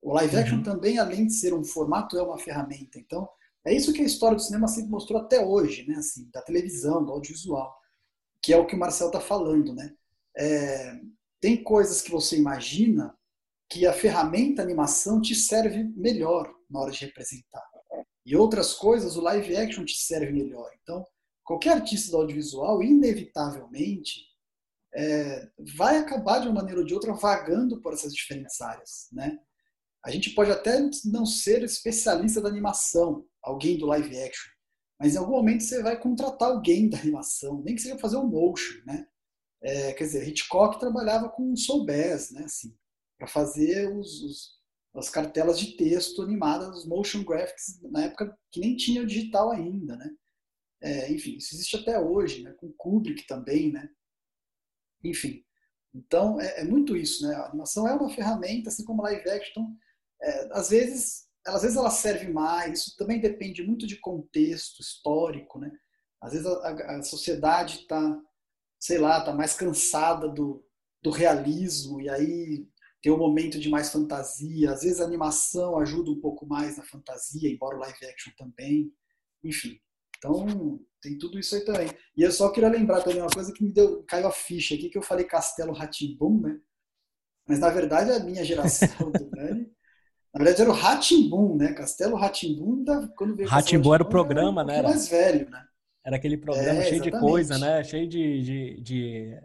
O 0.02 0.12
live 0.14 0.36
action 0.36 0.56
uhum. 0.58 0.62
também, 0.64 0.98
além 0.98 1.28
de 1.28 1.34
ser 1.34 1.54
um 1.54 1.62
formato, 1.62 2.18
é 2.18 2.22
uma 2.22 2.38
ferramenta. 2.38 2.98
Então, 2.98 3.28
é 3.64 3.72
isso 3.72 3.92
que 3.92 4.02
a 4.02 4.06
história 4.06 4.36
do 4.36 4.42
cinema 4.42 4.66
sempre 4.66 4.90
mostrou 4.90 5.20
até 5.20 5.44
hoje, 5.44 5.86
né? 5.86 5.94
assim, 5.94 6.28
da 6.32 6.42
televisão, 6.42 7.04
do 7.04 7.12
audiovisual, 7.12 7.72
que 8.42 8.52
é 8.52 8.56
o 8.56 8.66
que 8.66 8.74
o 8.74 8.78
Marcel 8.78 9.06
está 9.06 9.20
falando. 9.20 9.72
Né? 9.72 9.94
É, 10.36 11.00
tem 11.40 11.62
coisas 11.62 12.02
que 12.02 12.10
você 12.10 12.36
imagina 12.36 13.16
que 13.70 13.86
a 13.86 13.92
ferramenta 13.92 14.60
animação 14.60 15.20
te 15.20 15.36
serve 15.36 15.84
melhor 15.96 16.52
na 16.68 16.80
hora 16.80 16.90
de 16.90 17.04
representar. 17.04 17.62
E 18.26 18.36
outras 18.36 18.74
coisas, 18.74 19.16
o 19.16 19.20
live 19.20 19.56
action 19.56 19.84
te 19.84 19.96
serve 19.96 20.32
melhor. 20.32 20.68
Então, 20.82 21.04
qualquer 21.44 21.74
artista 21.74 22.10
do 22.10 22.16
audiovisual, 22.18 22.82
inevitavelmente, 22.82 24.29
é, 24.94 25.48
vai 25.76 25.98
acabar 25.98 26.40
de 26.40 26.48
uma 26.48 26.60
maneira 26.60 26.80
ou 26.80 26.86
de 26.86 26.94
outra 26.94 27.12
vagando 27.12 27.80
por 27.80 27.92
essas 27.92 28.12
diferentes 28.12 28.60
áreas. 28.60 29.08
Né? 29.12 29.38
A 30.04 30.10
gente 30.10 30.30
pode 30.30 30.50
até 30.50 30.78
não 31.04 31.24
ser 31.24 31.62
especialista 31.62 32.40
da 32.40 32.48
animação, 32.48 33.26
alguém 33.42 33.78
do 33.78 33.86
live 33.86 34.18
action, 34.18 34.50
mas 34.98 35.14
em 35.14 35.18
algum 35.18 35.32
momento 35.32 35.62
você 35.62 35.82
vai 35.82 35.98
contratar 35.98 36.50
alguém 36.50 36.88
da 36.88 36.98
animação, 36.98 37.62
nem 37.62 37.74
que 37.74 37.82
seja 37.82 37.98
fazer 37.98 38.16
um 38.16 38.26
motion. 38.26 38.80
Né? 38.84 39.06
É, 39.62 39.92
quer 39.92 40.04
dizer, 40.04 40.28
Hitchcock 40.28 40.78
trabalhava 40.78 41.28
com 41.28 41.56
Soul 41.56 41.86
Bass, 41.86 42.30
né? 42.32 42.44
assim, 42.44 42.76
para 43.18 43.28
fazer 43.28 43.94
os, 43.94 44.22
os, 44.22 44.60
as 44.94 45.08
cartelas 45.08 45.58
de 45.58 45.76
texto 45.76 46.22
animadas, 46.22 46.78
os 46.78 46.86
motion 46.86 47.22
graphics, 47.22 47.80
na 47.90 48.04
época 48.04 48.36
que 48.50 48.60
nem 48.60 48.76
tinha 48.76 49.02
o 49.02 49.06
digital 49.06 49.50
ainda, 49.50 49.96
né? 49.96 50.10
É, 50.82 51.12
enfim, 51.12 51.36
isso 51.36 51.54
existe 51.54 51.76
até 51.76 52.00
hoje, 52.00 52.42
né? 52.42 52.54
com 52.54 52.72
Kubrick 52.72 53.26
também, 53.26 53.70
né? 53.70 53.86
Enfim, 55.02 55.44
então 55.94 56.40
é, 56.40 56.60
é, 56.60 56.64
muito 56.64 56.96
isso, 56.96 57.26
né? 57.26 57.34
A 57.34 57.46
animação 57.46 57.86
é 57.88 57.94
uma 57.94 58.10
ferramenta, 58.10 58.68
assim 58.68 58.84
como 58.84 59.02
live 59.02 59.28
action. 59.28 59.66
É, 60.22 60.48
às 60.52 60.70
vezes, 60.70 61.28
às 61.46 61.62
vezes 61.62 61.76
ela 61.76 61.90
serve 61.90 62.32
mais. 62.32 62.80
Isso 62.80 62.96
também 62.96 63.20
depende 63.20 63.62
muito 63.62 63.86
de 63.86 63.96
contexto 63.96 64.80
histórico, 64.80 65.58
né? 65.58 65.70
Às 66.20 66.32
vezes 66.32 66.46
a, 66.46 66.96
a 66.96 67.02
sociedade 67.02 67.80
está, 67.80 68.20
sei 68.78 68.98
lá, 68.98 69.18
está 69.18 69.32
mais 69.32 69.54
cansada 69.54 70.28
do, 70.28 70.64
do 71.02 71.10
realismo 71.10 72.00
e 72.00 72.08
aí 72.10 72.68
tem 73.02 73.10
um 73.10 73.18
momento 73.18 73.58
de 73.58 73.68
mais 73.68 73.90
fantasia. 73.90 74.72
Às 74.72 74.82
vezes 74.82 75.00
a 75.00 75.04
animação 75.04 75.78
ajuda 75.78 76.10
um 76.10 76.20
pouco 76.20 76.46
mais 76.46 76.76
na 76.76 76.84
fantasia, 76.84 77.50
embora 77.50 77.76
o 77.76 77.80
live 77.80 78.06
action 78.06 78.32
também. 78.36 78.92
Enfim, 79.42 79.80
então 80.20 80.78
tem 81.00 81.16
tudo 81.16 81.38
isso 81.38 81.54
aí 81.54 81.64
também. 81.64 81.88
E 82.14 82.22
eu 82.22 82.30
só 82.30 82.50
queria 82.50 82.68
lembrar 82.68 83.00
também 83.00 83.22
uma 83.22 83.30
coisa 83.30 83.52
que 83.52 83.64
me 83.64 83.72
deu, 83.72 84.02
caiu 84.04 84.28
a 84.28 84.30
ficha 84.30 84.74
aqui, 84.74 84.90
que 84.90 84.98
eu 84.98 85.02
falei 85.02 85.24
Castelo 85.24 85.72
Ratimbum, 85.72 86.42
né? 86.42 86.60
Mas 87.48 87.58
na 87.58 87.70
verdade 87.70 88.12
a 88.12 88.20
minha 88.20 88.44
geração 88.44 88.88
do 89.10 89.30
Dani, 89.30 89.66
na 90.34 90.44
verdade 90.44 90.60
era 90.60 90.70
o 90.70 90.74
Ratimbum, 90.74 91.56
né? 91.56 91.72
Castelo 91.72 92.16
Ratimbum, 92.16 92.84
quando 93.16 93.34
veio 93.34 93.48
Ratimbum 93.48 93.94
era 93.94 94.02
o 94.02 94.08
programa, 94.08 94.60
era 94.60 94.68
um 94.68 94.72
né? 94.72 94.78
Era 94.78 94.88
mais 94.88 95.08
velho, 95.08 95.48
né? 95.48 95.64
Era 96.04 96.16
aquele 96.16 96.36
programa 96.36 96.80
é, 96.80 96.84
cheio 96.84 97.02
de 97.02 97.10
coisa, 97.10 97.58
né? 97.58 97.82
Cheio 97.82 98.06
de, 98.06 98.42
de, 98.42 98.80
de 98.82 99.40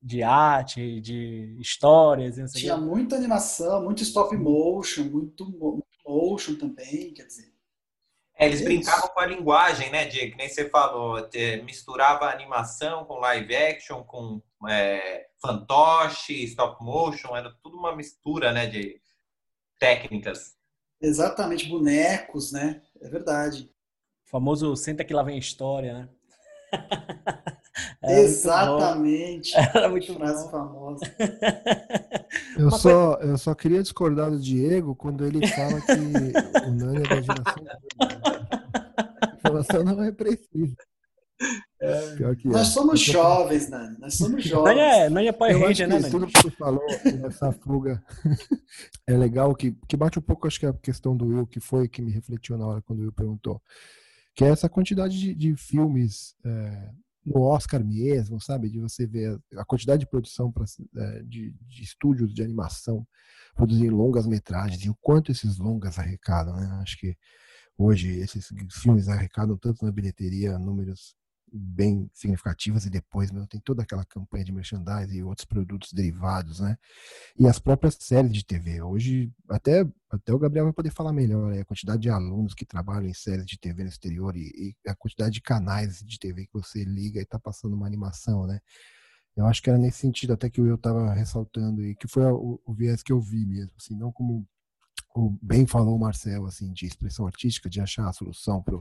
de 0.00 0.22
arte, 0.22 1.00
de 1.00 1.56
histórias. 1.58 2.36
Tinha 2.52 2.76
muita 2.76 3.16
animação, 3.16 3.84
muito 3.84 4.02
stop 4.02 4.36
motion, 4.36 5.04
muito 5.04 5.44
motion 6.06 6.54
também, 6.54 7.12
quer 7.12 7.26
dizer. 7.26 7.47
É, 8.38 8.46
eles 8.46 8.60
é 8.60 8.64
brincavam 8.64 9.08
com 9.08 9.18
a 9.18 9.26
linguagem, 9.26 9.90
né, 9.90 10.04
Diego? 10.04 10.32
Que 10.32 10.38
nem 10.38 10.48
você 10.48 10.70
falou, 10.70 11.28
misturava 11.64 12.30
animação 12.30 13.04
com 13.04 13.18
live 13.18 13.54
action, 13.54 14.04
com 14.04 14.40
é, 14.68 15.26
fantoche, 15.42 16.44
stop 16.44 16.82
motion, 16.82 17.36
era 17.36 17.52
tudo 17.62 17.76
uma 17.76 17.96
mistura, 17.96 18.52
né, 18.52 18.66
de 18.66 19.00
técnicas. 19.78 20.56
Exatamente, 21.00 21.66
bonecos, 21.66 22.52
né? 22.52 22.80
É 23.00 23.08
verdade. 23.08 23.70
O 24.26 24.30
famoso 24.30 24.74
senta 24.76 25.04
que 25.04 25.12
lá 25.12 25.22
vem 25.22 25.38
história, 25.38 25.94
né? 25.94 26.08
Era 28.02 28.20
Exatamente. 28.20 29.54
Muito 29.54 29.68
Era 29.76 29.88
muito 29.88 30.14
frase 30.14 30.44
bom. 30.44 30.50
famosa. 30.50 31.16
Eu 32.58 32.70
só, 32.70 33.14
eu 33.14 33.38
só 33.38 33.54
queria 33.54 33.82
discordar 33.82 34.30
do 34.30 34.38
Diego 34.38 34.94
quando 34.94 35.24
ele 35.24 35.46
fala 35.46 35.80
que 35.80 35.92
o 35.92 36.74
Nani 36.74 36.98
é 36.98 37.08
da 37.08 37.20
geração. 37.20 37.64
A 39.20 39.34
informação 39.36 39.84
não 39.84 40.02
é 40.02 40.12
precisa. 40.12 40.76
É. 41.80 42.16
Nós 42.46 42.68
somos 42.68 43.00
jovens, 43.00 43.68
Nani. 43.68 43.96
Nós 44.00 44.14
somos 44.14 44.42
jovens. 44.44 44.74
Não 44.74 44.82
é, 44.82 45.10
não 45.10 45.20
é 45.20 45.32
Power 45.32 45.58
Ranger, 45.58 45.88
né, 45.88 45.98
Nani? 46.00 46.10
Tudo 46.10 46.26
que 46.26 46.42
você 46.42 46.50
falou 46.50 46.84
nessa 47.04 47.52
fuga 47.52 48.02
é 49.06 49.16
legal, 49.16 49.54
que, 49.54 49.76
que 49.86 49.96
bate 49.96 50.18
um 50.18 50.22
pouco, 50.22 50.46
acho 50.46 50.58
que 50.58 50.66
a 50.66 50.72
questão 50.72 51.16
do 51.16 51.26
Will, 51.26 51.46
que 51.46 51.60
foi 51.60 51.88
que 51.88 52.02
me 52.02 52.10
refletiu 52.10 52.58
na 52.58 52.66
hora 52.66 52.82
quando 52.82 53.00
o 53.00 53.02
Will 53.02 53.12
perguntou. 53.12 53.62
Que 54.34 54.44
é 54.44 54.48
essa 54.48 54.68
quantidade 54.68 55.18
de, 55.18 55.34
de 55.34 55.56
filmes 55.56 56.34
é, 56.44 56.90
no 57.24 57.42
Oscar 57.42 57.84
mesmo, 57.84 58.40
sabe? 58.40 58.70
De 58.70 58.78
você 58.78 59.06
ver 59.06 59.38
a 59.56 59.64
quantidade 59.64 60.00
de 60.00 60.08
produção 60.08 60.50
pra, 60.50 60.64
é, 60.96 61.22
de, 61.22 61.52
de 61.66 61.82
estúdios 61.82 62.32
de 62.32 62.42
animação 62.42 63.06
produzir 63.54 63.90
longas 63.90 64.26
metragens 64.26 64.84
e 64.84 64.90
o 64.90 64.94
quanto 65.00 65.32
esses 65.32 65.58
longas 65.58 65.98
arrecadam, 65.98 66.56
né? 66.56 66.66
Acho 66.82 66.98
que 66.98 67.16
hoje 67.76 68.08
esses 68.18 68.48
filmes 68.72 69.08
arrecadam 69.08 69.56
tanto 69.56 69.84
na 69.84 69.92
bilheteria, 69.92 70.58
números 70.58 71.14
bem 71.52 72.10
significativas 72.12 72.84
e 72.84 72.90
depois 72.90 73.30
tem 73.48 73.60
toda 73.60 73.82
aquela 73.82 74.04
campanha 74.04 74.44
de 74.44 74.52
merchandising 74.52 75.18
e 75.18 75.22
outros 75.22 75.44
produtos 75.44 75.92
derivados, 75.92 76.60
né? 76.60 76.76
E 77.38 77.46
as 77.46 77.58
próprias 77.58 77.96
séries 78.00 78.32
de 78.32 78.44
TV. 78.44 78.82
Hoje, 78.82 79.32
até, 79.48 79.86
até 80.10 80.32
o 80.32 80.38
Gabriel 80.38 80.66
vai 80.66 80.72
poder 80.72 80.90
falar 80.90 81.12
melhor, 81.12 81.52
né? 81.52 81.60
a 81.60 81.64
quantidade 81.64 82.02
de 82.02 82.10
alunos 82.10 82.54
que 82.54 82.64
trabalham 82.64 83.08
em 83.08 83.14
séries 83.14 83.46
de 83.46 83.58
TV 83.58 83.82
no 83.82 83.88
exterior 83.88 84.36
e, 84.36 84.74
e 84.84 84.90
a 84.90 84.94
quantidade 84.94 85.34
de 85.34 85.40
canais 85.40 86.00
de 86.00 86.18
TV 86.18 86.46
que 86.46 86.52
você 86.52 86.84
liga 86.84 87.20
e 87.20 87.22
está 87.22 87.38
passando 87.38 87.74
uma 87.74 87.86
animação, 87.86 88.46
né? 88.46 88.60
Eu 89.36 89.46
acho 89.46 89.62
que 89.62 89.70
era 89.70 89.78
nesse 89.78 89.98
sentido 89.98 90.32
até 90.32 90.50
que 90.50 90.60
eu 90.60 90.74
estava 90.74 91.12
ressaltando 91.12 91.84
e 91.84 91.94
que 91.94 92.08
foi 92.08 92.24
o, 92.24 92.60
o 92.64 92.74
viés 92.74 93.02
que 93.02 93.12
eu 93.12 93.20
vi 93.20 93.46
mesmo, 93.46 93.72
assim, 93.78 93.94
não 93.96 94.10
como 94.10 94.46
o 95.14 95.30
bem 95.42 95.66
falou 95.66 95.96
o 95.96 95.98
Marcel, 95.98 96.46
assim, 96.46 96.72
de 96.72 96.86
expressão 96.86 97.26
artística, 97.26 97.68
de 97.68 97.80
achar 97.80 98.08
a 98.08 98.12
solução 98.12 98.62
para 98.62 98.76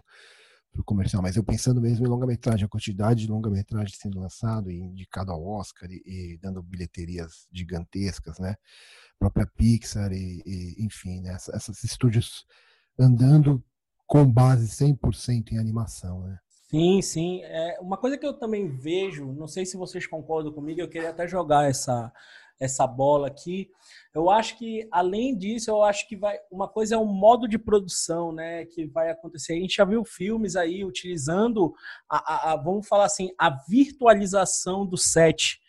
pro 0.71 0.83
comercial, 0.83 1.21
mas 1.21 1.35
eu 1.35 1.43
pensando 1.43 1.81
mesmo 1.81 2.05
em 2.05 2.09
longa-metragem, 2.09 2.65
a 2.65 2.69
quantidade 2.69 3.21
de 3.21 3.31
longa-metragem 3.31 3.95
sendo 3.95 4.19
lançado 4.19 4.69
e 4.69 4.79
indicado 4.79 5.31
ao 5.31 5.45
Oscar 5.45 5.89
e, 5.91 6.01
e, 6.05 6.37
dando 6.37 6.61
bilheterias 6.61 7.47
gigantescas, 7.51 8.39
né? 8.39 8.55
A 9.15 9.19
própria 9.19 9.47
Pixar 9.47 10.11
e, 10.11 10.43
e 10.45 10.85
enfim, 10.85 11.21
né? 11.21 11.35
esses 11.35 11.83
estúdios 11.83 12.45
andando 12.99 13.63
com 14.05 14.25
base 14.25 14.67
100% 14.67 15.51
em 15.51 15.57
animação, 15.57 16.21
né? 16.21 16.39
Sim, 16.69 17.01
sim. 17.01 17.41
É, 17.43 17.79
uma 17.79 17.97
coisa 17.97 18.17
que 18.17 18.25
eu 18.25 18.33
também 18.33 18.69
vejo, 18.69 19.31
não 19.33 19.47
sei 19.47 19.65
se 19.65 19.77
vocês 19.77 20.05
concordam 20.05 20.51
comigo, 20.51 20.81
eu 20.81 20.89
queria 20.89 21.11
até 21.11 21.25
jogar 21.27 21.69
essa, 21.69 22.11
essa 22.59 22.85
bola 22.87 23.27
aqui. 23.27 23.69
Eu 24.13 24.29
acho 24.29 24.57
que, 24.57 24.87
além 24.91 25.37
disso, 25.37 25.69
eu 25.69 25.83
acho 25.83 26.07
que 26.07 26.15
vai. 26.15 26.37
Uma 26.51 26.67
coisa 26.67 26.95
é 26.95 26.97
o 26.97 27.05
modo 27.05 27.47
de 27.47 27.57
produção, 27.57 28.31
né? 28.31 28.65
Que 28.65 28.85
vai 28.87 29.09
acontecer. 29.09 29.53
A 29.53 29.59
gente 29.59 29.75
já 29.75 29.85
viu 29.85 30.03
filmes 30.03 30.55
aí 30.55 30.83
utilizando 30.83 31.73
a, 32.09 32.33
a, 32.33 32.53
a 32.53 32.55
vamos 32.55 32.87
falar 32.87 33.05
assim, 33.05 33.29
a 33.37 33.49
virtualização 33.67 34.85
do 34.85 34.97
set. 34.97 35.59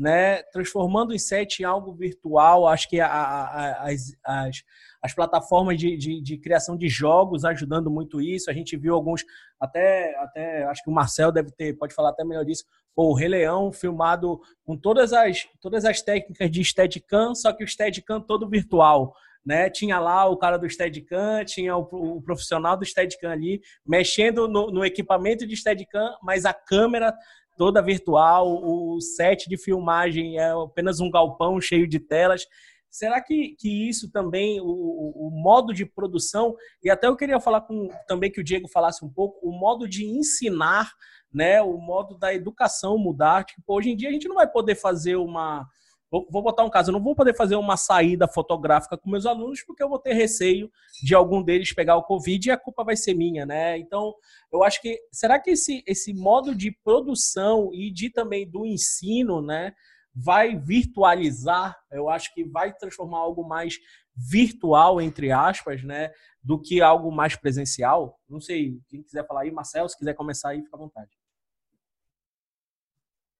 Né, 0.00 0.44
transformando 0.52 1.12
o 1.12 1.18
set 1.18 1.58
em 1.58 1.64
algo 1.64 1.92
virtual, 1.92 2.68
acho 2.68 2.88
que 2.88 3.00
a, 3.00 3.08
a, 3.08 3.88
as, 3.88 4.12
as, 4.24 4.62
as 5.02 5.12
plataformas 5.12 5.76
de, 5.76 5.96
de, 5.96 6.22
de, 6.22 6.38
criação 6.38 6.76
de 6.76 6.88
jogos 6.88 7.44
ajudando 7.44 7.90
muito 7.90 8.20
isso. 8.20 8.48
A 8.48 8.54
gente 8.54 8.76
viu 8.76 8.94
alguns, 8.94 9.24
até, 9.58 10.16
até 10.20 10.62
acho 10.66 10.84
que 10.84 10.90
o 10.90 10.94
Marcel 10.94 11.32
deve 11.32 11.50
ter, 11.50 11.76
pode 11.76 11.94
falar 11.94 12.10
até 12.10 12.24
melhor 12.24 12.44
disso, 12.44 12.62
Pô, 12.98 13.10
o 13.10 13.14
Rei 13.14 13.28
Leão 13.28 13.70
filmado 13.70 14.40
com 14.64 14.76
todas 14.76 15.12
as, 15.12 15.46
todas 15.60 15.84
as 15.84 16.02
técnicas 16.02 16.50
de 16.50 16.64
Steadicam, 16.64 17.32
só 17.32 17.52
que 17.52 17.62
o 17.62 17.68
Steadicam 17.68 18.20
todo 18.20 18.48
virtual. 18.48 19.14
Né? 19.46 19.70
Tinha 19.70 20.00
lá 20.00 20.26
o 20.26 20.36
cara 20.36 20.56
do 20.56 20.68
Steadicam, 20.68 21.44
tinha 21.44 21.76
o, 21.76 22.16
o 22.16 22.20
profissional 22.20 22.76
do 22.76 22.84
Steadicam 22.84 23.30
ali, 23.30 23.60
mexendo 23.86 24.48
no, 24.48 24.72
no 24.72 24.84
equipamento 24.84 25.46
de 25.46 25.56
Steadicam, 25.56 26.12
mas 26.20 26.44
a 26.44 26.52
câmera 26.52 27.14
toda 27.56 27.80
virtual, 27.80 28.48
o 28.64 29.00
set 29.00 29.48
de 29.48 29.56
filmagem 29.56 30.36
é 30.36 30.50
apenas 30.50 30.98
um 30.98 31.08
galpão 31.08 31.60
cheio 31.60 31.86
de 31.86 32.00
telas. 32.00 32.48
Será 32.90 33.20
que, 33.20 33.54
que 33.58 33.88
isso 33.88 34.10
também, 34.10 34.60
o, 34.60 34.66
o, 34.66 35.30
modo 35.30 35.74
de 35.74 35.84
produção, 35.84 36.56
e 36.82 36.90
até 36.90 37.06
eu 37.06 37.16
queria 37.16 37.38
falar 37.38 37.60
com 37.60 37.88
também 38.06 38.30
que 38.30 38.40
o 38.40 38.44
Diego 38.44 38.66
falasse 38.66 39.04
um 39.04 39.10
pouco, 39.10 39.46
o 39.46 39.52
modo 39.52 39.86
de 39.86 40.04
ensinar 40.04 40.90
né, 41.32 41.60
o 41.60 41.76
modo 41.76 42.16
da 42.16 42.34
educação 42.34 42.98
mudar. 42.98 43.44
Tipo, 43.44 43.62
hoje 43.74 43.90
em 43.90 43.96
dia 43.96 44.08
a 44.08 44.12
gente 44.12 44.28
não 44.28 44.36
vai 44.36 44.48
poder 44.48 44.74
fazer 44.74 45.16
uma. 45.16 45.66
Vou, 46.10 46.42
botar 46.42 46.64
um 46.64 46.70
caso, 46.70 46.88
eu 46.88 46.94
não 46.94 47.02
vou 47.02 47.14
poder 47.14 47.36
fazer 47.36 47.56
uma 47.56 47.76
saída 47.76 48.26
fotográfica 48.26 48.96
com 48.96 49.10
meus 49.10 49.26
alunos 49.26 49.62
porque 49.62 49.82
eu 49.82 49.90
vou 49.90 49.98
ter 49.98 50.14
receio 50.14 50.70
de 51.02 51.14
algum 51.14 51.42
deles 51.42 51.74
pegar 51.74 51.96
o 51.96 52.02
Covid 52.02 52.48
e 52.48 52.50
a 52.50 52.56
culpa 52.56 52.82
vai 52.82 52.96
ser 52.96 53.12
minha, 53.12 53.44
né? 53.44 53.76
Então, 53.76 54.14
eu 54.50 54.64
acho 54.64 54.80
que. 54.80 54.98
Será 55.12 55.38
que 55.38 55.50
esse, 55.50 55.84
esse 55.86 56.14
modo 56.14 56.54
de 56.54 56.72
produção 56.82 57.70
e 57.74 57.90
de 57.92 58.08
também 58.08 58.48
do 58.48 58.64
ensino, 58.64 59.42
né? 59.42 59.74
Vai 60.20 60.56
virtualizar, 60.56 61.78
eu 61.92 62.08
acho 62.08 62.34
que 62.34 62.42
vai 62.42 62.72
transformar 62.72 63.18
algo 63.18 63.46
mais 63.46 63.78
virtual, 64.16 65.00
entre 65.00 65.30
aspas, 65.30 65.84
né, 65.84 66.10
do 66.42 66.60
que 66.60 66.80
algo 66.80 67.12
mais 67.12 67.36
presencial. 67.36 68.18
Não 68.28 68.40
sei, 68.40 68.80
quem 68.88 69.00
quiser 69.00 69.24
falar 69.26 69.42
aí, 69.42 69.52
Marcel, 69.52 69.88
se 69.88 69.96
quiser 69.96 70.14
começar 70.14 70.50
aí, 70.50 70.62
fica 70.62 70.76
à 70.76 70.78
vontade. 70.78 71.10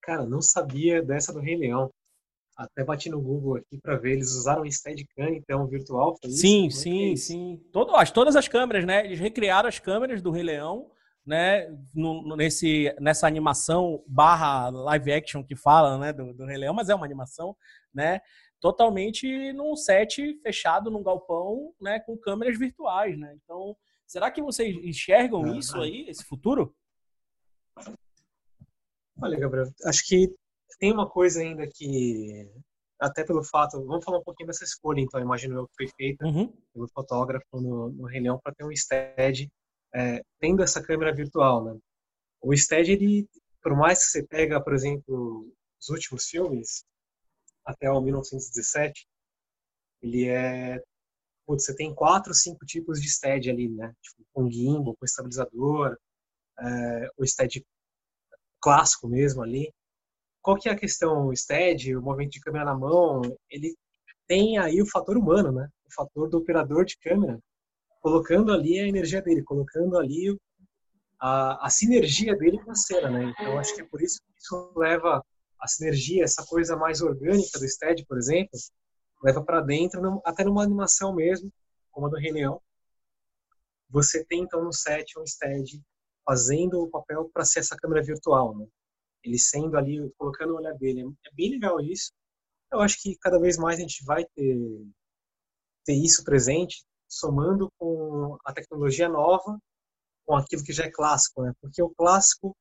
Cara, 0.01 0.25
não 0.25 0.41
sabia 0.41 1.03
dessa 1.03 1.33
do 1.33 1.41
Rei 1.41 1.57
Leão. 1.57 1.89
Até 2.55 2.83
bati 2.83 3.09
no 3.09 3.21
Google 3.21 3.57
aqui 3.57 3.77
para 3.77 3.97
ver, 3.97 4.13
eles 4.13 4.31
usaram 4.31 4.63
o 4.63 4.71
Steadicam, 4.71 5.29
então, 5.29 5.67
virtual. 5.67 6.17
sim, 6.25 6.67
isso? 6.67 6.79
sim, 6.81 7.13
é 7.13 7.15
sim. 7.15 7.61
Todo, 7.71 7.95
as, 7.95 8.11
todas 8.11 8.35
as 8.35 8.47
câmeras, 8.47 8.85
né? 8.85 9.05
Eles 9.05 9.19
recriaram 9.19 9.67
as 9.67 9.79
câmeras 9.79 10.21
do 10.21 10.31
Rei 10.31 10.43
Leão, 10.43 10.89
né? 11.25 11.67
No, 11.93 12.35
nesse, 12.35 12.93
nessa 12.99 13.27
animação 13.27 14.03
barra 14.07 14.69
live 14.69 15.13
action 15.13 15.43
que 15.43 15.55
fala, 15.55 15.97
né? 15.97 16.13
Do, 16.13 16.33
do 16.33 16.45
Rei 16.45 16.57
Leão, 16.57 16.73
mas 16.73 16.89
é 16.89 16.95
uma 16.95 17.05
animação, 17.05 17.55
né? 17.93 18.19
Totalmente 18.59 19.53
num 19.53 19.75
set 19.75 20.39
fechado, 20.41 20.91
num 20.91 21.03
galpão, 21.03 21.73
né? 21.79 21.99
Com 21.99 22.17
câmeras 22.17 22.57
virtuais, 22.57 23.17
né? 23.17 23.37
Então, 23.43 23.75
será 24.07 24.31
que 24.31 24.41
vocês 24.41 24.75
enxergam 24.83 25.45
ah, 25.45 25.57
isso 25.57 25.79
aí, 25.79 26.05
esse 26.09 26.23
futuro? 26.23 26.75
Olha, 29.21 29.37
Gabriel, 29.37 29.67
acho 29.85 30.05
que 30.07 30.33
tem 30.79 30.91
uma 30.91 31.07
coisa 31.07 31.41
ainda 31.41 31.67
que, 31.67 32.49
até 32.99 33.23
pelo 33.23 33.43
fato, 33.43 33.83
vamos 33.85 34.03
falar 34.03 34.19
um 34.19 34.23
pouquinho 34.23 34.47
dessa 34.47 34.63
escolha, 34.63 35.01
então, 35.01 35.19
imagino 35.19 35.59
eu 35.59 35.67
que 35.67 35.75
foi 35.75 35.87
feita 35.95 36.25
uhum. 36.25 36.51
pelo 36.73 36.87
fotógrafo 36.87 37.61
no, 37.61 37.89
no 37.89 38.05
Rei 38.05 38.21
Leão 38.21 38.39
para 38.41 38.53
ter 38.53 38.63
um 38.63 38.75
stead 38.75 39.49
é, 39.93 40.23
tendo 40.39 40.63
essa 40.63 40.81
câmera 40.81 41.13
virtual, 41.13 41.63
né? 41.63 41.79
O 42.41 42.55
stead, 42.55 42.91
ele, 42.91 43.27
por 43.61 43.75
mais 43.75 43.99
que 44.05 44.11
você 44.11 44.23
pega, 44.23 44.61
por 44.61 44.73
exemplo, 44.73 45.51
os 45.79 45.89
últimos 45.89 46.25
filmes, 46.25 46.85
até 47.65 47.91
o 47.91 48.01
1917, 48.01 49.07
ele 50.01 50.27
é 50.27 50.81
putz, 51.49 51.65
você 51.65 51.75
tem 51.75 51.93
quatro, 51.95 52.31
cinco 52.33 52.63
tipos 52.63 53.01
de 53.01 53.09
stead 53.09 53.49
ali, 53.49 53.69
né? 53.69 53.91
Tipo, 54.01 54.23
com 54.31 54.51
gimbal, 54.51 54.95
com 54.95 55.05
estabilizador, 55.05 55.97
é, 56.59 57.09
o 57.17 57.25
stead 57.25 57.65
clássico 58.61 59.07
mesmo 59.07 59.41
ali. 59.41 59.73
Qual 60.41 60.57
que 60.57 60.69
é 60.69 60.71
a 60.71 60.77
questão? 60.77 61.27
O 61.27 61.35
stead, 61.35 61.95
o 61.95 62.01
movimento 62.01 62.33
de 62.33 62.41
câmera 62.41 62.65
na 62.65 62.75
mão, 62.77 63.21
ele 63.49 63.75
tem 64.27 64.59
aí 64.59 64.79
o 64.81 64.85
fator 64.85 65.17
humano, 65.17 65.51
né? 65.51 65.67
O 65.87 65.93
fator 65.93 66.29
do 66.29 66.37
operador 66.37 66.85
de 66.85 66.97
câmera, 66.99 67.39
colocando 67.99 68.51
ali 68.51 68.79
a 68.79 68.87
energia 68.87 69.21
dele, 69.21 69.43
colocando 69.43 69.97
ali 69.97 70.37
a, 71.19 71.65
a 71.65 71.69
sinergia 71.69 72.35
dele 72.35 72.59
com 72.63 72.71
a 72.71 72.75
cena, 72.75 73.09
né? 73.09 73.33
Então, 73.37 73.59
acho 73.59 73.75
que 73.75 73.81
é 73.81 73.85
por 73.85 74.01
isso 74.01 74.19
que 74.21 74.41
isso 74.41 74.73
leva 74.75 75.23
a 75.59 75.67
sinergia, 75.67 76.23
essa 76.23 76.45
coisa 76.45 76.75
mais 76.77 77.01
orgânica 77.01 77.59
do 77.59 77.67
stead, 77.67 78.05
por 78.05 78.17
exemplo, 78.17 78.57
leva 79.21 79.43
para 79.43 79.61
dentro, 79.61 80.21
até 80.23 80.43
numa 80.43 80.63
animação 80.63 81.13
mesmo, 81.13 81.51
como 81.91 82.07
a 82.07 82.09
do 82.09 82.15
Rei 82.15 82.31
Leão. 82.31 82.61
Você 83.89 84.23
tem, 84.23 84.43
então, 84.43 84.63
no 84.63 84.71
set 84.71 85.19
um 85.19 85.25
stead 85.25 85.81
fazendo 86.25 86.81
o 86.81 86.89
papel 86.89 87.29
para 87.33 87.43
ser 87.43 87.59
essa 87.59 87.75
câmera 87.75 88.03
virtual, 88.03 88.57
né? 88.57 88.65
Ele 89.23 89.37
sendo 89.37 89.75
ali, 89.75 90.09
colocando 90.17 90.53
o 90.53 90.57
olhar 90.57 90.73
dele. 90.73 91.01
É 91.25 91.33
bem 91.33 91.51
legal 91.51 91.81
isso. 91.81 92.13
Eu 92.71 92.79
acho 92.79 93.01
que 93.01 93.17
cada 93.17 93.39
vez 93.39 93.57
mais 93.57 93.79
a 93.79 93.81
gente 93.81 94.05
vai 94.05 94.23
ter, 94.35 94.57
ter 95.83 95.93
isso 95.93 96.23
presente, 96.23 96.85
somando 97.09 97.69
com 97.77 98.37
a 98.45 98.53
tecnologia 98.53 99.09
nova, 99.09 99.57
com 100.25 100.35
aquilo 100.35 100.63
que 100.63 100.71
já 100.71 100.85
é 100.85 100.91
clássico, 100.91 101.41
né? 101.41 101.51
Porque 101.59 101.81
o 101.81 101.89
clássico, 101.89 102.55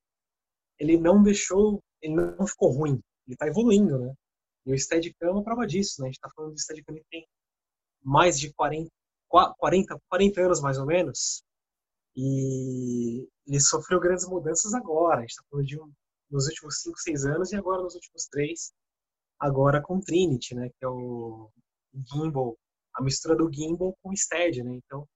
ele 0.79 0.97
não 0.99 1.23
deixou, 1.23 1.83
ele 2.01 2.15
não 2.15 2.47
ficou 2.47 2.73
ruim, 2.73 3.01
ele 3.27 3.35
está 3.35 3.47
evoluindo, 3.47 3.99
né? 3.99 4.15
E 4.67 4.73
o 4.73 4.79
Steadicam 4.79 5.39
é 5.39 5.45
prova 5.45 5.67
disso, 5.67 6.01
né? 6.01 6.07
A 6.07 6.11
gente 6.11 6.17
está 6.17 6.31
falando 6.35 6.53
do 6.53 6.61
Steadicam 6.61 6.95
que 6.95 7.05
tem 7.11 7.27
mais 8.03 8.39
de 8.39 8.53
40, 8.55 8.91
40, 9.29 10.01
40 10.09 10.41
anos 10.41 10.61
mais 10.61 10.79
ou 10.79 10.87
menos, 10.87 11.43
e 12.17 13.29
ele 13.47 13.61
sofreu 13.61 14.01
grandes 14.01 14.27
mudanças 14.27 14.75
agora. 14.75 15.19
A 15.19 15.21
gente 15.21 15.31
está 15.31 15.45
falando 15.51 15.67
de 15.67 15.81
um, 15.81 15.93
nos 16.31 16.47
últimos 16.47 16.81
5, 16.83 16.99
6 16.99 17.27
anos 17.27 17.53
e 17.53 17.57
agora 17.57 17.83
nos 17.83 17.95
últimos 17.95 18.27
3, 18.27 18.73
agora 19.39 19.83
com 19.83 20.01
Trinity, 20.01 20.55
né, 20.55 20.69
que 20.69 20.85
é 20.85 20.89
o 20.89 21.51
gimbal, 21.95 22.57
a 22.99 23.03
mistura 23.03 23.37
do 23.37 23.51
gimbal 23.53 23.97
com 24.03 24.11
o 24.11 24.17
stead, 24.17 24.63
né? 24.63 24.75
Então, 24.75 25.07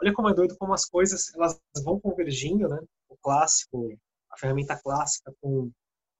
olha 0.00 0.14
como 0.14 0.28
é 0.28 0.34
doido 0.34 0.56
como 0.56 0.72
as 0.72 0.86
coisas 0.86 1.34
elas 1.34 1.60
vão 1.84 1.98
convergindo, 2.00 2.68
né? 2.68 2.78
O 3.08 3.16
clássico, 3.16 3.92
a 4.30 4.38
ferramenta 4.38 4.80
clássica 4.80 5.34
com, 5.40 5.70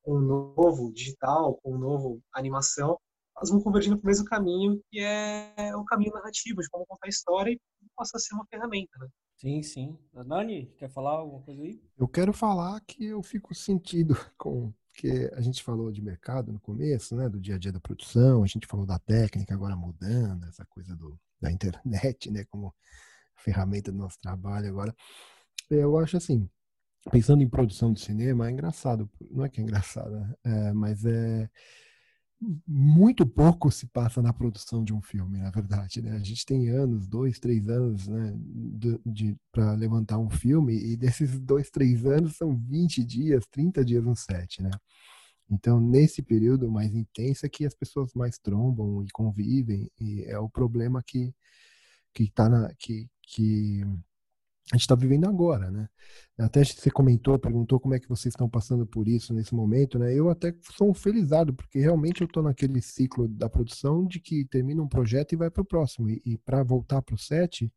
com 0.02 0.16
um 0.16 0.20
novo 0.20 0.92
digital, 0.92 1.58
com 1.62 1.74
um 1.74 1.78
novo 1.78 2.20
animação, 2.34 2.98
elas 3.36 3.50
vão 3.50 3.60
convergindo 3.60 3.96
para 3.96 4.04
o 4.04 4.08
mesmo 4.08 4.24
caminho, 4.24 4.80
que 4.90 5.00
é 5.00 5.74
o 5.76 5.84
caminho 5.84 6.12
narrativo, 6.12 6.60
de 6.60 6.68
como 6.68 6.86
contar 6.86 7.06
a 7.06 7.10
história 7.10 7.52
e 7.52 7.60
possa 7.96 8.18
ser 8.18 8.34
uma 8.34 8.46
ferramenta, 8.46 8.98
né? 8.98 9.08
Sim, 9.36 9.62
sim. 9.62 9.98
Nani, 10.12 10.66
quer 10.78 10.88
falar 10.88 11.12
alguma 11.12 11.42
coisa 11.42 11.62
aí? 11.62 11.80
Eu 11.98 12.08
quero 12.08 12.32
falar 12.32 12.80
que 12.80 13.04
eu 13.04 13.22
fico 13.22 13.54
sentido 13.54 14.14
com 14.38 14.72
porque 14.94 15.28
a 15.34 15.40
gente 15.40 15.60
falou 15.60 15.90
de 15.90 16.00
mercado 16.00 16.52
no 16.52 16.60
começo, 16.60 17.16
né, 17.16 17.28
do 17.28 17.40
dia 17.40 17.56
a 17.56 17.58
dia 17.58 17.72
da 17.72 17.80
produção, 17.80 18.44
a 18.44 18.46
gente 18.46 18.64
falou 18.64 18.86
da 18.86 18.96
técnica 18.96 19.52
agora 19.52 19.74
mudando, 19.74 20.46
essa 20.46 20.64
coisa 20.66 20.94
do, 20.94 21.18
da 21.40 21.50
internet, 21.50 22.30
né, 22.30 22.44
como 22.44 22.72
ferramenta 23.34 23.90
do 23.90 23.98
nosso 23.98 24.18
trabalho 24.20 24.68
agora. 24.68 24.94
Eu 25.68 25.98
acho 25.98 26.16
assim, 26.16 26.48
pensando 27.10 27.42
em 27.42 27.48
produção 27.48 27.92
de 27.92 28.00
cinema, 28.00 28.46
é 28.46 28.52
engraçado, 28.52 29.10
não 29.32 29.44
é 29.44 29.48
que 29.48 29.60
é 29.60 29.64
engraçado, 29.64 30.12
né? 30.12 30.34
é, 30.44 30.72
mas 30.72 31.04
é 31.04 31.50
muito 32.66 33.26
pouco 33.26 33.70
se 33.70 33.86
passa 33.86 34.20
na 34.20 34.32
produção 34.32 34.84
de 34.84 34.92
um 34.92 35.00
filme, 35.00 35.38
na 35.38 35.50
verdade. 35.50 36.02
Né? 36.02 36.12
A 36.12 36.18
gente 36.18 36.44
tem 36.44 36.68
anos, 36.68 37.06
dois, 37.06 37.38
três 37.38 37.68
anos, 37.68 38.06
né, 38.08 38.36
para 39.52 39.72
levantar 39.74 40.18
um 40.18 40.30
filme, 40.30 40.74
e 40.74 40.96
desses 40.96 41.38
dois, 41.40 41.70
três 41.70 42.04
anos 42.04 42.36
são 42.36 42.56
20 42.56 43.04
dias, 43.04 43.46
30 43.50 43.84
dias 43.84 44.04
no 44.04 44.14
set. 44.14 44.62
Né? 44.62 44.70
Então, 45.50 45.80
nesse 45.80 46.22
período 46.22 46.70
mais 46.70 46.94
intenso 46.94 47.46
é 47.46 47.48
que 47.48 47.64
as 47.64 47.74
pessoas 47.74 48.12
mais 48.14 48.38
trombam 48.38 49.04
e 49.04 49.10
convivem, 49.10 49.90
e 50.00 50.24
é 50.24 50.38
o 50.38 50.48
problema 50.48 51.02
que, 51.02 51.34
que, 52.12 52.30
tá 52.30 52.48
na, 52.48 52.72
que, 52.74 53.08
que 53.22 53.84
a 54.72 54.76
gente 54.76 54.82
está 54.82 54.94
vivendo 54.94 55.26
agora, 55.26 55.70
né? 55.70 55.88
Até 56.38 56.64
você 56.64 56.90
comentou, 56.90 57.38
perguntou 57.38 57.78
como 57.78 57.94
é 57.94 58.00
que 58.00 58.08
vocês 58.08 58.32
estão 58.32 58.48
passando 58.48 58.86
por 58.86 59.06
isso 59.06 59.34
nesse 59.34 59.54
momento, 59.54 59.98
né? 59.98 60.12
Eu 60.12 60.30
até 60.30 60.54
sou 60.76 60.90
um 60.90 60.94
felizado, 60.94 61.52
porque 61.52 61.78
realmente 61.78 62.22
eu 62.22 62.26
estou 62.26 62.42
naquele 62.42 62.80
ciclo 62.80 63.28
da 63.28 63.48
produção 63.48 64.06
de 64.06 64.20
que 64.20 64.44
termina 64.46 64.82
um 64.82 64.88
projeto 64.88 65.32
e 65.32 65.36
vai 65.36 65.50
para 65.50 65.62
o 65.62 65.66
próximo. 65.66 66.08
E, 66.08 66.22
e 66.24 66.38
para 66.38 66.62
voltar 66.62 67.02
para 67.02 67.14
o 67.14 67.18
set, 67.18 67.70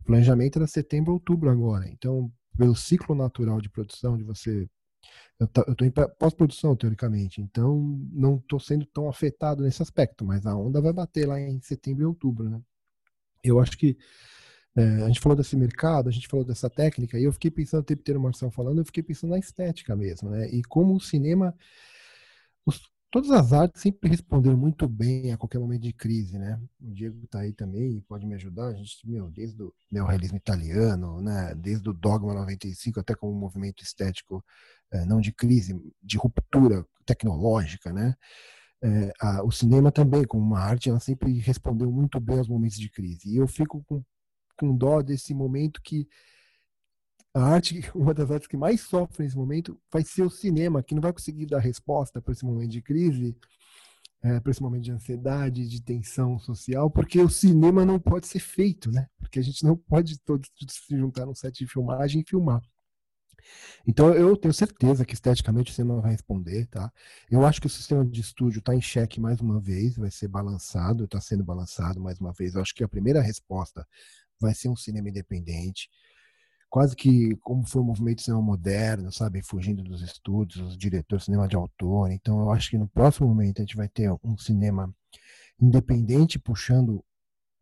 o 0.00 0.04
planejamento 0.04 0.58
era 0.58 0.66
setembro, 0.68 1.12
outubro 1.12 1.50
agora. 1.50 1.88
Então, 1.88 2.32
pelo 2.56 2.76
ciclo 2.76 3.14
natural 3.14 3.60
de 3.60 3.68
produção, 3.68 4.16
de 4.16 4.22
você. 4.22 4.68
Eu 5.38 5.46
estou 5.46 5.86
em 5.86 5.90
pós-produção, 5.90 6.74
teoricamente, 6.74 7.40
então 7.42 7.78
não 8.10 8.36
estou 8.36 8.58
sendo 8.58 8.86
tão 8.86 9.08
afetado 9.08 9.62
nesse 9.62 9.82
aspecto, 9.82 10.24
mas 10.24 10.46
a 10.46 10.56
onda 10.56 10.80
vai 10.80 10.92
bater 10.92 11.28
lá 11.28 11.38
em 11.38 11.60
setembro 11.60 12.02
e 12.02 12.06
outubro, 12.06 12.48
né? 12.48 12.60
Eu 13.44 13.60
acho 13.60 13.76
que 13.76 13.96
é, 14.76 15.02
a 15.02 15.06
gente 15.08 15.20
falou 15.20 15.34
desse 15.34 15.56
mercado, 15.56 16.08
a 16.08 16.12
gente 16.12 16.28
falou 16.28 16.44
dessa 16.44 16.68
técnica, 16.68 17.18
e 17.18 17.24
eu 17.24 17.32
fiquei 17.32 17.50
pensando, 17.50 17.80
o 17.80 17.84
tempo 17.84 18.02
inteiro 18.02 18.20
o 18.22 18.50
falando, 18.50 18.78
eu 18.78 18.84
fiquei 18.84 19.02
pensando 19.02 19.30
na 19.30 19.38
estética 19.38 19.96
mesmo, 19.96 20.28
né? 20.28 20.48
E 20.50 20.62
como 20.64 20.94
o 20.94 21.00
cinema, 21.00 21.54
os, 22.66 22.80
todas 23.10 23.30
as 23.30 23.52
artes 23.54 23.80
sempre 23.80 24.10
responderam 24.10 24.56
muito 24.58 24.86
bem 24.86 25.32
a 25.32 25.38
qualquer 25.38 25.58
momento 25.58 25.82
de 25.82 25.94
crise, 25.94 26.38
né? 26.38 26.60
O 26.78 26.92
Diego 26.92 27.24
está 27.24 27.40
aí 27.40 27.54
também, 27.54 28.00
pode 28.02 28.26
me 28.26 28.34
ajudar, 28.34 28.68
a 28.68 28.74
gente, 28.74 28.98
meu, 29.08 29.30
desde 29.30 29.62
o 29.62 29.72
neorrealismo 29.90 30.36
italiano, 30.36 31.22
né? 31.22 31.54
Desde 31.54 31.88
o 31.88 31.94
Dogma 31.94 32.34
95 32.34 33.00
até 33.00 33.14
como 33.14 33.32
um 33.32 33.38
movimento 33.38 33.82
estético, 33.82 34.44
é, 34.92 35.06
não 35.06 35.20
de 35.22 35.32
crise, 35.32 35.74
de 36.02 36.18
ruptura 36.18 36.84
tecnológica, 37.06 37.92
né? 37.92 38.14
É, 38.82 39.12
o 39.42 39.50
cinema 39.50 39.90
também, 39.90 40.24
como 40.26 40.44
uma 40.44 40.60
arte, 40.60 40.90
ela 40.90 41.00
sempre 41.00 41.32
respondeu 41.40 41.90
muito 41.90 42.20
bem 42.20 42.38
aos 42.38 42.48
momentos 42.48 42.78
de 42.78 42.90
crise. 42.90 43.30
E 43.30 43.36
eu 43.38 43.48
fico 43.48 43.82
com 43.84 44.04
com 44.56 44.76
dó 44.76 45.02
desse 45.02 45.34
momento 45.34 45.80
que 45.82 46.08
a 47.34 47.40
arte, 47.40 47.80
uma 47.94 48.14
das 48.14 48.30
artes 48.30 48.48
que 48.48 48.56
mais 48.56 48.80
sofre 48.80 49.24
nesse 49.24 49.36
momento, 49.36 49.78
vai 49.92 50.02
ser 50.02 50.22
o 50.22 50.30
cinema, 50.30 50.82
que 50.82 50.94
não 50.94 51.02
vai 51.02 51.12
conseguir 51.12 51.46
dar 51.46 51.58
resposta 51.58 52.20
para 52.20 52.32
esse 52.32 52.44
momento 52.44 52.70
de 52.70 52.80
crise, 52.80 53.36
é, 54.22 54.40
para 54.40 54.50
esse 54.50 54.62
momento 54.62 54.84
de 54.84 54.92
ansiedade, 54.92 55.68
de 55.68 55.82
tensão 55.82 56.38
social, 56.38 56.90
porque 56.90 57.20
o 57.20 57.28
cinema 57.28 57.84
não 57.84 57.98
pode 57.98 58.26
ser 58.26 58.40
feito, 58.40 58.90
né? 58.90 59.06
Porque 59.18 59.38
a 59.38 59.42
gente 59.42 59.62
não 59.64 59.76
pode 59.76 60.18
todos 60.20 60.50
se 60.68 60.96
juntar 60.96 61.26
num 61.26 61.34
set 61.34 61.58
de 61.58 61.70
filmagem 61.70 62.22
e 62.22 62.24
filmar. 62.28 62.62
Então 63.86 64.12
eu 64.12 64.36
tenho 64.36 64.52
certeza 64.52 65.04
que 65.04 65.14
esteticamente 65.14 65.70
o 65.70 65.74
cinema 65.74 66.00
vai 66.00 66.12
responder, 66.12 66.66
tá? 66.66 66.92
Eu 67.30 67.44
acho 67.46 67.60
que 67.60 67.66
o 67.66 67.70
sistema 67.70 68.04
de 68.04 68.20
estúdio 68.20 68.58
está 68.58 68.74
em 68.74 68.80
xeque 68.80 69.20
mais 69.20 69.40
uma 69.40 69.60
vez, 69.60 69.96
vai 69.96 70.10
ser 70.10 70.28
balançado, 70.28 71.04
está 71.04 71.20
sendo 71.20 71.44
balançado 71.44 72.00
mais 72.00 72.18
uma 72.18 72.32
vez. 72.32 72.54
Eu 72.54 72.62
acho 72.62 72.74
que 72.74 72.82
a 72.82 72.88
primeira 72.88 73.20
resposta 73.20 73.86
vai 74.40 74.54
ser 74.54 74.68
um 74.68 74.76
cinema 74.76 75.08
independente, 75.08 75.88
quase 76.68 76.94
que 76.96 77.36
como 77.36 77.66
foi 77.66 77.82
o 77.82 77.84
movimento 77.84 78.22
cinema 78.22 78.42
moderno, 78.42 79.12
sabe, 79.12 79.42
fugindo 79.42 79.82
dos 79.82 80.02
estúdios, 80.02 80.68
os 80.68 80.76
diretores 80.76 81.22
de 81.22 81.26
cinema 81.26 81.48
de 81.48 81.56
autor. 81.56 82.10
Então 82.10 82.40
eu 82.40 82.50
acho 82.50 82.70
que 82.70 82.78
no 82.78 82.88
próximo 82.88 83.28
momento 83.28 83.60
a 83.60 83.62
gente 83.62 83.76
vai 83.76 83.88
ter 83.88 84.10
um 84.22 84.36
cinema 84.36 84.94
independente 85.60 86.38
puxando 86.38 87.04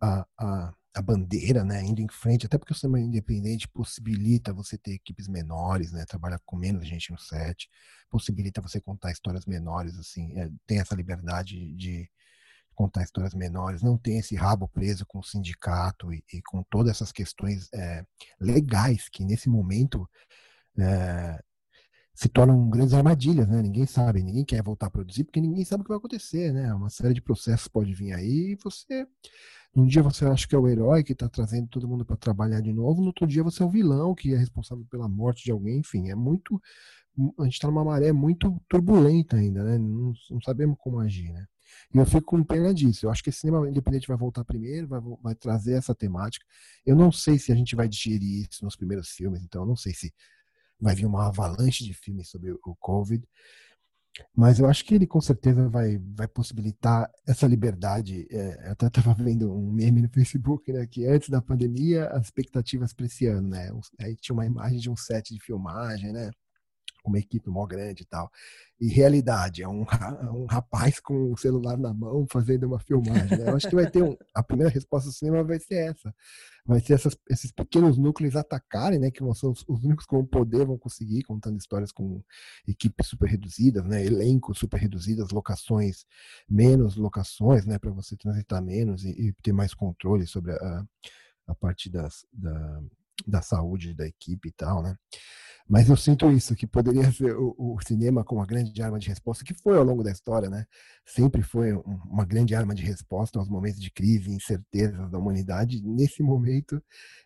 a, 0.01 0.27
a, 0.39 0.75
a 0.95 1.03
bandeira, 1.03 1.65
né, 1.65 1.83
indo 1.85 2.01
em 2.01 2.09
frente, 2.09 2.47
até 2.47 2.59
porque 2.59 2.73
o 2.73 2.77
cinema 2.77 3.01
independente 3.01 3.69
possibilita 3.69 4.53
você 4.53 4.77
ter 4.79 4.93
equipes 4.95 5.29
menores, 5.29 5.93
né, 5.93 6.05
trabalhar 6.05 6.41
com 6.45 6.57
menos 6.57 6.87
gente 6.87 7.11
no 7.13 7.19
set, 7.19 7.69
possibilita 8.11 8.61
você 8.61 8.81
contar 8.81 9.13
histórias 9.13 9.47
menores, 9.47 9.99
assim, 9.99 10.39
é, 10.39 10.51
tem 10.67 10.81
essa 10.81 10.95
liberdade 10.95 11.73
de, 11.75 12.09
contar 12.75 13.03
histórias 13.03 13.35
menores, 13.35 13.83
não 13.83 13.97
tem 13.97 14.19
esse 14.19 14.35
rabo 14.37 14.69
preso 14.69 15.07
com 15.07 15.19
o 15.21 15.25
sindicato 15.25 16.13
e, 16.13 16.23
e 16.33 16.43
com 16.43 16.63
todas 16.65 16.93
essas 16.93 17.13
questões 17.13 17.69
é, 17.73 18.05
legais 18.41 19.09
que 19.09 19.25
nesse 19.25 19.49
momento 19.49 20.09
é, 20.79 21.43
se 22.15 22.29
tornam 22.29 22.69
grandes 22.71 22.95
armadilhas, 22.95 23.49
né? 23.49 23.61
Ninguém 23.61 23.87
sabe, 23.87 24.23
ninguém 24.23 24.45
quer 24.45 24.63
voltar 24.63 24.87
a 24.87 24.91
produzir 24.91 25.25
porque 25.25 25.41
ninguém 25.41 25.65
sabe 25.65 25.81
o 25.83 25.85
que 25.85 25.89
vai 25.89 25.99
acontecer, 25.99 26.53
né? 26.53 26.73
Uma 26.73 26.89
série 26.89 27.15
de 27.15 27.21
processos 27.21 27.67
pode 27.67 27.93
vir 27.93 28.13
aí 28.13 28.53
e 28.53 28.57
você, 28.57 29.07
um 29.75 29.87
dia 29.87 30.03
você 30.03 30.25
acha 30.25 30.47
que 30.47 30.55
é 30.55 30.59
o 30.59 30.69
herói 30.69 31.03
que 31.03 31.13
está 31.13 31.29
trazendo 31.29 31.67
todo 31.69 31.89
mundo 31.89 32.05
para 32.05 32.17
trabalhar 32.17 32.61
de 32.61 32.73
novo, 32.73 33.01
no 33.01 33.09
outro 33.09 33.27
dia 33.27 33.43
você 33.43 33.63
é 33.63 33.67
o 33.67 33.71
vilão 33.71 34.15
que 34.15 34.33
é 34.33 34.37
responsável 34.37 34.87
pela 34.89 35.09
morte 35.09 35.45
de 35.45 35.51
alguém, 35.51 35.79
enfim, 35.79 36.11
é 36.11 36.15
muito, 36.15 36.61
a 37.39 37.45
gente 37.45 37.55
está 37.55 37.69
numa 37.69 37.85
maré 37.85 38.13
muito 38.13 38.61
turbulenta 38.69 39.37
ainda, 39.37 39.65
né? 39.65 39.79
Não, 39.79 40.13
não 40.31 40.41
sabemos 40.41 40.77
como 40.79 41.01
agir, 41.01 41.33
né? 41.33 41.45
E 41.93 41.99
eu 41.99 42.07
fico 42.07 42.23
com 42.23 42.45
pena 42.45 42.73
disso. 42.73 43.07
Eu 43.07 43.11
acho 43.11 43.23
que 43.23 43.31
esse 43.31 43.41
cinema 43.41 43.69
independente 43.69 44.09
vai 44.09 44.17
voltar 44.17 44.45
primeiro, 44.45 44.89
vai, 44.89 45.01
vai 45.23 45.35
trazer 45.35 45.75
essa 45.75 45.95
temática. 45.95 46.45
Eu 46.85 46.97
não 46.97 47.13
sei 47.13 47.39
se 47.39 47.53
a 47.53 47.55
gente 47.55 47.77
vai 47.77 47.89
digerir 47.89 48.49
isso 48.51 48.65
nos 48.65 48.77
primeiros 48.77 49.11
filmes, 49.11 49.43
então 49.43 49.63
eu 49.63 49.67
não 49.67 49.77
sei 49.77 49.93
se 49.95 50.13
vai 50.81 50.95
vir 50.95 51.07
uma 51.07 51.29
avalanche 51.29 51.85
de 51.85 51.95
filmes 51.95 52.29
sobre 52.29 52.53
o 52.53 52.77
Covid. 52.79 53.27
Mas 54.37 54.59
eu 54.59 54.67
acho 54.67 54.85
que 54.85 54.95
ele 54.95 55.07
com 55.07 55.21
certeza 55.21 55.69
vai, 55.69 55.99
vai 55.99 56.29
possibilitar 56.29 57.11
essa 57.27 57.47
liberdade. 57.47 58.27
É, 58.31 58.69
eu 58.69 58.73
até 58.73 58.87
estava 58.87 59.15
vendo 59.15 59.53
um 59.53 59.73
meme 59.73 60.03
no 60.03 60.09
Facebook, 60.09 60.73
né? 60.73 60.87
Que 60.87 61.07
antes 61.07 61.29
da 61.29 61.43
pandemia, 61.43 62.07
as 62.09 62.27
expectativas 62.27 62.93
para 62.93 63.07
esse 63.07 63.27
ano, 63.27 63.49
né? 63.49 63.71
Aí 64.01 64.17
tinha 64.17 64.35
uma 64.35 64.47
imagem 64.47 64.79
de 64.79 64.91
um 64.91 64.97
set 64.97 65.35
de 65.35 65.41
filmagem, 65.41 66.13
né? 66.13 66.31
Uma 67.09 67.19
equipe 67.19 67.49
mó 67.51 67.67
grande 67.67 68.03
e 68.03 68.07
tal. 68.07 68.31
E 68.81 68.89
realidade, 68.89 69.63
é 69.63 69.69
um, 69.69 69.85
um 70.33 70.47
rapaz 70.47 70.99
com 70.99 71.33
o 71.33 71.37
celular 71.37 71.77
na 71.79 71.93
mão 71.93 72.27
fazendo 72.31 72.67
uma 72.67 72.81
filmagem. 72.81 73.39
Né? 73.39 73.49
Eu 73.49 73.57
acho 73.57 73.69
que 73.69 73.75
vai 73.75 73.91
ter 73.91 74.03
um. 74.03 74.17
A 74.35 74.43
primeira 74.43 74.73
resposta 74.73 75.09
do 75.09 75.15
cinema 75.15 75.45
vai 75.45 75.59
ser 75.59 75.91
essa. 75.91 76.15
Vai 76.67 76.81
ser 76.81 76.95
essas, 76.95 77.17
esses 77.29 77.53
pequenos 77.53 77.99
núcleos 77.99 78.37
atacarem, 78.37 78.99
né? 78.99 79.11
Que 79.11 79.19
ser 79.35 79.47
os, 79.47 79.65
os 79.69 79.85
únicos 79.85 80.07
com 80.07 80.25
poder 80.25 80.67
vão 80.67 80.79
conseguir, 80.79 81.23
contando 81.23 81.59
histórias 81.59 81.93
com 81.93 82.23
equipes 82.67 83.07
super 83.07 83.29
reduzidas, 83.29 83.85
né? 83.85 84.05
Elencos 84.05 84.59
super 84.59 84.79
reduzidas, 84.79 85.31
locações, 85.31 86.05
menos 86.49 86.97
locações, 86.97 87.67
né? 87.67 87.79
Para 87.79 87.91
você 87.91 88.17
transitar 88.17 88.63
menos 88.63 89.05
e, 89.05 89.11
e, 89.11 89.33
ter 89.43 89.53
mais 89.53 89.75
controle 89.75 90.27
sobre 90.27 90.53
a, 90.53 90.85
a 91.47 91.55
parte 91.55 91.91
das, 91.91 92.27
da, 92.33 92.83
da 93.27 93.43
saúde 93.43 93.95
da 93.95 94.07
equipe 94.07 94.49
e 94.49 94.53
tal, 94.53 94.83
né? 94.83 94.97
Mas 95.67 95.89
eu 95.89 95.97
sinto 95.97 96.31
isso, 96.31 96.55
que 96.55 96.67
poderia 96.67 97.11
ser 97.11 97.35
o, 97.37 97.55
o, 97.57 97.79
cinema 97.81 98.23
como 98.23 98.41
uma 98.41 98.47
grande 98.47 98.83
arma 98.83 98.99
de 98.99 99.09
resposta, 99.09 99.45
que 99.45 99.55
foi 99.55 99.79
ao 99.79 99.85
longo 99.85 100.03
da 100.03 100.11
história, 100.11 100.51
né? 100.51 100.67
Sempre 101.07 101.43
foi 101.43 101.73
um, 101.73 101.81
uma 102.05 102.25
grande 102.25 102.55
arma 102.55 102.75
de 102.75 102.83
resposta 102.83 103.39
aos 103.39 103.49
momentos 103.49 103.81
de 103.81 103.91
crise 103.91 104.31
e 104.31 104.35
incertezas 104.35 105.11
da 105.11 105.19
humanidade. 105.19 105.83
Nesse 105.83 106.23
momento, 106.23 106.83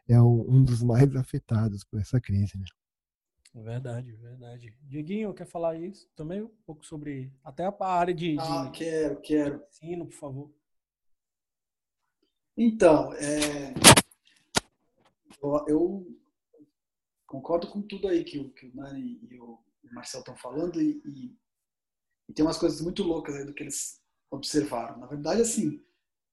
é 0.08 0.20
o, 0.20 0.46
um 0.48 0.62
dos 0.62 0.84
mais 0.84 1.14
afetados 1.16 1.82
por 1.82 2.00
essa 2.00 2.20
crise, 2.20 2.56
né? 2.56 2.64
Verdade, 3.54 4.12
verdade. 4.12 4.72
Dieguinho, 4.82 5.34
quer 5.34 5.46
falar 5.46 5.74
isso 5.74 6.08
também? 6.14 6.42
Um 6.42 6.50
pouco 6.64 6.86
sobre 6.86 7.32
até 7.42 7.64
a 7.64 7.74
área 7.80 8.14
de. 8.14 8.36
Ah, 8.38 8.66
de... 8.66 8.78
quero, 8.78 9.20
quero. 9.20 9.62
Ensino, 9.68 10.06
por 10.06 10.14
favor. 10.14 10.50
Então, 12.56 13.12
é... 13.14 13.97
eu 15.66 16.06
concordo 17.26 17.68
com 17.68 17.82
tudo 17.82 18.08
aí 18.08 18.24
que 18.24 18.38
o, 18.38 18.50
que 18.50 18.66
o 18.66 18.74
Nani 18.74 19.20
e 19.30 19.38
o, 19.38 19.58
Marcel 19.92 20.20
estão 20.20 20.36
falando 20.36 20.80
e, 20.82 21.00
e, 21.06 21.36
e, 22.28 22.32
tem 22.34 22.44
umas 22.44 22.58
coisas 22.58 22.80
muito 22.80 23.02
loucas 23.02 23.34
aí 23.34 23.44
do 23.44 23.54
que 23.54 23.62
eles 23.62 24.00
observaram. 24.30 24.98
Na 24.98 25.06
verdade, 25.06 25.40
assim, 25.40 25.82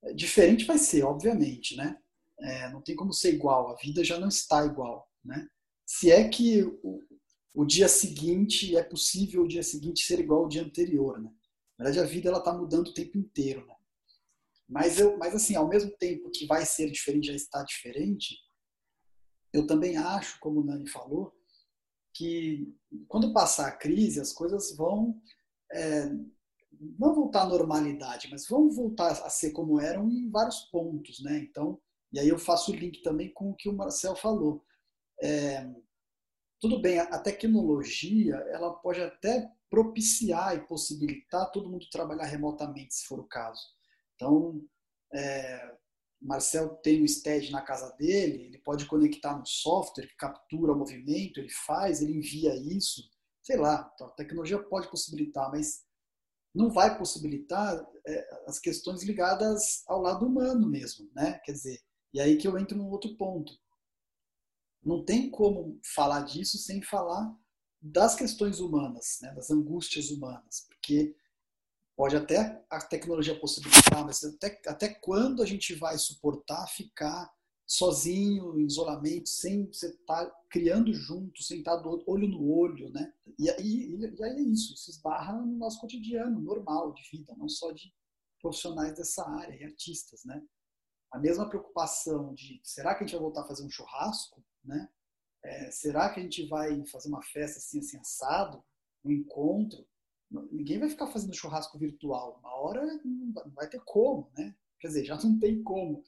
é, 0.04 0.14
diferente 0.14 0.66
vai 0.66 0.78
ser, 0.78 1.04
obviamente, 1.04 1.76
né? 1.78 1.98
É, 2.40 2.70
não 2.72 2.82
tem 2.82 2.96
como 2.96 3.14
ser 3.14 3.34
igual, 3.34 3.72
a 3.72 3.76
vida 3.76 4.04
já 4.04 4.20
não 4.20 4.28
está 4.28 4.66
igual, 4.66 5.10
né? 5.24 5.48
Se 5.86 6.12
é 6.12 6.28
que 6.28 6.64
o, 6.84 7.02
o 7.54 7.66
dia 7.66 7.88
seguinte, 7.88 8.76
é 8.76 8.84
possível 8.84 9.44
o 9.44 9.48
dia 9.48 9.64
seguinte 9.64 10.06
ser 10.06 10.20
igual 10.20 10.44
ao 10.44 10.50
dia 10.50 10.64
anterior, 10.64 11.22
né? 11.22 11.32
Na 11.78 11.86
verdade, 11.86 12.06
a 12.06 12.10
vida 12.10 12.30
ela 12.30 12.40
está 12.40 12.54
mudando 12.54 12.90
o 12.90 12.94
tempo 12.94 13.18
inteiro, 13.18 13.66
né? 13.66 13.76
Mas, 14.68 15.00
eu, 15.00 15.18
mas 15.18 15.36
assim, 15.36 15.56
ao 15.56 15.68
mesmo 15.68 15.92
tempo 15.92 16.30
que 16.32 16.46
vai 16.46 16.66
ser 16.66 16.90
diferente, 16.90 17.28
já 17.28 17.34
está 17.34 17.64
diferente, 17.64 18.36
eu 19.56 19.66
também 19.66 19.96
acho, 19.96 20.40
como 20.40 20.60
o 20.60 20.64
Nani 20.64 20.88
falou, 20.88 21.34
que 22.14 22.74
quando 23.08 23.34
passar 23.34 23.68
a 23.68 23.76
crise, 23.76 24.20
as 24.20 24.34
coisas 24.34 24.76
vão 24.76 25.20
é, 25.72 26.10
não 27.00 27.16
voltar 27.16 27.44
à 27.44 27.48
normalidade, 27.48 28.28
mas 28.30 28.48
vão 28.48 28.70
voltar 28.70 29.12
a 29.12 29.30
ser 29.30 29.52
como 29.52 29.80
eram 29.80 30.10
em 30.10 30.30
vários 30.30 30.60
pontos, 30.72 31.24
né? 31.24 31.40
Então, 31.40 31.80
e 32.12 32.20
aí 32.20 32.28
eu 32.28 32.38
faço 32.38 32.72
o 32.72 32.76
link 32.76 33.02
também 33.02 33.34
com 33.34 33.52
o 33.52 33.56
que 33.56 33.70
o 33.70 33.74
Marcel 33.74 34.16
falou. 34.16 34.64
É, 35.22 35.66
tudo 36.60 36.82
bem, 36.82 37.00
a 37.00 37.20
tecnologia 37.20 38.36
ela 38.50 38.74
pode 38.74 39.02
até 39.02 39.50
propiciar 39.70 40.56
e 40.56 40.68
possibilitar 40.68 41.52
todo 41.52 41.70
mundo 41.70 41.90
trabalhar 41.90 42.26
remotamente, 42.26 42.94
se 42.94 43.06
for 43.06 43.20
o 43.20 43.28
caso. 43.28 43.62
Então, 44.16 44.62
é, 45.14 45.76
Marcel 46.22 46.70
tem 46.78 47.04
o 47.04 47.08
STED 47.08 47.52
na 47.52 47.62
casa 47.62 47.96
dele, 47.98 48.46
ele 48.46 48.58
pode 48.60 48.86
conectar 48.86 49.38
no 49.38 49.46
software 49.46 50.08
que 50.08 50.16
captura 50.16 50.72
o 50.72 50.78
movimento, 50.78 51.40
ele 51.40 51.50
faz, 51.50 52.02
ele 52.02 52.18
envia 52.18 52.56
isso, 52.56 53.02
sei 53.44 53.58
lá, 53.58 53.94
a 54.00 54.08
tecnologia 54.10 54.58
pode 54.58 54.90
possibilitar, 54.90 55.52
mas 55.52 55.84
não 56.54 56.72
vai 56.72 56.98
possibilitar 56.98 57.86
é, 58.08 58.28
as 58.48 58.60
questões 58.60 59.04
ligadas 59.04 59.84
ao 59.88 60.02
lado 60.02 60.26
humano 60.26 60.68
mesmo, 60.68 61.10
né? 61.14 61.40
Quer 61.44 61.52
dizer, 61.52 61.80
e 62.14 62.20
aí 62.22 62.38
que 62.38 62.48
eu 62.48 62.58
entro 62.58 62.78
num 62.78 62.90
outro 62.90 63.16
ponto. 63.18 63.54
Não 64.82 65.04
tem 65.04 65.30
como 65.30 65.80
falar 65.84 66.22
disso 66.22 66.58
sem 66.58 66.82
falar 66.82 67.36
das 67.82 68.16
questões 68.16 68.60
humanas, 68.60 69.20
né? 69.22 69.34
das 69.34 69.52
angústias 69.52 70.10
humanas, 70.10 70.66
porque 70.70 71.16
pode 71.96 72.16
até 72.16 72.64
a 72.70 72.82
tecnologia 72.82 73.40
possibilitar, 73.40 74.04
mas 74.06 74.24
até, 74.24 74.62
até 74.68 74.90
quando 74.90 75.42
a 75.42 75.46
gente 75.46 75.74
vai 75.76 75.98
suportar 75.98 76.68
ficar 76.68 77.34
sozinho, 77.66 78.60
em 78.60 78.66
isolamento, 78.66 79.28
sem 79.28 79.66
você 79.66 79.88
estar 79.88 80.26
tá 80.26 80.42
criando 80.50 80.94
junto, 80.94 81.42
sem 81.42 81.60
estar 81.60 81.82
tá 81.82 81.90
olho 82.06 82.28
no 82.28 82.52
olho, 82.52 82.90
né? 82.92 83.12
E, 83.40 83.50
e, 83.62 83.96
e 83.96 84.24
aí 84.24 84.38
é 84.38 84.42
isso, 84.42 84.74
isso 84.74 84.92
esbarra 84.92 85.34
no 85.34 85.58
nosso 85.58 85.80
cotidiano 85.80 86.40
normal 86.40 86.94
de 86.94 87.02
vida, 87.12 87.34
não 87.36 87.50
só 87.50 87.72
de 87.72 87.92
profissionais 88.40 88.96
dessa 88.96 89.28
área 89.28 89.56
e 89.56 89.64
artistas, 89.64 90.24
né? 90.26 90.44
A 91.12 91.18
mesma 91.18 91.48
preocupação 91.50 92.34
de 92.34 92.60
será 92.64 92.94
que 92.94 93.04
a 93.04 93.08
gente 93.08 93.16
vai 93.16 93.24
voltar 93.24 93.42
a 93.42 93.48
fazer 93.48 93.64
um 93.64 93.70
churrasco, 93.70 94.44
né? 94.64 94.88
É, 95.44 95.72
será 95.72 96.14
que 96.14 96.20
a 96.20 96.24
gente 96.24 96.48
vai 96.48 96.86
fazer 96.86 97.08
uma 97.08 97.22
festa 97.24 97.58
assim, 97.60 97.80
assim 97.80 97.98
assado, 97.98 98.64
um 99.04 99.12
encontro? 99.12 99.88
Ninguém 100.52 100.80
vai 100.80 100.90
ficar 100.90 101.08
fazendo 101.08 101.36
churrasco 101.36 101.78
virtual. 101.78 102.40
Uma 102.40 102.56
hora 102.56 102.86
não 103.04 103.34
vai 103.54 103.70
ter 103.70 103.82
como, 103.86 104.30
né? 104.38 104.56
Quer 104.80 104.88
dizer, 104.88 105.06
já 105.06 105.18
não 105.24 105.40
tem 105.40 105.62
como. 105.64 106.04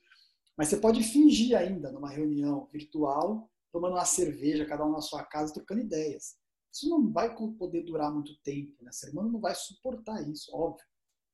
Mas 0.58 0.70
você 0.70 0.78
pode 0.78 1.04
fingir 1.04 1.56
ainda 1.58 1.92
numa 1.92 2.10
reunião 2.10 2.68
virtual, 2.72 3.50
tomando 3.72 3.94
uma 3.94 4.06
cerveja, 4.06 4.66
cada 4.66 4.86
um 4.86 4.92
na 4.92 5.02
sua 5.02 5.24
casa, 5.24 5.54
trocando 5.54 5.82
ideias. 5.82 6.36
Isso 6.74 6.90
não 6.90 7.12
vai 7.12 7.36
poder 7.36 7.84
durar 7.84 8.12
muito 8.12 8.36
tempo, 8.42 8.84
né? 8.84 8.90
O 8.90 8.94
ser 8.94 9.12
humano 9.12 9.32
não 9.32 9.40
vai 9.40 9.56
suportar 9.56 10.28
isso, 10.28 10.52
óbvio. 10.56 10.86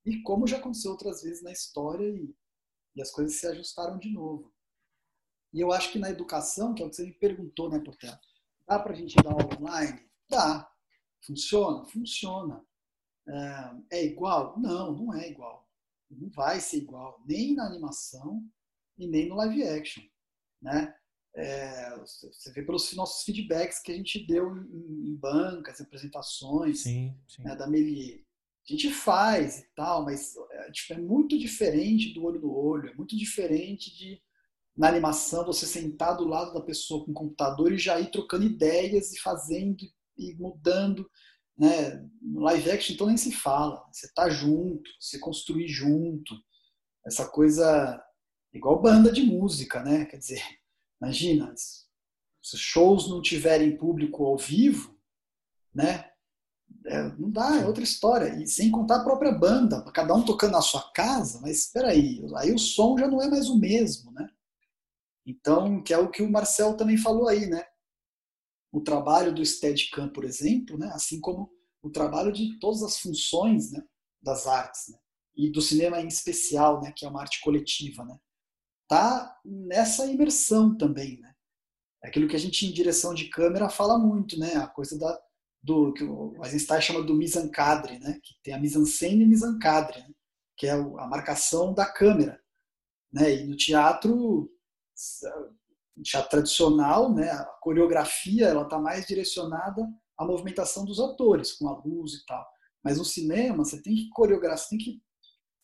E 0.05 0.21
como 0.21 0.47
já 0.47 0.57
aconteceu 0.57 0.91
outras 0.91 1.23
vezes 1.23 1.41
na 1.41 1.51
história 1.51 2.07
e, 2.07 2.36
e 2.95 3.01
as 3.01 3.11
coisas 3.11 3.39
se 3.39 3.47
ajustaram 3.47 3.97
de 3.97 4.11
novo. 4.11 4.53
E 5.53 5.61
eu 5.61 5.71
acho 5.71 5.91
que 5.91 5.99
na 5.99 6.09
educação, 6.09 6.73
que 6.73 6.81
é 6.81 6.86
o 6.86 6.89
que 6.89 6.95
você 6.95 7.05
me 7.05 7.13
perguntou, 7.13 7.69
né, 7.69 7.79
Portela? 7.79 8.19
Dá 8.67 8.79
para 8.79 8.93
a 8.93 8.95
gente 8.95 9.15
dar 9.15 9.36
online? 9.36 10.09
Dá. 10.29 10.69
Funciona? 11.21 11.86
Funciona. 11.86 12.65
É, 13.28 13.97
é 13.97 14.05
igual? 14.05 14.59
Não, 14.59 14.93
não 14.93 15.13
é 15.13 15.30
igual. 15.30 15.67
Não 16.09 16.30
vai 16.30 16.59
ser 16.59 16.78
igual, 16.78 17.21
nem 17.26 17.55
na 17.55 17.65
animação, 17.65 18.43
e 18.97 19.07
nem 19.07 19.28
no 19.28 19.36
live 19.36 19.63
action. 19.63 20.03
Né? 20.61 20.93
É, 21.36 21.97
você 21.97 22.51
vê 22.53 22.61
pelos 22.61 22.93
nossos 22.93 23.24
feedbacks 23.24 23.80
que 23.80 23.91
a 23.91 23.95
gente 23.95 24.26
deu 24.26 24.55
em, 24.55 25.09
em 25.09 25.15
bancas, 25.15 25.80
em 25.80 25.84
apresentações 25.84 26.82
sim, 26.82 27.15
sim. 27.28 27.43
Né, 27.43 27.55
da 27.55 27.67
Melier. 27.67 28.21
A 28.69 28.71
gente 28.71 28.91
faz 28.91 29.59
e 29.59 29.67
tal, 29.76 30.05
mas 30.05 30.36
é, 30.51 30.71
tipo, 30.71 30.93
é 30.93 30.97
muito 30.97 31.38
diferente 31.38 32.13
do 32.13 32.24
olho 32.24 32.39
no 32.39 32.55
olho, 32.55 32.89
é 32.89 32.93
muito 32.93 33.17
diferente 33.17 33.93
de 33.95 34.21
na 34.76 34.88
animação 34.88 35.45
você 35.45 35.67
sentar 35.67 36.17
do 36.17 36.26
lado 36.26 36.53
da 36.53 36.61
pessoa 36.61 37.05
com 37.05 37.11
o 37.11 37.13
computador 37.13 37.71
e 37.71 37.78
já 37.78 37.99
ir 37.99 38.09
trocando 38.09 38.45
ideias 38.45 39.11
e 39.11 39.19
fazendo 39.19 39.78
e 40.17 40.34
mudando. 40.36 41.07
Né? 41.57 42.07
No 42.21 42.41
live 42.41 42.71
action, 42.71 42.93
então 42.93 43.07
nem 43.07 43.17
se 43.17 43.31
fala. 43.31 43.83
Você 43.91 44.11
tá 44.13 44.29
junto, 44.29 44.89
você 44.99 45.19
construir 45.19 45.67
junto. 45.67 46.35
Essa 47.05 47.27
coisa 47.29 48.01
igual 48.53 48.81
banda 48.81 49.11
de 49.11 49.23
música, 49.23 49.83
né? 49.83 50.05
Quer 50.05 50.17
dizer, 50.17 50.41
imagina, 51.01 51.53
se 51.55 52.55
os 52.55 52.61
shows 52.61 53.09
não 53.09 53.21
tiverem 53.21 53.77
público 53.77 54.25
ao 54.25 54.37
vivo, 54.37 54.97
né? 55.73 56.09
É, 56.85 57.03
não 57.17 57.31
dá, 57.31 57.61
é 57.61 57.65
outra 57.65 57.83
história. 57.83 58.41
E 58.41 58.47
sem 58.47 58.69
contar 58.69 58.97
a 58.97 59.03
própria 59.03 59.31
banda, 59.31 59.83
cada 59.93 60.13
um 60.13 60.25
tocando 60.25 60.51
na 60.51 60.61
sua 60.61 60.91
casa, 60.91 61.39
mas 61.41 61.59
espera 61.59 61.89
aí, 61.89 62.21
aí 62.37 62.53
o 62.53 62.59
som 62.59 62.97
já 62.97 63.07
não 63.07 63.21
é 63.21 63.29
mais 63.29 63.47
o 63.49 63.57
mesmo, 63.57 64.11
né? 64.11 64.27
Então, 65.25 65.81
que 65.81 65.93
é 65.93 65.97
o 65.97 66.09
que 66.09 66.21
o 66.21 66.29
Marcel 66.29 66.75
também 66.75 66.97
falou 66.97 67.29
aí, 67.29 67.45
né? 67.47 67.63
O 68.74 68.82
trabalho 68.82 69.34
do 69.34 69.45
Steadicam, 69.45 70.09
por 70.09 70.26
exemplo, 70.26 70.78
né? 70.78 70.89
assim 70.93 71.21
como 71.21 71.49
o 71.82 71.89
trabalho 71.89 72.34
de 72.34 72.59
todas 72.59 72.84
as 72.84 72.97
funções 72.97 73.71
né? 73.71 73.82
das 74.21 74.47
artes, 74.47 74.89
né? 74.89 74.97
e 75.36 75.49
do 75.49 75.61
cinema 75.61 76.01
em 76.01 76.07
especial, 76.07 76.82
né? 76.82 76.91
que 76.91 77.05
é 77.05 77.09
uma 77.09 77.21
arte 77.21 77.39
coletiva, 77.41 78.03
né? 78.03 78.19
tá 78.88 79.39
nessa 79.43 80.05
imersão 80.05 80.78
também, 80.78 81.19
né? 81.19 81.34
É 82.03 82.07
aquilo 82.07 82.28
que 82.28 82.36
a 82.36 82.39
gente 82.39 82.65
em 82.65 82.71
direção 82.71 83.13
de 83.13 83.30
câmera 83.30 83.69
fala 83.69 83.97
muito, 83.97 84.38
né? 84.38 84.55
A 84.55 84.67
coisa 84.67 84.97
da 84.99 85.19
do 85.63 85.93
que 85.93 86.03
o 86.03 86.36
Eisenstein 86.43 86.82
chama 86.82 87.01
do 87.01 87.15
mise-en-cadre, 87.15 87.97
né? 87.97 88.19
Que 88.21 88.36
tem 88.43 88.53
a 88.53 88.59
mise-en-scène 88.59 89.24
e 89.24 89.26
mise-en-cadre, 89.26 89.99
né? 89.99 90.13
que 90.57 90.67
é 90.67 90.71
a 90.71 91.07
marcação 91.07 91.74
da 91.74 91.86
câmera, 91.86 92.39
né? 93.11 93.34
E 93.34 93.47
no 93.47 93.55
teatro, 93.55 94.51
teatro 96.01 96.29
tradicional, 96.29 97.13
né? 97.13 97.29
A 97.29 97.45
coreografia 97.61 98.47
ela 98.47 98.63
está 98.63 98.79
mais 98.79 99.05
direcionada 99.05 99.87
à 100.17 100.25
movimentação 100.25 100.85
dos 100.85 100.99
atores 100.99 101.53
com 101.53 101.67
a 101.67 101.79
luz 101.83 102.13
e 102.13 102.25
tal. 102.25 102.45
Mas 102.83 102.97
no 102.97 103.05
cinema 103.05 103.63
você 103.63 103.81
tem 103.81 103.95
que 103.95 104.09
coreografar, 104.09 104.57
você 104.57 104.69
tem 104.69 104.79
que 104.79 105.01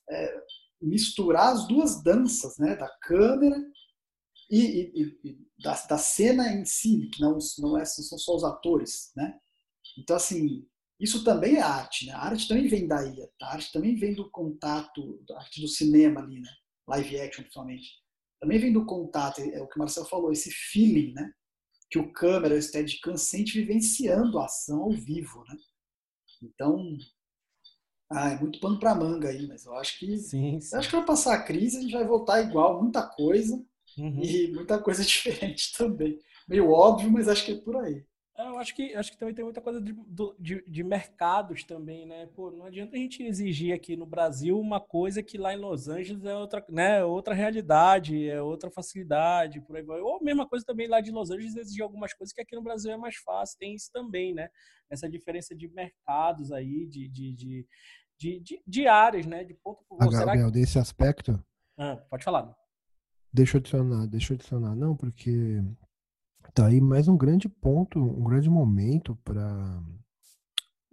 é, 0.09 0.43
misturar 0.82 1.53
as 1.53 1.67
duas 1.67 2.01
danças, 2.03 2.57
né, 2.57 2.75
da 2.75 2.89
câmera 3.01 3.57
e, 4.49 4.59
e, 4.59 5.19
e 5.23 5.38
da, 5.61 5.73
da, 5.86 5.97
cena 5.97 6.51
em 6.51 6.65
si, 6.65 7.09
que 7.13 7.21
não, 7.21 7.38
não, 7.59 7.77
é, 7.77 7.86
são 7.86 8.17
só 8.17 8.36
os 8.36 8.43
atores, 8.43 9.11
né? 9.15 9.38
Então, 9.97 10.15
assim, 10.15 10.65
isso 10.99 11.23
também 11.23 11.57
é 11.57 11.61
arte, 11.61 12.05
né? 12.07 12.13
A 12.13 12.25
arte 12.25 12.47
também 12.47 12.67
vem 12.67 12.88
daí, 12.88 13.15
a 13.41 13.53
arte 13.53 13.71
também 13.71 13.95
vem 13.95 14.15
do 14.15 14.30
contato, 14.32 15.23
da 15.27 15.38
arte 15.38 15.61
do 15.61 15.67
cinema 15.67 16.21
ali, 16.21 16.39
né? 16.39 16.49
Live 16.88 17.19
action, 17.19 17.43
principalmente. 17.43 17.89
Também 18.39 18.59
vem 18.59 18.73
do 18.73 18.85
contato, 18.85 19.41
é 19.41 19.61
o 19.61 19.67
que 19.67 19.75
o 19.75 19.79
Marcelo 19.79 20.07
falou, 20.07 20.31
esse 20.31 20.49
feeling, 20.49 21.13
né? 21.13 21.31
Que 21.89 21.99
o 21.99 22.11
câmera, 22.13 22.55
o 22.55 22.61
Steadicam 22.61 23.17
sente 23.17 23.59
vivenciando 23.59 24.39
a 24.39 24.45
ação 24.45 24.83
ao 24.83 24.91
vivo, 24.91 25.43
né? 25.47 25.55
Então, 26.41 26.97
ah, 28.11 28.31
é 28.31 28.39
muito 28.39 28.59
pano 28.59 28.79
para 28.79 28.95
manga 28.95 29.29
aí, 29.29 29.47
mas 29.47 29.65
eu 29.65 29.75
acho 29.75 29.99
que 29.99 30.17
sim, 30.17 30.59
sim. 30.59 30.75
acho 30.75 30.89
que 30.89 30.95
vai 30.95 31.05
passar 31.05 31.35
a 31.35 31.43
crise, 31.43 31.77
a 31.77 31.81
gente 31.81 31.93
vai 31.93 32.05
voltar 32.05 32.41
igual, 32.41 32.81
muita 32.81 33.07
coisa 33.07 33.55
uhum. 33.97 34.23
e 34.23 34.51
muita 34.51 34.81
coisa 34.81 35.03
diferente 35.05 35.73
também. 35.77 36.19
Meio 36.47 36.69
óbvio, 36.71 37.11
mas 37.11 37.27
acho 37.27 37.45
que 37.45 37.51
é 37.51 37.61
por 37.61 37.75
aí. 37.77 38.05
É, 38.39 38.47
eu 38.47 38.57
acho 38.57 38.73
que 38.73 38.95
acho 38.95 39.11
que 39.11 39.17
também 39.17 39.35
tem 39.35 39.43
muita 39.43 39.59
coisa 39.59 39.81
de, 39.81 39.93
de, 40.39 40.63
de, 40.65 40.81
mercados 40.81 41.65
também, 41.65 42.05
né? 42.05 42.25
Pô, 42.27 42.49
não 42.49 42.67
adianta 42.67 42.95
a 42.95 42.97
gente 42.97 43.21
exigir 43.21 43.73
aqui 43.73 43.97
no 43.97 44.05
Brasil 44.05 44.57
uma 44.57 44.79
coisa 44.79 45.21
que 45.21 45.37
lá 45.37 45.53
em 45.53 45.57
Los 45.57 45.89
Angeles 45.89 46.23
é 46.23 46.33
outra, 46.33 46.65
né? 46.69 47.03
Outra 47.03 47.33
realidade, 47.33 48.29
é 48.29 48.41
outra 48.41 48.71
facilidade, 48.71 49.59
por 49.59 49.75
aí 49.75 49.83
vai. 49.83 49.99
Ou 49.99 50.19
a 50.19 50.23
mesma 50.23 50.47
coisa 50.47 50.65
também 50.65 50.87
lá 50.87 51.01
de 51.01 51.11
Los 51.11 51.29
Angeles 51.29 51.57
exigir 51.57 51.83
algumas 51.83 52.13
coisas 52.13 52.33
que 52.33 52.39
aqui 52.39 52.55
no 52.55 52.63
Brasil 52.63 52.93
é 52.93 52.97
mais 52.97 53.17
fácil. 53.17 53.57
Tem 53.59 53.75
isso 53.75 53.91
também, 53.91 54.33
né? 54.33 54.47
Essa 54.89 55.09
diferença 55.09 55.53
de 55.53 55.67
mercados 55.67 56.53
aí, 56.53 56.87
de, 56.87 57.09
de, 57.09 57.33
de 57.33 57.67
de, 58.17 58.39
de, 58.41 58.61
de 58.67 58.87
áreas, 58.87 59.25
né? 59.25 59.43
De 59.43 59.53
ponto 59.53 59.83
por 59.87 59.97
ah, 60.01 60.09
Gabriel, 60.09 60.47
que... 60.47 60.59
desse 60.59 60.77
aspecto. 60.77 61.41
Ah, 61.77 61.95
pode 62.09 62.23
falar. 62.23 62.53
Deixa 63.31 63.57
eu 63.57 63.59
adicionar, 63.59 64.07
deixa 64.07 64.33
eu 64.33 64.35
adicionar. 64.35 64.75
Não, 64.75 64.95
porque 64.95 65.61
tá 66.54 66.68
aí 66.68 66.82
mais 66.82 67.08
um 67.08 67.18
grande 67.18 67.47
ponto, 67.47 68.00
um 68.00 68.24
grande 68.24 68.50
momento 68.50 69.16
para 69.24 69.82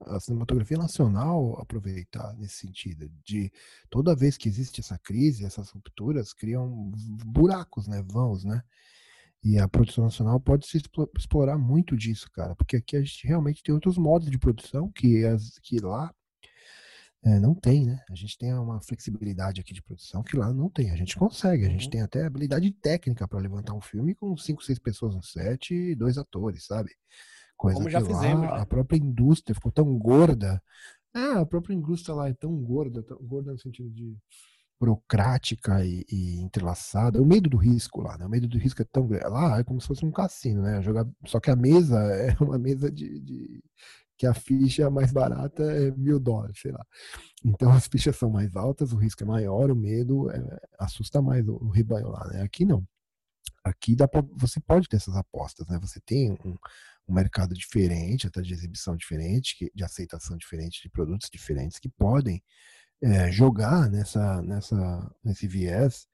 a 0.03 0.21
cinematografia 0.21 0.77
nacional 0.77 1.59
aproveitar 1.61 2.35
nesse 2.35 2.57
sentido 2.57 3.09
de 3.25 3.51
toda 3.89 4.15
vez 4.15 4.37
que 4.37 4.49
existe 4.49 4.81
essa 4.81 4.99
crise, 4.99 5.45
essas 5.45 5.71
rupturas 5.71 6.33
criam 6.33 6.93
buracos, 7.25 7.89
né, 7.89 8.03
vãos, 8.07 8.45
né? 8.45 8.63
E 9.43 9.59
a 9.59 9.69
produção 9.69 10.05
nacional 10.05 10.41
pode 10.41 10.67
se 10.67 10.83
explorar 11.17 11.57
muito 11.57 11.97
disso, 11.97 12.29
cara, 12.33 12.55
porque 12.57 12.77
aqui 12.77 12.97
a 12.97 13.01
gente 13.01 13.27
realmente 13.27 13.63
tem 13.63 13.75
outros 13.75 13.97
modos 13.97 14.31
de 14.31 14.39
produção 14.39 14.91
que, 14.91 15.25
as, 15.25 15.59
que 15.61 15.79
lá 15.79 16.13
é, 17.25 17.41
não 17.41 17.55
tem, 17.55 17.87
né? 17.87 18.01
A 18.11 18.15
gente 18.15 18.39
tem 18.39 18.55
uma 18.55 18.81
flexibilidade 18.81 19.61
aqui 19.61 19.75
de 19.75 19.83
produção 19.83 20.23
que 20.23 20.37
lá 20.37 20.53
não 20.53 20.71
tem. 20.71 20.91
A 20.91 20.97
gente 20.97 21.17
consegue, 21.17 21.67
a 21.67 21.69
gente 21.69 21.87
uhum. 21.87 21.91
tem 21.91 22.03
até 22.03 22.25
habilidade 22.25 22.71
técnica 22.73 23.27
para 23.27 23.41
levantar 23.41 23.75
um 23.75 23.81
filme 23.81 24.15
com 24.15 24.37
cinco, 24.37 24.63
seis 24.63 24.79
pessoas 24.79 25.15
no 25.15 25.23
set 25.23 25.75
e 25.75 25.95
dois 25.95 26.19
atores, 26.19 26.67
sabe? 26.67 26.91
Coisa 27.57 27.79
Como 27.79 27.91
já 27.91 28.01
que 28.01 28.07
fizemos, 28.07 28.47
lá, 28.47 28.57
né? 28.57 28.63
a 28.63 28.67
própria 28.67 28.99
indústria 28.99 29.55
ficou 29.55 29.73
tão 29.73 29.99
gorda. 29.99 30.63
Ah, 31.15 31.41
a 31.41 31.47
própria 31.47 31.75
indústria 31.75 32.15
lá 32.15 32.29
é 32.29 32.35
tão 32.35 32.55
gorda, 32.63 33.03
tão 33.03 33.19
gorda 33.19 33.53
no 33.53 33.59
sentido 33.59 33.91
de 33.91 34.17
burocrática 34.79 35.85
e, 35.85 36.05
e, 36.11 36.41
entrelaçada. 36.41 37.21
O 37.21 37.27
medo 37.27 37.49
do 37.49 37.57
risco 37.57 38.03
lá, 38.03 38.17
né? 38.19 38.27
O 38.27 38.29
medo 38.29 38.47
do 38.47 38.59
risco 38.59 38.83
é 38.83 38.85
tão 38.85 39.07
grande. 39.07 39.27
Lá 39.29 39.59
é 39.59 39.65
como 39.65 39.81
se 39.81 39.87
fosse 39.87 40.05
um 40.05 40.13
cassino, 40.13 40.63
né? 40.63 40.83
Jogar... 40.83 41.07
Só 41.27 41.41
que 41.41 41.51
a 41.51 41.57
mesa 41.57 41.99
é 42.15 42.37
uma 42.41 42.59
mesa 42.59 42.91
de, 42.91 43.19
de, 43.21 43.65
que 44.17 44.27
a 44.27 44.35
ficha 44.35 44.89
mais 44.91 45.13
barata 45.13 45.63
é 45.63 45.91
mil 45.93 46.19
dólares, 46.19 46.59
sei 46.61 46.73
lá. 46.73 46.85
Então 47.45 47.71
as 47.71 47.87
fichas 47.87 48.17
são 48.17 48.31
mais 48.31 48.57
altas, 48.57 48.93
o 48.93 48.97
risco 48.97 49.23
é 49.23 49.27
maior, 49.27 49.71
o 49.71 49.77
medo 49.77 50.31
é, 50.31 50.61
assusta 50.79 51.21
mais 51.21 51.47
o, 51.47 51.55
o 51.57 51.69
rebanho 51.69 52.09
lá, 52.09 52.27
né? 52.29 52.43
Aqui 52.43 52.65
não. 52.65 52.87
Aqui 53.65 53.97
dá 53.97 54.09
pra, 54.09 54.23
você 54.37 54.61
pode 54.61 54.89
ter 54.89 54.97
essas 54.97 55.17
apostas, 55.17 55.67
né? 55.69 55.79
Você 55.81 56.01
tem 56.01 56.33
um, 56.33 56.57
um 57.09 57.15
mercado 57.15 57.55
diferente, 57.55 58.27
até 58.27 58.41
de 58.41 58.53
exibição 58.53 58.97
diferente, 58.97 59.57
que, 59.57 59.71
de 59.75 59.85
aceitação 59.85 60.37
diferente 60.37 60.83
de 60.83 60.89
produtos 60.89 61.29
diferentes 61.31 61.79
que 61.79 61.89
podem 61.89 62.43
é, 63.03 63.31
jogar 63.31 63.91
nessa, 63.91 64.41
nessa, 64.43 65.15
nesse 65.25 65.47
viés 65.47 66.07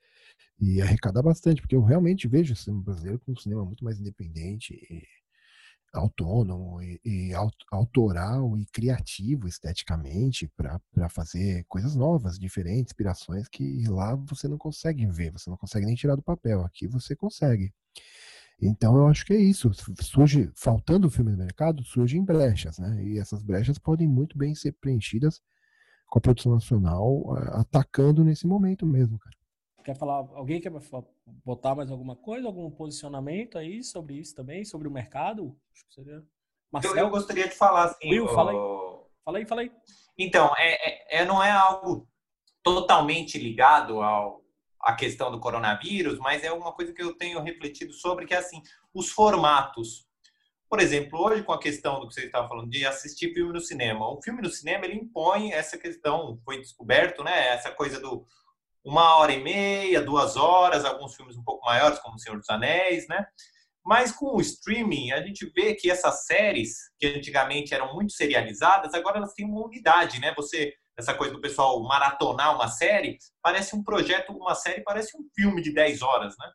e 0.60 0.80
arrecadar 0.80 1.22
bastante, 1.22 1.60
porque 1.60 1.76
eu 1.76 1.82
realmente 1.82 2.28
vejo 2.28 2.52
o 2.54 2.56
cinema 2.56 2.82
brasileiro 2.82 3.18
como 3.20 3.36
um 3.36 3.40
cinema 3.40 3.64
muito 3.64 3.84
mais 3.84 4.00
independente 4.00 4.74
e 4.74 5.02
autônomo 5.92 6.80
e, 6.82 7.00
e 7.04 7.32
autoral 7.70 8.56
e 8.56 8.64
criativo 8.66 9.46
esteticamente 9.46 10.50
para 10.56 11.08
fazer 11.08 11.64
coisas 11.68 11.94
novas, 11.94 12.38
diferentes, 12.38 12.92
inspirações 12.92 13.48
que 13.48 13.84
lá 13.88 14.14
você 14.14 14.48
não 14.48 14.58
consegue 14.58 15.06
ver, 15.06 15.32
você 15.32 15.50
não 15.50 15.56
consegue 15.56 15.86
nem 15.86 15.94
tirar 15.94 16.16
do 16.16 16.22
papel. 16.22 16.64
Aqui 16.64 16.86
você 16.86 17.14
consegue. 17.14 17.72
Então 18.60 18.96
eu 18.96 19.06
acho 19.08 19.26
que 19.26 19.32
é 19.32 19.40
isso. 19.40 19.70
Surge, 20.00 20.50
faltando 20.54 21.08
o 21.08 21.10
filme 21.10 21.32
no 21.32 21.38
mercado, 21.38 21.82
surgem 21.84 22.24
brechas, 22.24 22.78
né? 22.78 23.04
E 23.04 23.18
essas 23.18 23.42
brechas 23.42 23.78
podem 23.78 24.08
muito 24.08 24.38
bem 24.38 24.54
ser 24.54 24.72
preenchidas 24.72 25.42
com 26.06 26.18
a 26.18 26.22
produção 26.22 26.52
nacional 26.52 27.34
atacando 27.52 28.22
nesse 28.24 28.46
momento 28.46 28.86
mesmo, 28.86 29.18
cara. 29.18 29.41
Quer 29.84 29.96
falar, 29.96 30.16
alguém 30.34 30.60
quer 30.60 30.72
botar 31.44 31.74
mais 31.74 31.90
alguma 31.90 32.14
coisa, 32.16 32.46
algum 32.46 32.70
posicionamento 32.70 33.58
aí 33.58 33.82
sobre 33.82 34.14
isso 34.14 34.34
também, 34.34 34.64
sobre 34.64 34.86
o 34.86 34.90
mercado? 34.90 35.56
Acho 35.72 35.86
que 35.86 35.94
seria... 35.94 36.22
Marcelo? 36.72 36.96
Eu, 36.96 37.04
eu 37.04 37.10
gostaria 37.10 37.48
de 37.48 37.54
falar 37.54 37.84
assim. 37.84 38.08
Will, 38.10 38.24
o... 38.24 38.28
fala 38.28 38.52
aí. 38.52 38.56
Fala 39.24 39.38
aí, 39.38 39.46
fala 39.46 39.60
aí. 39.60 39.72
Então, 40.18 40.52
é, 40.56 41.18
é, 41.18 41.22
é, 41.22 41.24
não 41.24 41.42
é 41.42 41.50
algo 41.50 42.08
totalmente 42.62 43.38
ligado 43.38 44.00
ao, 44.00 44.42
à 44.80 44.94
questão 44.94 45.30
do 45.30 45.40
coronavírus, 45.40 46.18
mas 46.18 46.42
é 46.42 46.52
uma 46.52 46.72
coisa 46.72 46.92
que 46.92 47.02
eu 47.02 47.16
tenho 47.16 47.40
refletido 47.40 47.92
sobre, 47.92 48.26
que 48.26 48.34
é 48.34 48.38
assim, 48.38 48.62
os 48.94 49.10
formatos. 49.10 50.06
Por 50.68 50.80
exemplo, 50.80 51.20
hoje 51.20 51.42
com 51.42 51.52
a 51.52 51.60
questão 51.60 52.00
do 52.00 52.08
que 52.08 52.14
você 52.14 52.26
estava 52.26 52.48
falando 52.48 52.70
de 52.70 52.86
assistir 52.86 53.34
filme 53.34 53.52
no 53.52 53.60
cinema. 53.60 54.10
Um 54.10 54.22
filme 54.22 54.40
no 54.40 54.48
cinema, 54.48 54.86
ele 54.86 54.94
impõe 54.94 55.52
essa 55.52 55.76
questão, 55.76 56.40
foi 56.44 56.58
descoberto, 56.58 57.22
né? 57.22 57.48
Essa 57.48 57.70
coisa 57.70 58.00
do 58.00 58.26
uma 58.84 59.16
hora 59.16 59.32
e 59.32 59.42
meia, 59.42 60.02
duas 60.02 60.36
horas, 60.36 60.84
alguns 60.84 61.14
filmes 61.14 61.36
um 61.36 61.44
pouco 61.44 61.64
maiores, 61.64 61.98
como 62.00 62.16
O 62.16 62.18
Senhor 62.18 62.38
dos 62.38 62.50
Anéis, 62.50 63.06
né? 63.08 63.24
Mas 63.84 64.12
com 64.12 64.36
o 64.36 64.40
streaming, 64.40 65.12
a 65.12 65.22
gente 65.22 65.50
vê 65.54 65.74
que 65.74 65.90
essas 65.90 66.24
séries, 66.24 66.76
que 66.98 67.06
antigamente 67.06 67.74
eram 67.74 67.94
muito 67.94 68.12
serializadas, 68.12 68.94
agora 68.94 69.18
elas 69.18 69.34
têm 69.34 69.46
uma 69.46 69.64
unidade, 69.64 70.20
né? 70.20 70.32
Você, 70.36 70.72
essa 70.96 71.14
coisa 71.14 71.32
do 71.32 71.40
pessoal 71.40 71.82
maratonar 71.82 72.54
uma 72.54 72.68
série, 72.68 73.18
parece 73.42 73.74
um 73.74 73.82
projeto, 73.82 74.32
uma 74.32 74.54
série 74.54 74.82
parece 74.82 75.16
um 75.16 75.28
filme 75.34 75.60
de 75.60 75.72
10 75.72 76.02
horas, 76.02 76.34
né? 76.38 76.50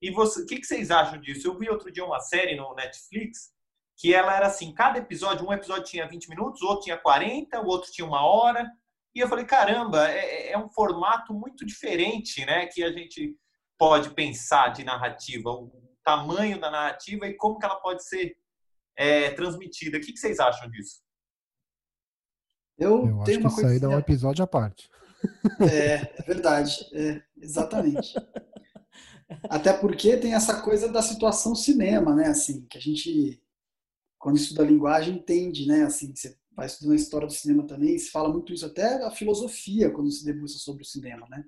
E 0.00 0.10
você, 0.10 0.42
o 0.42 0.46
que, 0.46 0.58
que 0.58 0.66
vocês 0.66 0.90
acham 0.90 1.20
disso? 1.20 1.46
Eu 1.46 1.58
vi 1.58 1.70
outro 1.70 1.90
dia 1.90 2.04
uma 2.04 2.20
série 2.20 2.56
no 2.56 2.74
Netflix 2.74 3.52
que 3.96 4.12
ela 4.12 4.34
era 4.34 4.48
assim, 4.48 4.74
cada 4.74 4.98
episódio, 4.98 5.46
um 5.46 5.52
episódio 5.52 5.84
tinha 5.84 6.08
20 6.08 6.28
minutos, 6.28 6.60
outro 6.62 6.84
tinha 6.84 6.98
40, 6.98 7.60
o 7.60 7.66
outro 7.66 7.90
tinha 7.92 8.06
uma 8.06 8.26
hora, 8.26 8.68
e 9.14 9.20
eu 9.20 9.28
falei, 9.28 9.44
caramba, 9.44 10.08
é, 10.10 10.18
é, 10.18 10.52
é, 10.52 10.58
um 10.58 10.68
formato 10.70 11.34
muito 11.34 11.66
diferente, 11.66 12.44
né? 12.46 12.66
Que 12.66 12.82
a 12.82 12.90
gente 12.90 13.36
pode 13.78 14.14
pensar 14.14 14.68
de 14.68 14.84
narrativa, 14.84 15.50
o 15.50 15.70
tamanho 16.02 16.58
da 16.58 16.70
narrativa 16.70 17.26
e 17.26 17.34
como 17.34 17.58
que 17.58 17.66
ela 17.66 17.76
pode 17.76 18.06
ser 18.06 18.36
é, 18.96 19.30
transmitida. 19.30 19.98
O 19.98 20.00
que, 20.00 20.12
que, 20.12 20.18
vocês 20.18 20.40
acham 20.40 20.70
disso? 20.70 21.02
Eu, 22.78 23.06
eu 23.06 23.22
acho 23.22 23.38
que 23.38 23.46
isso 23.46 23.66
aí 23.66 23.78
dá 23.78 23.88
um 23.88 23.98
episódio 23.98 24.42
à 24.42 24.46
parte. 24.46 24.88
É, 25.60 25.94
é 26.18 26.22
verdade. 26.22 26.88
É, 26.94 27.22
exatamente. 27.36 28.14
Até 29.44 29.72
porque 29.72 30.16
tem 30.16 30.34
essa 30.34 30.60
coisa 30.62 30.90
da 30.90 31.02
situação 31.02 31.54
cinema, 31.54 32.14
né? 32.14 32.28
Assim, 32.28 32.66
que 32.66 32.78
a 32.78 32.80
gente, 32.80 33.42
quando 34.18 34.36
estuda 34.36 34.64
linguagem, 34.64 35.16
entende, 35.16 35.66
né? 35.66 35.84
Assim, 35.84 36.14
você 36.14 36.36
vai 36.56 36.66
estudando 36.66 36.92
a 36.92 36.96
história 36.96 37.26
do 37.26 37.32
cinema 37.32 37.66
também, 37.66 37.98
se 37.98 38.10
fala 38.10 38.28
muito 38.28 38.52
isso, 38.52 38.66
até 38.66 39.02
a 39.04 39.10
filosofia, 39.10 39.90
quando 39.90 40.10
se 40.10 40.24
debruça 40.24 40.58
sobre 40.58 40.82
o 40.82 40.86
cinema, 40.86 41.26
né? 41.28 41.44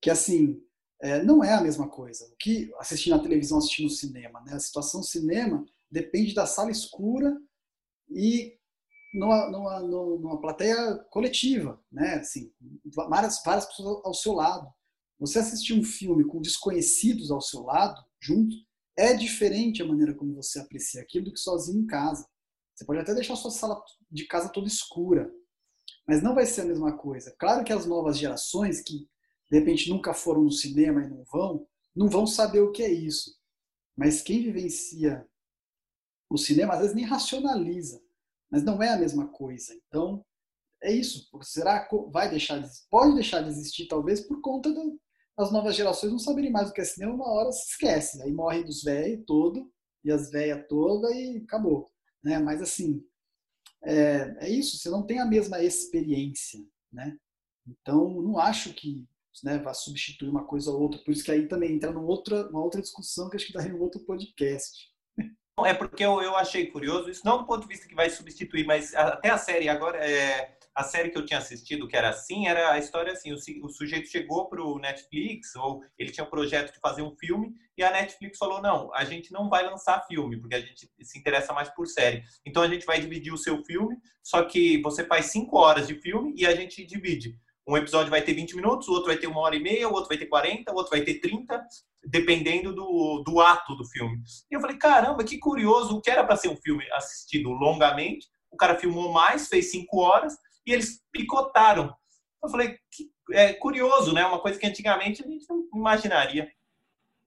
Que, 0.00 0.10
assim, 0.10 0.60
é, 1.00 1.22
não 1.22 1.42
é 1.42 1.54
a 1.54 1.60
mesma 1.60 1.88
coisa. 1.88 2.26
O 2.26 2.36
que 2.36 2.70
assistir 2.78 3.10
na 3.10 3.18
televisão, 3.18 3.58
assistir 3.58 3.82
no 3.82 3.90
cinema, 3.90 4.40
né? 4.42 4.54
A 4.54 4.60
situação 4.60 5.02
cinema 5.02 5.64
depende 5.90 6.34
da 6.34 6.46
sala 6.46 6.70
escura 6.70 7.40
e 8.08 8.58
numa, 9.12 9.50
numa, 9.50 9.80
numa 9.80 10.40
plateia 10.40 10.94
coletiva, 11.10 11.82
né? 11.90 12.14
Assim, 12.14 12.52
várias, 12.84 13.42
várias 13.44 13.66
pessoas 13.66 14.04
ao 14.04 14.14
seu 14.14 14.32
lado. 14.32 14.72
Você 15.18 15.38
assistir 15.38 15.74
um 15.74 15.84
filme 15.84 16.24
com 16.24 16.40
desconhecidos 16.40 17.30
ao 17.30 17.40
seu 17.40 17.62
lado, 17.62 18.02
junto, 18.20 18.56
é 18.96 19.14
diferente 19.14 19.82
a 19.82 19.86
maneira 19.86 20.14
como 20.14 20.34
você 20.34 20.58
aprecia 20.58 21.02
aquilo 21.02 21.26
do 21.26 21.32
que 21.32 21.40
sozinho 21.40 21.82
em 21.82 21.86
casa. 21.86 22.26
Você 22.80 22.86
pode 22.86 23.00
até 23.00 23.12
deixar 23.12 23.34
a 23.34 23.36
sua 23.36 23.50
sala 23.50 23.78
de 24.10 24.24
casa 24.26 24.48
toda 24.48 24.66
escura, 24.66 25.30
mas 26.08 26.22
não 26.22 26.34
vai 26.34 26.46
ser 26.46 26.62
a 26.62 26.64
mesma 26.64 26.96
coisa. 26.96 27.30
Claro 27.38 27.62
que 27.62 27.74
as 27.74 27.84
novas 27.84 28.16
gerações 28.16 28.80
que 28.80 29.06
de 29.50 29.58
repente 29.58 29.90
nunca 29.90 30.14
foram 30.14 30.44
no 30.44 30.50
cinema 30.50 31.04
e 31.04 31.10
não 31.10 31.22
vão, 31.24 31.66
não 31.94 32.08
vão 32.08 32.26
saber 32.26 32.60
o 32.60 32.72
que 32.72 32.82
é 32.82 32.90
isso. 32.90 33.36
Mas 33.94 34.22
quem 34.22 34.42
vivencia 34.42 35.28
o 36.30 36.38
cinema 36.38 36.72
às 36.72 36.80
vezes 36.80 36.96
nem 36.96 37.04
racionaliza, 37.04 38.00
mas 38.50 38.64
não 38.64 38.82
é 38.82 38.88
a 38.88 38.98
mesma 38.98 39.28
coisa. 39.28 39.74
Então, 39.86 40.24
é 40.82 40.90
isso. 40.90 41.28
Será 41.42 41.84
que 41.84 41.94
vai 42.10 42.30
deixar 42.30 42.62
de, 42.62 42.70
pode 42.88 43.12
deixar 43.12 43.42
de 43.42 43.50
existir 43.50 43.88
talvez 43.88 44.22
por 44.22 44.40
conta 44.40 44.72
das 45.36 45.52
novas 45.52 45.76
gerações 45.76 46.12
não 46.12 46.18
saberem 46.18 46.50
mais 46.50 46.70
o 46.70 46.72
que 46.72 46.80
é 46.80 46.84
cinema, 46.84 47.12
uma 47.12 47.30
hora 47.30 47.52
se 47.52 47.72
esquece, 47.72 48.22
aí 48.22 48.32
morre 48.32 48.64
dos 48.64 48.82
velhos 48.82 49.22
todo 49.26 49.70
e 50.02 50.10
as 50.10 50.30
velhas 50.30 50.66
toda 50.66 51.14
e 51.14 51.42
acabou 51.44 51.90
né? 52.22 52.38
Mas 52.38 52.62
assim, 52.62 53.04
é, 53.82 54.36
é 54.40 54.50
isso, 54.50 54.78
você 54.78 54.90
não 54.90 55.06
tem 55.06 55.20
a 55.20 55.26
mesma 55.26 55.62
experiência, 55.62 56.60
né? 56.92 57.16
Então, 57.66 58.20
não 58.22 58.38
acho 58.38 58.74
que 58.74 59.06
né, 59.42 59.58
vá 59.58 59.72
substituir 59.72 60.28
uma 60.28 60.44
coisa 60.44 60.70
ou 60.70 60.80
outra, 60.80 61.00
por 61.00 61.12
isso 61.12 61.24
que 61.24 61.30
aí 61.30 61.46
também 61.46 61.72
entra 61.72 61.92
numa 61.92 62.06
outra, 62.06 62.48
uma 62.48 62.62
outra 62.62 62.80
discussão 62.80 63.30
que 63.30 63.36
acho 63.36 63.46
que 63.46 63.52
daria 63.52 63.74
um 63.74 63.80
outro 63.80 64.00
podcast. 64.00 64.90
É 65.64 65.74
porque 65.74 66.02
eu, 66.02 66.22
eu 66.22 66.34
achei 66.36 66.66
curioso, 66.66 67.10
isso 67.10 67.22
não 67.24 67.38
do 67.38 67.46
ponto 67.46 67.62
de 67.62 67.68
vista 67.68 67.86
que 67.86 67.94
vai 67.94 68.08
substituir, 68.08 68.64
mas 68.64 68.94
até 68.94 69.28
a 69.30 69.38
série 69.38 69.68
agora, 69.68 69.98
é, 69.98 70.56
a 70.74 70.84
série 70.84 71.10
que 71.10 71.18
eu 71.18 71.24
tinha 71.24 71.38
assistido, 71.38 71.88
que 71.88 71.96
era 71.96 72.08
assim, 72.08 72.46
era 72.46 72.72
a 72.72 72.78
história 72.78 73.12
assim: 73.12 73.32
o, 73.32 73.36
o 73.64 73.68
sujeito 73.68 74.08
chegou 74.08 74.48
para 74.48 74.62
o 74.62 74.78
Netflix, 74.78 75.54
ou 75.56 75.82
ele 75.98 76.10
tinha 76.10 76.24
um 76.24 76.30
projeto 76.30 76.72
de 76.72 76.80
fazer 76.80 77.02
um 77.02 77.14
filme, 77.16 77.52
e 77.76 77.82
a 77.82 77.90
Netflix 77.90 78.38
falou: 78.38 78.62
não, 78.62 78.94
a 78.94 79.04
gente 79.04 79.32
não 79.32 79.48
vai 79.48 79.64
lançar 79.64 80.06
filme, 80.06 80.38
porque 80.40 80.54
a 80.54 80.60
gente 80.60 80.88
se 81.02 81.18
interessa 81.18 81.52
mais 81.52 81.68
por 81.70 81.86
série. 81.86 82.22
Então 82.46 82.62
a 82.62 82.68
gente 82.68 82.86
vai 82.86 83.00
dividir 83.00 83.32
o 83.32 83.38
seu 83.38 83.62
filme, 83.64 83.96
só 84.22 84.44
que 84.44 84.80
você 84.82 85.04
faz 85.04 85.26
cinco 85.26 85.58
horas 85.58 85.86
de 85.86 85.94
filme 85.94 86.34
e 86.36 86.46
a 86.46 86.54
gente 86.54 86.86
divide. 86.86 87.36
Um 87.68 87.76
episódio 87.76 88.10
vai 88.10 88.22
ter 88.22 88.34
20 88.34 88.56
minutos, 88.56 88.88
o 88.88 88.92
outro 88.92 89.08
vai 89.08 89.16
ter 89.16 89.28
uma 89.28 89.40
hora 89.40 89.54
e 89.54 89.60
meia, 89.60 89.88
o 89.88 89.92
outro 89.92 90.08
vai 90.08 90.18
ter 90.18 90.26
40, 90.26 90.72
o 90.72 90.74
outro 90.74 90.90
vai 90.90 91.02
ter 91.02 91.20
30, 91.20 91.62
dependendo 92.04 92.74
do, 92.74 93.22
do 93.24 93.40
ato 93.40 93.76
do 93.76 93.84
filme. 93.84 94.18
E 94.50 94.54
eu 94.56 94.60
falei, 94.60 94.76
caramba, 94.76 95.22
que 95.22 95.38
curioso, 95.38 95.96
o 95.96 96.00
que 96.00 96.10
era 96.10 96.24
para 96.24 96.36
ser 96.36 96.48
um 96.48 96.56
filme 96.56 96.84
assistido 96.92 97.50
longamente, 97.50 98.26
o 98.50 98.56
cara 98.56 98.76
filmou 98.76 99.12
mais, 99.12 99.46
fez 99.46 99.70
cinco 99.70 100.00
horas, 100.00 100.36
e 100.70 100.72
eles 100.72 101.02
picotaram. 101.10 101.94
Eu 102.42 102.48
falei, 102.48 102.78
que, 102.90 103.10
é 103.32 103.52
curioso, 103.52 104.12
né? 104.12 104.24
Uma 104.24 104.40
coisa 104.40 104.58
que 104.58 104.66
antigamente 104.66 105.22
a 105.22 105.26
gente 105.26 105.46
não 105.48 105.66
imaginaria. 105.74 106.50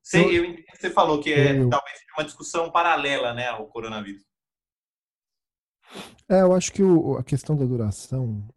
Você, 0.01 0.19
eu, 0.19 0.55
você 0.73 0.89
falou 0.89 1.21
que 1.21 1.31
é 1.31 1.59
eu, 1.59 1.69
talvez 1.69 1.99
uma 2.17 2.25
discussão 2.25 2.71
paralela 2.71 3.33
né, 3.33 3.47
ao 3.47 3.67
coronavírus. 3.67 4.23
É, 6.29 6.41
eu 6.41 6.53
acho 6.53 6.71
que 6.71 6.81
o, 6.81 7.17
a 7.17 7.23
questão 7.23 7.55
da 7.55 7.65
duração 7.65 8.47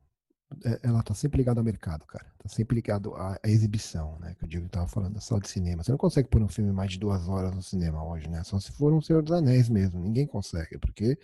é, 0.64 0.80
ela 0.84 1.02
tá 1.02 1.14
sempre 1.14 1.38
ligada 1.38 1.60
ao 1.60 1.64
mercado, 1.64 2.06
cara. 2.06 2.26
Tá 2.38 2.48
sempre 2.48 2.76
ligado 2.76 3.14
à, 3.14 3.38
à 3.42 3.48
exibição, 3.48 4.18
né? 4.20 4.34
Que 4.38 4.44
o 4.44 4.48
Diego 4.48 4.68
tava 4.68 4.86
falando, 4.86 5.14
da 5.14 5.20
sala 5.20 5.40
de 5.40 5.48
cinema. 5.48 5.82
Você 5.82 5.90
não 5.90 5.98
consegue 5.98 6.28
pôr 6.28 6.42
um 6.42 6.48
filme 6.48 6.72
mais 6.72 6.92
de 6.92 6.98
duas 6.98 7.28
horas 7.28 7.54
no 7.54 7.62
cinema 7.62 8.04
hoje, 8.04 8.28
né? 8.28 8.42
Só 8.44 8.58
se 8.60 8.72
for 8.72 8.92
um 8.92 9.00
Senhor 9.00 9.22
dos 9.22 9.32
Anéis 9.32 9.68
mesmo. 9.68 10.00
Ninguém 10.00 10.26
consegue, 10.26 10.78
porque 10.78 11.18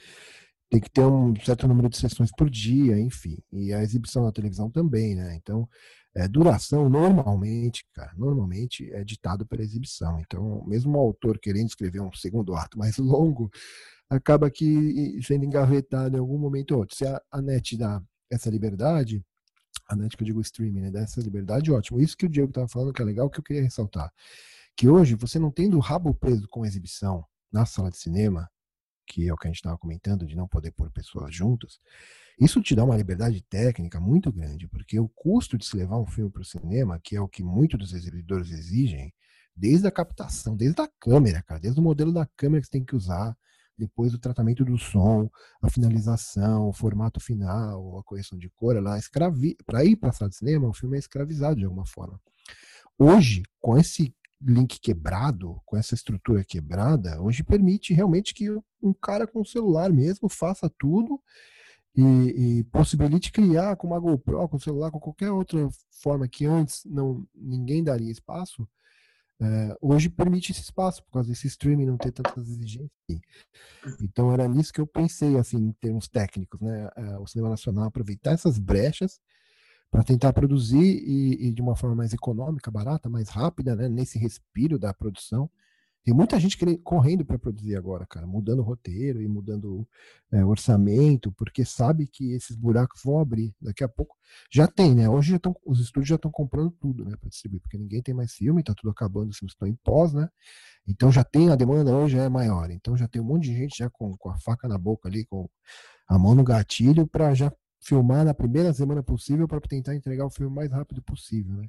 tem 0.73 0.81
que 0.81 0.91
ter 0.91 1.05
um 1.05 1.35
certo 1.37 1.69
número 1.69 1.91
de 1.91 1.99
sessões 1.99 2.31
por 2.35 2.49
dia, 2.49 2.99
enfim. 2.99 3.37
E 3.53 3.75
a 3.75 3.83
exibição 3.83 4.25
na 4.25 4.33
televisão 4.33 4.71
também, 4.71 5.15
né? 5.15 5.35
Então, 5.37 5.69
é, 6.15 6.27
duração 6.27 6.89
normalmente, 6.89 7.85
cara, 7.93 8.11
normalmente 8.17 8.91
é 8.91 9.05
ditado 9.05 9.47
pela 9.47 9.63
exibição. 9.63 10.19
Então, 10.21 10.65
mesmo 10.67 10.97
o 10.97 11.01
autor 11.01 11.39
querendo 11.39 11.69
escrever 11.69 12.01
um 12.01 12.11
segundo 12.15 12.55
ato 12.55 12.79
mais 12.79 12.97
longo, 12.97 13.51
acaba 14.09 14.51
que 14.51 15.21
sendo 15.23 15.45
engavetado 15.45 16.17
em 16.17 16.21
algum 16.21 16.39
momento 16.39 16.71
ou 16.73 16.81
outro. 16.81 16.97
Se 16.97 17.07
a, 17.07 17.21
a 17.31 17.43
net 17.43 17.77
dá 17.77 18.03
essa 18.31 18.49
liberdade, 18.49 19.23
a 19.91 19.95
net 19.95 20.17
que 20.17 20.23
eu 20.23 20.27
digo 20.27 20.41
streaming, 20.41 20.81
né, 20.81 20.91
dá 20.91 21.01
essa 21.01 21.21
liberdade, 21.21 21.71
ótimo. 21.71 22.01
Isso 22.01 22.17
que 22.17 22.25
o 22.25 22.31
Diego 22.31 22.49
estava 22.49 22.67
falando 22.67 22.95
que 22.95 23.03
é 23.03 23.05
legal, 23.05 23.29
que 23.29 23.39
eu 23.39 23.45
queria 23.45 23.63
ressaltar. 23.63 24.11
Que 24.75 24.89
hoje, 24.89 25.17
você 25.17 25.39
não 25.39 25.51
tendo 25.51 25.77
o 25.77 25.81
rabo 25.81 26.15
preso 26.15 26.49
com 26.49 26.65
exibição 26.65 27.27
na 27.53 27.67
sala 27.67 27.91
de 27.91 27.99
cinema, 27.99 28.49
que 29.07 29.29
é 29.29 29.33
o 29.33 29.37
que 29.37 29.47
a 29.47 29.51
gente 29.51 29.57
estava 29.57 29.79
comentando, 29.79 30.27
de 30.27 30.37
não 30.37 30.49
poder 30.49 30.73
pôr 30.73 30.91
pessoas 30.91 31.35
juntas, 31.35 31.79
isso 32.41 32.63
te 32.63 32.75
dá 32.75 32.85
uma 32.85 32.97
liberdade 32.97 33.43
técnica 33.43 34.01
muito 34.01 34.33
grande, 34.33 34.67
porque 34.69 34.99
o 34.99 35.09
custo 35.09 35.59
de 35.59 35.67
se 35.67 35.77
levar 35.77 35.99
um 35.99 36.07
filme 36.07 36.31
para 36.31 36.43
o 36.43 36.45
cinema, 36.45 37.01
que 37.03 37.17
é 37.17 37.21
o 37.21 37.29
que 37.29 37.43
muitos 37.43 37.79
dos 37.79 37.93
exibidores 37.93 38.51
exigem, 38.51 39.13
desde 39.55 39.87
a 39.87 39.91
captação, 39.91 40.57
desde 40.57 40.81
a 40.81 40.89
câmera, 40.99 41.43
cara, 41.43 41.61
desde 41.61 41.79
o 41.79 41.83
modelo 41.83 42.13
da 42.13 42.27
câmera 42.37 42.61
que 42.61 42.67
você 42.67 42.73
tem 42.73 42.85
que 42.85 42.97
usar, 42.97 43.37
depois 43.77 44.15
o 44.15 44.19
tratamento 44.19 44.65
do 44.65 44.79
som, 44.79 45.31
a 45.61 45.71
finalização, 45.71 46.69
o 46.69 46.73
formato 46.73 47.21
final, 47.21 47.99
a 47.99 48.03
correção 48.03 48.39
de 48.39 48.49
cor, 48.51 48.77
ela 48.77 48.99
escravi... 48.99 49.57
para 49.67 49.85
ir 49.85 49.97
para 49.97 50.11
a 50.11 50.13
sala 50.13 50.31
de 50.31 50.37
cinema, 50.37 50.69
o 50.69 50.75
filme 50.75 50.97
é 50.97 50.99
escravizado 50.99 51.57
de 51.57 51.65
alguma 51.65 51.87
forma. 51.87 52.21
Hoje, 52.99 53.43
com 53.61 53.77
esse 53.77 54.15
link 54.45 54.81
quebrado, 54.81 55.61
com 55.65 55.77
essa 55.77 55.95
estrutura 55.95 56.45
quebrada, 56.45 57.21
hoje 57.21 57.43
permite 57.43 57.95
realmente 57.95 58.35
que 58.35 58.51
um 58.83 58.93
cara 58.93 59.27
com 59.27 59.45
celular 59.45 59.91
mesmo 59.91 60.29
faça 60.29 60.71
tudo 60.79 61.21
e, 61.95 62.03
e, 62.61 62.65
possibilite 62.65 63.31
criar 63.31 63.77
com 63.77 63.87
uma 63.87 63.99
GoPro, 63.99 64.49
com 64.49 64.59
celular, 64.59 64.91
com 64.91 64.99
qualquer 64.99 65.31
outra 65.31 65.69
forma 66.03 66.27
que 66.27 66.47
antes 66.47 66.85
não 66.87 67.27
ninguém 67.35 67.85
daria 67.85 68.11
espaço, 68.11 68.67
é, 69.41 69.77
hoje 69.81 70.09
permite 70.09 70.53
esse 70.53 70.61
espaço, 70.61 71.03
por 71.05 71.15
causa 71.15 71.29
desse 71.29 71.49
streaming 71.49 71.87
não 71.87 71.97
ter 71.97 72.13
tantas 72.13 72.49
exigências. 72.49 72.91
Então 74.01 74.33
era 74.33 74.47
nisso 74.47 74.73
que 74.73 74.81
eu 74.81 74.87
pensei, 74.87 75.37
assim, 75.37 75.57
em 75.59 75.73
termos 75.73 76.09
técnicos, 76.09 76.61
né? 76.61 76.89
É, 76.97 77.19
o 77.19 77.27
cinema 77.27 77.51
nacional 77.51 77.85
aproveitar 77.85 78.33
essas 78.33 78.59
brechas 78.59 79.21
para 79.93 80.03
tentar 80.03 80.33
produzir 80.33 80.83
e, 80.83 81.49
e, 81.49 81.53
de 81.53 81.61
uma 81.61 81.77
forma 81.77 81.95
mais 81.95 82.15
econômica, 82.15 82.71
barata, 82.71 83.11
mais 83.11 83.29
rápida, 83.29 83.77
né? 83.77 83.91
Nesse 83.91 84.19
respiro 84.19 84.79
da 84.79 84.95
produção 84.95 85.51
tem 86.03 86.13
muita 86.13 86.41
gente 86.41 86.57
correndo 86.79 87.25
para 87.25 87.39
produzir 87.39 87.77
agora, 87.77 88.05
cara, 88.07 88.27
mudando 88.27 88.59
o 88.59 88.63
roteiro 88.63 89.23
e 89.23 89.29
mudando 89.29 89.87
é, 90.33 90.45
orçamento, 90.45 91.31
porque 91.33 91.65
sabe 91.65 92.09
que 92.09 92.33
esses 92.33 92.57
buracos 92.57 93.03
vão 93.05 93.21
abrir. 93.21 93.55
Daqui 93.61 93.85
a 93.85 93.89
pouco 93.89 94.17
já 94.51 94.67
tem, 94.67 94.95
né? 94.97 95.09
Hoje 95.09 95.33
já 95.33 95.39
tão, 95.39 95.55
os 95.65 95.79
estúdios 95.79 96.09
já 96.09 96.17
estão 96.17 96.31
comprando 96.31 96.73
tudo, 96.73 97.05
né, 97.05 97.15
para 97.17 97.29
distribuir, 97.29 97.61
porque 97.61 97.79
ninguém 97.79 98.03
tem 98.03 98.15
mais 98.15 98.33
filme, 98.33 98.65
tá 98.65 98.75
tudo 98.75 98.91
acabando, 98.91 99.31
os 99.31 99.39
filmes 99.39 99.53
estão 99.53 99.69
em 99.69 99.77
pós, 99.85 100.13
né? 100.13 100.29
Então 100.89 101.13
já 101.13 101.23
tem 101.23 101.51
a 101.51 101.55
demanda 101.55 101.95
hoje 101.95 102.19
é 102.19 102.29
maior. 102.29 102.71
Então 102.71 102.97
já 102.97 103.07
tem 103.07 103.23
um 103.23 103.25
monte 103.25 103.45
de 103.45 103.55
gente 103.55 103.79
já 103.79 103.89
com, 103.91 104.17
com 104.17 104.31
a 104.31 104.37
faca 104.39 104.67
na 104.67 104.79
boca 104.79 105.09
ali, 105.09 105.25
com 105.27 105.49
a 106.09 106.19
mão 106.19 106.35
no 106.35 106.43
gatilho 106.43 107.07
para 107.07 107.33
já 107.35 107.53
filmar 107.83 108.25
na 108.25 108.33
primeira 108.33 108.73
semana 108.73 109.03
possível 109.03 109.49
para 109.49 109.61
tentar 109.61 109.95
entregar 109.95 110.25
o 110.25 110.31
filme 110.31 110.51
o 110.51 110.55
mais 110.55 110.71
rápido 110.71 111.03
possível, 111.03 111.57
né? 111.57 111.69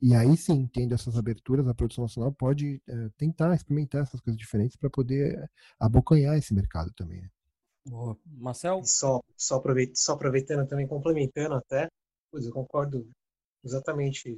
E 0.00 0.14
aí 0.14 0.36
sim, 0.36 0.68
tendo 0.72 0.94
essas 0.94 1.16
aberturas, 1.16 1.66
a 1.66 1.74
produção 1.74 2.04
nacional 2.04 2.32
pode 2.32 2.82
é, 2.86 3.08
tentar 3.16 3.54
experimentar 3.54 4.02
essas 4.02 4.20
coisas 4.20 4.38
diferentes 4.38 4.76
para 4.76 4.90
poder 4.90 5.50
abocanhar 5.80 6.36
esse 6.36 6.52
mercado 6.54 6.92
também. 6.94 7.22
Né? 7.22 7.30
Boa. 7.86 8.18
Marcel? 8.26 8.82
só, 8.84 9.22
só, 9.36 9.56
aproveitando, 9.56 9.96
só 9.96 10.12
aproveitando 10.12 10.68
também, 10.68 10.86
complementando 10.86 11.54
até, 11.54 11.88
pois 12.30 12.44
eu 12.44 12.52
concordo 12.52 13.08
exatamente 13.64 14.36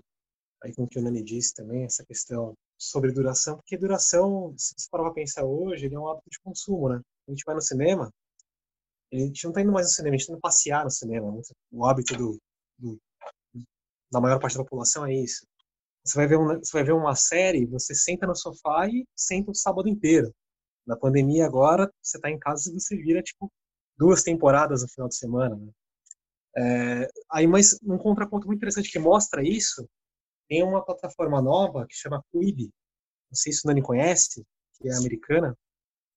aí 0.63 0.73
com 0.75 0.85
o 0.85 0.89
que 0.89 0.99
o 0.99 1.03
Nani 1.03 1.23
disse 1.23 1.55
também, 1.55 1.85
essa 1.85 2.05
questão 2.05 2.55
sobre 2.79 3.13
duração, 3.13 3.57
porque 3.57 3.77
duração, 3.77 4.55
se 4.57 4.75
você 4.77 4.89
parar 4.91 5.05
para 5.05 5.15
pensar 5.15 5.45
hoje, 5.45 5.87
ele 5.87 5.95
é 5.97 5.99
um 5.99 6.09
hábito 6.09 6.31
de 6.31 6.39
consumo, 6.41 6.89
né? 6.89 7.01
A 7.27 7.31
gente 7.31 7.45
vai 7.45 7.55
no 7.55 7.61
cinema, 7.61 8.11
a 9.13 9.17
gente 9.17 9.45
não 9.45 9.51
está 9.51 9.61
indo 9.63 9.73
mais 9.73 9.87
no 9.87 9.93
cinema, 9.93 10.15
a 10.15 10.17
gente 10.17 10.23
está 10.23 10.33
indo 10.35 10.41
passear 10.41 10.85
no 10.85 10.91
cinema. 10.91 11.41
O 11.71 11.87
hábito 11.87 12.17
do, 12.17 12.39
do, 12.79 13.01
da 14.11 14.21
maior 14.21 14.39
parte 14.39 14.57
da 14.57 14.65
população 14.65 15.07
é 15.07 15.15
isso. 15.15 15.47
Você 16.05 16.17
vai, 16.17 16.27
ver 16.27 16.37
uma, 16.37 16.59
você 16.59 16.73
vai 16.73 16.85
ver 16.85 16.93
uma 16.93 17.15
série, 17.15 17.67
você 17.67 17.95
senta 17.95 18.27
no 18.27 18.35
sofá 18.35 18.87
e 18.89 19.07
senta 19.15 19.51
o 19.51 19.55
sábado 19.55 19.89
inteiro. 19.89 20.33
Na 20.87 20.97
pandemia 20.97 21.45
agora, 21.45 21.91
você 22.03 22.17
está 22.17 22.31
em 22.31 22.39
casa 22.39 22.71
e 22.71 22.81
você 22.81 22.97
vira, 22.97 23.23
tipo, 23.23 23.53
duas 23.97 24.23
temporadas 24.23 24.83
no 24.83 24.89
final 24.89 25.09
de 25.09 25.17
semana, 25.17 25.57
né? 25.57 25.71
É, 26.57 27.09
aí, 27.31 27.47
mas 27.47 27.79
um 27.83 27.99
contraponto 27.99 28.47
muito 28.47 28.59
interessante 28.59 28.91
que 28.91 28.99
mostra 28.99 29.47
isso, 29.47 29.89
tem 30.49 30.63
uma 30.63 30.85
plataforma 30.85 31.43
nova 31.43 31.87
que 31.87 31.95
chama 31.95 32.25
Quibi. 32.33 32.65
Não 33.31 33.35
sei 33.35 33.53
se 33.53 33.61
o 33.65 33.69
Nani 33.69 33.83
conhece, 33.83 34.45
que 34.75 34.89
é 34.89 34.95
americana. 34.95 35.57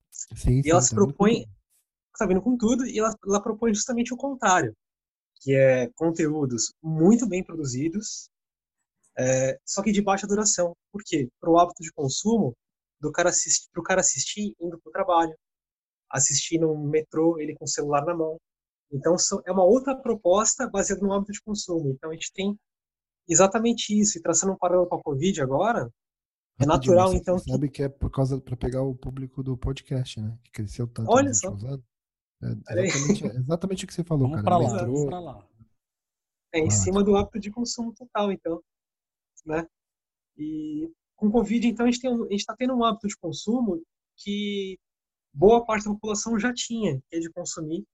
Sim, 0.10 0.62
e 0.64 0.70
ela 0.70 0.82
se 0.82 0.92
tá 0.92 0.96
propõe, 0.96 1.46
está 2.16 2.26
vindo 2.26 2.41
com 2.41 2.57
tudo 2.57 2.86
e 2.86 2.99
ela, 2.99 3.14
ela 3.26 3.41
propõe 3.41 3.74
justamente 3.74 4.14
o 4.14 4.18
contrário, 4.18 4.76
que 5.41 5.55
é 5.55 5.89
conteúdos 5.95 6.74
muito 6.82 7.28
bem 7.28 7.43
produzidos, 7.43 8.30
é, 9.18 9.57
só 9.66 9.82
que 9.84 9.91
de 9.91 10.01
baixa 10.01 10.28
duração. 10.28 10.76
Por 10.91 11.01
quê? 11.05 11.28
Para 11.39 11.51
o 11.51 11.59
hábito 11.59 11.84
de 11.84 11.91
consumo 11.91 12.55
do 12.99 13.12
cara 13.12 13.30
assistir, 13.30 13.68
pro 13.72 13.84
cara 13.84 14.01
assistir 14.01 14.53
indo 14.59 14.80
para 14.80 14.89
o 14.89 14.93
trabalho, 14.93 15.36
assistir 16.09 16.59
no 16.59 16.78
metrô, 16.78 17.39
ele 17.39 17.55
com 17.55 17.66
o 17.66 17.68
celular 17.68 18.05
na 18.05 18.16
mão. 18.16 18.38
Então, 18.91 19.16
é 19.45 19.51
uma 19.51 19.64
outra 19.64 19.95
proposta 19.95 20.70
baseada 20.70 21.01
no 21.01 21.14
hábito 21.14 21.32
de 21.32 21.41
consumo. 21.41 21.91
Então, 21.91 22.09
a 22.09 22.14
gente 22.14 22.32
tem 22.34 22.57
exatamente 23.28 23.97
isso. 23.97 24.18
E 24.18 24.22
traçando 24.22 24.53
um 24.53 24.57
paralelo 24.57 24.88
com 24.88 24.95
a 24.95 25.01
Covid 25.01 25.41
agora, 25.41 25.89
é 26.59 26.66
natural, 26.66 27.14
então. 27.14 27.39
Você 27.39 27.49
sabe 27.49 27.70
que 27.70 27.84
é 27.84 27.89
por 27.89 28.12
causa 28.12 28.39
para 28.39 28.57
pegar 28.57 28.84
o 28.84 28.93
público 28.93 29.41
do 29.41 29.57
podcast, 29.57 30.20
né? 30.20 30.38
Que 30.43 30.51
cresceu 30.51 30.88
tanto. 30.88 31.09
Olha 31.09 31.34
só. 31.34 31.51
Usado. 31.51 31.84
É 32.42 32.84
exatamente, 32.84 33.26
exatamente 33.26 33.86
o 33.86 33.88
que 33.88 33.94
você 33.94 34.04
falou, 34.04 34.28
vamos 34.28 34.44
cara. 34.44 34.58
Pra 34.58 34.68
lá, 34.68 34.84
vamos 34.84 35.06
pra 35.06 35.20
lá. 35.20 35.48
É 36.54 36.60
em 36.60 36.68
ah. 36.68 36.72
cima 36.72 37.04
do 37.04 37.16
hábito 37.16 37.39
de 37.39 37.52
consumo 37.52 37.94
total, 37.94 38.32
então. 38.32 38.62
Né? 39.46 39.66
E 40.38 40.92
com 41.16 41.28
o 41.28 41.32
Covid, 41.32 41.68
então, 41.68 41.86
a 41.86 41.92
gente 41.92 42.04
está 42.32 42.56
tendo 42.56 42.76
um 42.76 42.84
hábito 42.84 43.08
de 43.08 43.16
consumo 43.18 43.82
que 44.18 44.78
boa 45.34 45.66
parte 45.66 45.86
da 45.86 45.92
população 45.92 46.39
já 46.39 46.54
tinha, 46.54 47.00
que 47.10 47.18
é 47.18 47.20
de 47.20 47.30
consumir 47.32 47.86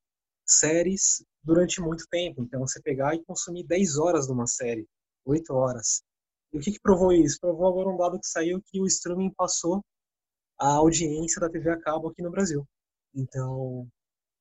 séries 0.46 1.24
durante 1.44 1.82
muito 1.82 2.06
tempo. 2.10 2.42
Então, 2.42 2.62
você 2.62 2.82
pegar 2.82 3.16
e 3.16 3.24
consumir 3.26 3.66
10 3.66 3.98
horas 3.98 4.28
de 4.28 4.32
uma 4.32 4.48
série, 4.48 4.88
8 5.26 5.54
horas. 5.54 6.02
E 6.54 6.58
o 6.58 6.62
que, 6.62 6.72
que 6.72 6.80
provou 6.80 7.12
isso? 7.12 7.38
Provou 7.40 7.68
agora 7.68 7.90
um 7.90 7.98
dado 7.98 8.20
que 8.20 8.28
saiu 8.28 8.62
que 8.66 8.80
o 8.80 8.88
streaming 8.88 9.34
passou 9.36 9.84
a 10.60 10.70
audiência 10.76 11.40
da 11.40 11.50
TV 11.50 11.70
a 11.70 11.80
cabo 11.80 12.08
aqui 12.08 12.22
no 12.22 12.32
Brasil. 12.32 12.66
Então, 13.14 13.88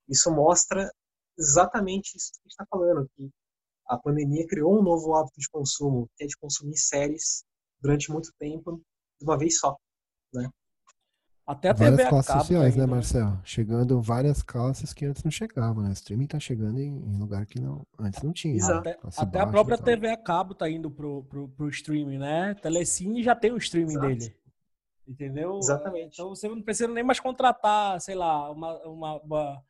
isso 0.09 0.31
mostra 0.31 0.91
exatamente 1.39 2.17
isso 2.17 2.33
que 2.33 2.39
a 2.39 2.43
gente 2.43 2.53
está 2.53 2.67
falando, 2.71 3.09
que 3.17 3.31
a 3.89 3.99
pandemia 3.99 4.47
criou 4.47 4.79
um 4.79 4.83
novo 4.83 5.15
hábito 5.15 5.39
de 5.39 5.49
consumo, 5.49 6.09
que 6.17 6.25
é 6.25 6.27
de 6.27 6.37
consumir 6.37 6.77
séries 6.77 7.45
durante 7.81 8.11
muito 8.11 8.33
tempo, 8.39 8.81
de 9.19 9.25
uma 9.25 9.39
vez 9.39 9.59
só, 9.59 9.77
né? 10.33 10.51
Até 11.47 11.69
a 11.69 11.73
várias 11.73 11.99
TV 11.99 12.09
classes 12.09 12.33
sociais, 12.33 12.75
né, 12.75 12.85
né, 12.85 12.93
Marcel? 12.93 13.39
Chegando 13.45 14.03
várias 14.03 14.43
classes 14.43 14.93
que 14.93 15.05
antes 15.05 15.23
não 15.23 15.31
chegavam, 15.31 15.85
né? 15.85 15.91
O 15.91 15.93
streaming 15.93 16.27
tá 16.27 16.41
chegando 16.41 16.81
em, 16.81 16.89
em 16.89 17.19
lugar 17.19 17.47
que 17.47 17.61
não, 17.61 17.87
antes 18.01 18.21
não 18.21 18.33
tinha. 18.33 18.57
Né? 18.57 18.75
Até, 18.75 18.99
até 19.17 19.39
a 19.39 19.47
própria 19.47 19.79
TV 19.79 20.09
a 20.09 20.17
cabo 20.17 20.57
tá 20.57 20.69
indo 20.69 20.91
pro, 20.91 21.23
pro, 21.23 21.49
pro 21.51 21.69
streaming, 21.69 22.19
né? 22.19 22.55
Telecine 22.55 23.23
já 23.23 23.37
tem 23.37 23.53
o 23.53 23.59
streaming 23.59 23.93
Exato. 23.93 24.07
dele. 24.09 24.37
Entendeu? 25.07 25.57
Exatamente. 25.59 26.15
Então 26.15 26.31
você 26.31 26.49
não 26.49 26.61
precisa 26.61 26.89
nem 26.89 27.05
mais 27.05 27.21
contratar, 27.21 28.01
sei 28.01 28.17
lá, 28.17 28.51
uma, 28.51 28.77
uma, 28.83 29.21
uma 29.21 29.65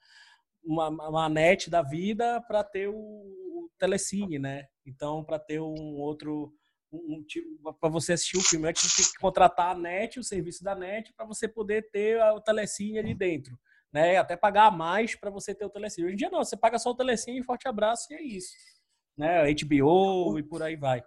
uma, 0.67 0.89
uma 0.89 1.29
net 1.29 1.71
da 1.71 1.83
vida 1.83 2.41
para 2.43 2.65
ter 2.65 2.89
o, 2.89 2.95
o 2.95 3.71
telecine, 3.79 4.39
né? 4.39 4.67
Então, 4.85 5.25
para 5.25 5.39
ter 5.39 5.61
um 5.61 5.97
outro 6.01 6.53
um, 6.93 7.23
tipo, 7.25 7.75
para 7.75 7.89
você 7.89 8.13
assistir 8.13 8.39
o 8.39 8.43
filme, 8.43 8.69
antes 8.69 8.95
tem 8.95 9.05
que 9.05 9.19
contratar 9.19 9.73
a 9.73 9.79
net, 9.79 10.19
o 10.19 10.25
serviço 10.25 10.63
da 10.63 10.75
net, 10.75 11.13
para 11.15 11.27
você 11.27 11.49
poder 11.49 11.91
ter 11.91 12.21
o 12.33 12.41
telecine 12.41 12.99
ali 12.99 13.15
dentro, 13.15 13.59
né? 13.93 14.17
Até 14.17 14.37
pagar 14.37 14.71
mais 14.71 15.15
para 15.15 15.31
você 15.31 15.55
ter 15.55 15.65
o 15.65 15.71
telecine. 15.71 16.07
Hoje 16.07 16.15
em 16.15 16.19
dia 16.19 16.31
não, 16.31 16.45
você 16.45 16.57
paga 16.57 16.79
só 16.79 16.91
o 16.91 16.95
telecine, 16.95 17.43
forte 17.43 17.69
abraço 17.69 18.13
e 18.13 18.15
é 18.15 18.23
isso, 18.23 18.55
né? 19.17 19.45
HBO 19.53 20.39
e 20.39 20.43
por 20.43 20.63
aí 20.63 20.77
vai. 20.77 21.03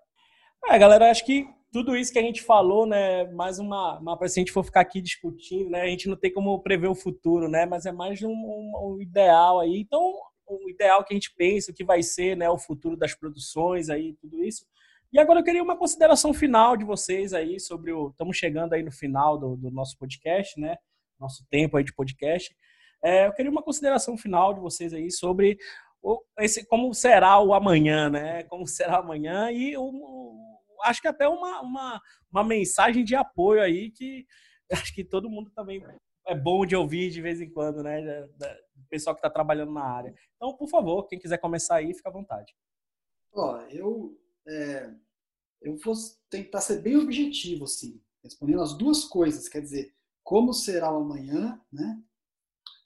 É, 0.67 0.77
galera, 0.77 1.09
acho 1.09 1.25
que 1.25 1.47
tudo 1.71 1.95
isso 1.95 2.11
que 2.11 2.19
a 2.19 2.23
gente 2.23 2.41
falou, 2.41 2.85
né, 2.85 3.25
mais 3.31 3.59
uma, 3.59 3.99
uma 3.99 4.17
se 4.27 4.39
a 4.39 4.41
gente 4.41 4.51
for 4.51 4.63
ficar 4.63 4.81
aqui 4.81 5.01
discutindo, 5.01 5.69
né, 5.69 5.81
a 5.81 5.87
gente 5.87 6.07
não 6.07 6.15
tem 6.15 6.33
como 6.33 6.59
prever 6.61 6.87
o 6.87 6.95
futuro, 6.95 7.47
né, 7.47 7.65
mas 7.65 7.85
é 7.85 7.91
mais 7.91 8.21
um, 8.23 8.31
um, 8.31 8.71
um 8.95 9.01
ideal 9.01 9.59
aí. 9.59 9.79
Então, 9.79 10.01
o 10.47 10.69
ideal 10.69 11.03
que 11.03 11.13
a 11.13 11.15
gente 11.15 11.33
pensa, 11.35 11.71
o 11.71 11.75
que 11.75 11.83
vai 11.83 12.01
ser 12.01 12.35
né, 12.35 12.49
o 12.49 12.57
futuro 12.57 12.97
das 12.97 13.13
produções 13.13 13.89
aí, 13.89 14.15
tudo 14.19 14.43
isso. 14.43 14.65
E 15.11 15.19
agora 15.19 15.39
eu 15.39 15.43
queria 15.43 15.63
uma 15.63 15.77
consideração 15.77 16.33
final 16.33 16.77
de 16.77 16.85
vocês 16.85 17.33
aí 17.33 17.59
sobre 17.59 17.91
o. 17.91 18.09
Estamos 18.09 18.37
chegando 18.37 18.73
aí 18.73 18.83
no 18.83 18.91
final 18.91 19.39
do, 19.39 19.55
do 19.55 19.71
nosso 19.71 19.97
podcast, 19.97 20.59
né? 20.59 20.77
Nosso 21.19 21.43
tempo 21.49 21.77
aí 21.77 21.83
de 21.83 21.93
podcast. 21.93 22.55
É, 23.03 23.25
eu 23.25 23.33
queria 23.33 23.49
uma 23.49 23.63
consideração 23.63 24.15
final 24.15 24.53
de 24.53 24.59
vocês 24.59 24.93
aí 24.93 25.09
sobre 25.09 25.57
o, 26.01 26.21
esse, 26.39 26.63
como 26.67 26.93
será 26.93 27.39
o 27.39 27.55
amanhã, 27.55 28.07
né? 28.07 28.43
Como 28.43 28.67
será 28.67 28.97
amanhã 28.97 29.51
e 29.51 29.75
o, 29.75 30.58
acho 30.83 31.01
que 31.01 31.07
até 31.07 31.27
uma, 31.27 31.61
uma, 31.61 32.01
uma 32.31 32.43
mensagem 32.43 33.03
de 33.03 33.15
apoio 33.15 33.61
aí 33.61 33.91
que 33.91 34.25
acho 34.71 34.93
que 34.93 35.03
todo 35.03 35.29
mundo 35.29 35.51
também 35.51 35.83
é 36.27 36.35
bom 36.35 36.65
de 36.65 36.75
ouvir 36.75 37.09
de 37.09 37.21
vez 37.21 37.41
em 37.41 37.49
quando, 37.49 37.81
né? 37.81 38.01
Do 38.37 38.87
pessoal 38.89 39.15
que 39.15 39.19
está 39.19 39.29
trabalhando 39.29 39.71
na 39.71 39.83
área. 39.83 40.13
Então, 40.35 40.55
por 40.55 40.69
favor, 40.69 41.07
quem 41.07 41.19
quiser 41.19 41.37
começar 41.39 41.77
aí, 41.77 41.93
fica 41.93 42.09
à 42.09 42.13
vontade. 42.13 42.55
Ó, 43.33 43.61
eu, 43.69 44.17
é, 44.47 44.93
eu 45.61 45.75
vou 45.77 45.95
tentar 46.29 46.61
ser 46.61 46.81
bem 46.81 46.97
objetivo, 46.97 47.65
assim, 47.65 48.01
respondendo 48.23 48.61
as 48.61 48.77
duas 48.77 49.05
coisas, 49.05 49.47
quer 49.47 49.61
dizer, 49.61 49.93
como 50.23 50.53
será 50.53 50.91
o 50.91 51.01
amanhã, 51.01 51.59
né? 51.71 52.03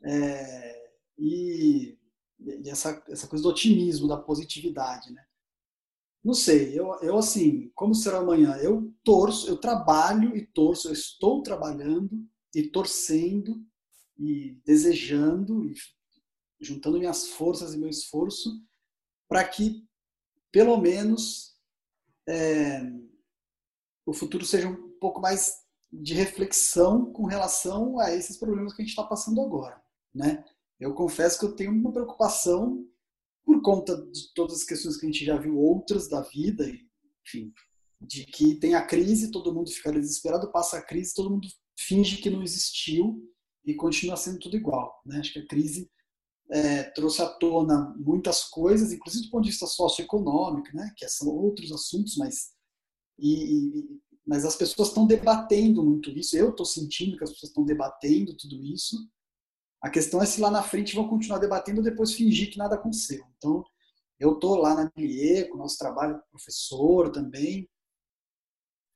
É, 0.06 0.94
e, 1.18 1.98
e 2.40 2.70
essa, 2.70 3.04
essa 3.10 3.28
coisa 3.28 3.44
do 3.44 3.50
otimismo, 3.50 4.08
da 4.08 4.18
positividade, 4.18 5.12
né? 5.12 5.26
Não 6.24 6.34
sei, 6.34 6.78
eu, 6.78 6.94
eu 7.02 7.18
assim, 7.18 7.70
como 7.76 7.94
será 7.94 8.20
amanhã? 8.20 8.56
Eu 8.58 8.94
torço, 9.04 9.48
eu 9.50 9.58
trabalho 9.58 10.36
e 10.38 10.46
torço, 10.46 10.88
eu 10.88 10.94
estou 10.94 11.44
trabalhando 11.44 12.26
e 12.56 12.64
torcendo 12.64 13.62
e 14.18 14.62
desejando 14.66 15.66
e 15.66 15.74
juntando 16.62 16.98
minhas 16.98 17.28
forças 17.28 17.74
e 17.74 17.78
meu 17.78 17.90
esforço 17.90 18.62
para 19.28 19.44
que, 19.44 19.86
pelo 20.50 20.78
menos, 20.78 21.58
é, 22.28 22.82
o 24.06 24.14
futuro 24.14 24.46
seja 24.46 24.70
um 24.70 24.98
pouco 25.00 25.20
mais 25.20 25.64
de 25.92 26.14
reflexão 26.14 27.12
com 27.12 27.26
relação 27.26 28.00
a 28.00 28.14
esses 28.14 28.38
problemas 28.38 28.74
que 28.74 28.82
a 28.82 28.86
gente 28.86 28.92
está 28.92 29.04
passando 29.04 29.42
agora, 29.42 29.82
né? 30.14 30.46
Eu 30.80 30.94
confesso 30.94 31.40
que 31.40 31.46
eu 31.46 31.56
tenho 31.56 31.72
uma 31.72 31.92
preocupação 31.92 32.86
por 33.46 33.62
conta 33.62 33.96
de 33.96 34.34
todas 34.34 34.58
as 34.58 34.64
questões 34.64 34.98
que 34.98 35.06
a 35.06 35.10
gente 35.10 35.26
já 35.26 35.38
viu 35.38 35.58
outras 35.58 36.10
da 36.10 36.22
vida, 36.22 36.66
enfim, 37.26 37.54
de 38.02 38.26
que 38.26 38.56
tem 38.56 38.76
a 38.76 38.86
crise, 38.86 39.32
todo 39.32 39.54
mundo 39.54 39.70
fica 39.70 39.92
desesperado, 39.92 40.52
passa 40.52 40.78
a 40.78 40.82
crise, 40.82 41.14
todo 41.14 41.30
mundo 41.30 41.48
finge 41.78 42.18
que 42.18 42.30
não 42.30 42.44
existiu 42.44 43.22
e 43.66 43.74
continua 43.74 44.18
sendo 44.18 44.40
tudo 44.40 44.58
igual. 44.58 45.02
Né? 45.06 45.20
Acho 45.20 45.34
que 45.34 45.40
a 45.40 45.48
crise 45.48 45.90
é, 46.52 46.84
trouxe 46.92 47.22
à 47.22 47.28
tona 47.28 47.94
muitas 47.98 48.44
coisas, 48.46 48.92
inclusive 48.92 49.26
do 49.26 49.32
ponto 49.32 49.44
de 49.44 49.50
vista 49.50 49.66
socioeconômico, 49.66 50.76
né? 50.76 50.94
que 50.98 51.08
são 51.08 51.30
outros 51.30 51.72
assuntos, 51.72 52.18
mas, 52.18 52.52
e, 53.18 53.80
e, 53.80 54.02
mas 54.26 54.46
as 54.46 54.56
pessoas 54.56 54.90
estão 54.90 55.08
debatendo 55.08 55.84
muito 55.84 56.10
isso. 56.12 56.36
Eu 56.36 56.50
estou 56.50 56.66
sentindo 56.66 57.18
que 57.18 57.24
as 57.24 57.32
pessoas 57.32 57.50
estão 57.50 57.66
debatendo 57.66 58.36
tudo 58.36 58.62
isso. 58.64 58.98
A 59.84 59.90
questão 59.90 60.24
é 60.24 60.26
se 60.26 60.40
lá 60.40 60.50
na 60.50 60.64
frente 60.64 60.96
vão 60.96 61.10
continuar 61.10 61.40
debatendo 61.40 61.80
ou 61.80 61.84
depois 61.84 62.14
fingir 62.14 62.50
que 62.50 62.58
nada 62.58 62.76
aconteceu. 62.76 63.26
Então, 63.38 63.66
eu 64.18 64.36
estou 64.36 64.56
lá 64.56 64.74
na 64.74 64.90
MIE, 64.96 65.50
com 65.50 65.56
o 65.56 65.58
nosso 65.58 65.78
trabalho 65.78 66.24
professor 66.32 67.12
também, 67.12 67.70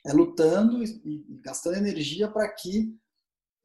é, 0.06 0.14
lutando 0.14 0.82
e, 0.82 1.02
e, 1.04 1.42
gastando 1.42 1.76
energia 1.76 2.32
para 2.32 2.48
que 2.54 2.98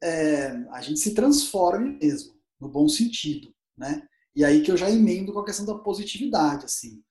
é, 0.03 0.47
a 0.71 0.81
gente 0.81 0.99
se 0.99 1.13
transforme 1.13 1.97
mesmo, 1.97 2.37
no 2.59 2.67
bom 2.67 2.89
sentido, 2.89 3.55
né? 3.77 4.05
E 4.35 4.43
aí 4.43 4.61
que 4.61 4.69
eu 4.69 4.75
já 4.75 4.89
emendo 4.89 5.31
com 5.31 5.39
a 5.39 5.45
questão 5.45 5.65
da 5.65 5.75
positividade, 5.75 6.65
assim. 6.65 7.01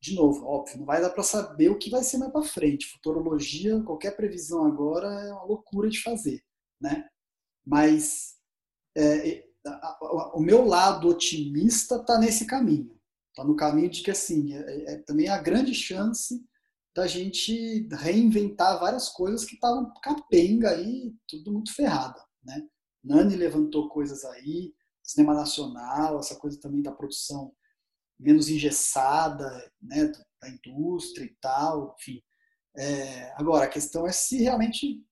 De 0.00 0.14
novo, 0.14 0.44
óbvio, 0.44 0.78
não 0.78 0.84
vai 0.84 1.00
dar 1.00 1.10
para 1.10 1.22
saber 1.24 1.70
o 1.70 1.78
que 1.78 1.90
vai 1.90 2.04
ser 2.04 2.18
mais 2.18 2.30
para 2.30 2.42
frente. 2.42 2.86
Futurologia, 2.86 3.82
qualquer 3.82 4.14
previsão 4.14 4.64
agora 4.64 5.08
é 5.08 5.32
uma 5.32 5.44
loucura 5.44 5.88
de 5.88 6.02
fazer, 6.02 6.44
né? 6.80 7.08
Mas 7.66 8.33
é, 8.96 9.44
o 10.34 10.40
meu 10.40 10.64
lado 10.64 11.08
otimista 11.08 11.96
está 11.96 12.18
nesse 12.18 12.46
caminho. 12.46 12.94
Está 13.30 13.44
no 13.44 13.56
caminho 13.56 13.90
de 13.90 14.02
que, 14.02 14.10
assim, 14.10 14.54
é, 14.54 14.94
é 14.94 14.98
também 14.98 15.28
a 15.28 15.40
grande 15.40 15.74
chance 15.74 16.44
da 16.94 17.06
gente 17.06 17.88
reinventar 17.90 18.78
várias 18.78 19.08
coisas 19.08 19.44
que 19.44 19.54
estavam 19.54 19.92
capenga 20.00 20.70
aí, 20.70 21.12
tudo 21.28 21.52
muito 21.52 21.74
ferrada, 21.74 22.22
né? 22.44 22.62
Nani 23.02 23.34
levantou 23.34 23.88
coisas 23.88 24.24
aí, 24.24 24.72
cinema 25.02 25.34
nacional, 25.34 26.20
essa 26.20 26.36
coisa 26.36 26.58
também 26.60 26.80
da 26.80 26.92
produção 26.92 27.52
menos 28.18 28.48
engessada, 28.48 29.70
né, 29.82 30.10
da 30.40 30.48
indústria 30.48 31.24
e 31.24 31.36
tal, 31.40 31.96
enfim. 31.98 32.22
É, 32.76 33.32
agora, 33.36 33.64
a 33.64 33.68
questão 33.68 34.06
é 34.06 34.12
se 34.12 34.42
realmente 34.42 35.04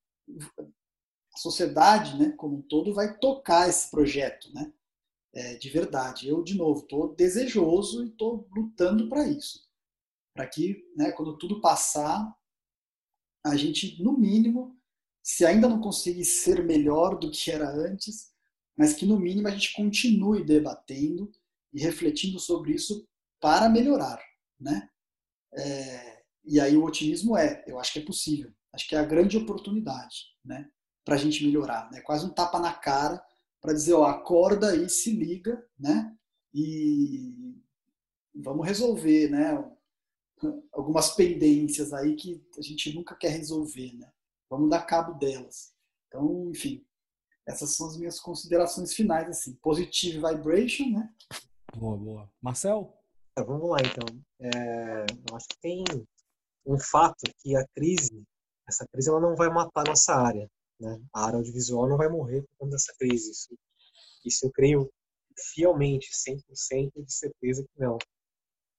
a 1.35 1.39
sociedade, 1.39 2.19
né, 2.19 2.33
como 2.37 2.59
um 2.59 2.63
todo, 2.63 2.95
vai 2.95 3.19
tocar 3.19 3.69
esse 3.69 3.91
projeto, 3.91 4.53
né, 4.55 4.73
é, 5.35 5.57
de 5.57 5.71
verdade. 5.71 6.29
Eu, 6.29 6.43
de 6.43 6.55
novo, 6.55 6.83
estou 6.83 7.15
desejoso 7.15 8.05
e 8.05 8.09
estou 8.09 8.49
lutando 8.55 9.09
para 9.09 9.27
isso 9.27 9.73
para 10.35 10.47
que, 10.47 10.85
né, 10.97 11.13
quando 11.13 11.37
tudo 11.37 11.61
passar, 11.61 12.35
a 13.45 13.57
gente, 13.57 14.03
no 14.03 14.17
mínimo, 14.17 14.79
se 15.23 15.45
ainda 15.45 15.69
não 15.69 15.81
conseguir 15.81 16.25
ser 16.25 16.65
melhor 16.65 17.19
do 17.19 17.31
que 17.31 17.51
era 17.51 17.69
antes, 17.69 18.33
mas 18.77 18.95
que 18.95 19.05
no 19.05 19.19
mínimo 19.19 19.49
a 19.49 19.51
gente 19.51 19.73
continue 19.75 20.45
debatendo 20.45 21.31
e 21.73 21.81
refletindo 21.81 22.39
sobre 22.39 22.73
isso 22.73 23.07
para 23.41 23.69
melhorar, 23.69 24.21
né? 24.59 24.89
É, 25.55 26.23
e 26.45 26.59
aí 26.59 26.77
o 26.77 26.85
otimismo 26.85 27.37
é, 27.37 27.63
eu 27.67 27.79
acho 27.79 27.93
que 27.93 27.99
é 27.99 28.05
possível, 28.05 28.53
acho 28.73 28.89
que 28.89 28.95
é 28.95 28.99
a 28.99 29.05
grande 29.05 29.37
oportunidade, 29.37 30.35
né, 30.45 30.69
para 31.05 31.15
a 31.15 31.19
gente 31.19 31.45
melhorar, 31.45 31.91
né? 31.91 32.01
Quase 32.01 32.25
um 32.25 32.31
tapa 32.31 32.59
na 32.59 32.73
cara 32.73 33.23
para 33.61 33.73
dizer, 33.73 33.95
ó, 33.95 34.05
acorda 34.05 34.75
e 34.77 34.89
se 34.89 35.13
liga, 35.13 35.65
né? 35.79 36.15
E 36.55 37.57
vamos 38.35 38.67
resolver, 38.67 39.29
né? 39.29 39.59
algumas 40.73 41.15
pendências 41.15 41.93
aí 41.93 42.17
que 42.17 42.45
a 42.59 42.63
gente 42.63 42.95
nunca 42.95 43.15
quer 43.15 43.31
resolver, 43.31 43.93
né? 43.95 44.11
Vamos 44.51 44.69
dar 44.69 44.83
cabo 44.83 45.15
delas. 45.15 45.73
Então, 46.09 46.51
enfim, 46.51 46.85
essas 47.47 47.75
são 47.77 47.87
as 47.87 47.97
minhas 47.97 48.21
considerações 48.21 48.93
finais, 48.93 49.29
assim. 49.29 49.55
Positive 49.63 50.19
vibration, 50.19 50.91
né? 50.91 51.09
Boa, 51.75 51.97
boa. 51.97 52.31
Marcel? 52.41 52.99
É, 53.37 53.43
vamos 53.43 53.71
lá, 53.71 53.79
então. 53.81 54.23
É, 54.41 55.07
eu 55.31 55.37
acho 55.37 55.49
que 55.49 55.61
tem 55.61 55.85
um 56.67 56.79
fato 56.79 57.23
que 57.39 57.57
a 57.57 57.67
crise, 57.75 58.23
essa 58.69 58.87
crise 58.89 59.09
ela 59.09 59.21
não 59.21 59.35
vai 59.35 59.49
matar 59.49 59.83
a 59.83 59.91
nossa 59.91 60.15
área, 60.15 60.51
né? 60.83 61.01
A 61.15 61.27
área 61.27 61.37
audiovisual 61.39 61.89
não 61.89 61.97
vai 61.97 62.09
morrer 62.09 62.43
por 62.43 62.57
conta 62.59 62.73
dessa 62.73 62.93
crise. 62.99 63.31
Isso, 63.31 63.57
isso 64.25 64.47
eu 64.47 64.51
creio 64.51 64.93
fielmente, 65.55 66.11
100% 66.11 67.05
de 67.05 67.13
certeza 67.13 67.65
que 67.65 67.81
não. 67.81 67.97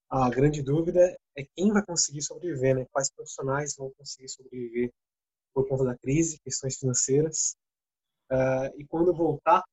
A 0.10 0.30
grande 0.30 0.62
dúvida 0.62 1.18
é 1.36 1.44
quem 1.56 1.72
vai 1.72 1.84
conseguir 1.84 2.22
sobreviver, 2.22 2.76
né? 2.76 2.86
Quais 2.92 3.12
profissionais 3.12 3.76
vão 3.76 3.92
conseguir 3.98 4.30
sobreviver 4.30 4.92
por 5.54 5.68
conta 5.68 5.86
da 5.86 5.98
crise, 5.98 6.40
questões 6.44 6.78
financeiras. 6.78 7.56
Uh, 8.32 8.70
e 8.80 8.86
quando 8.86 9.14
voltar, 9.14 9.64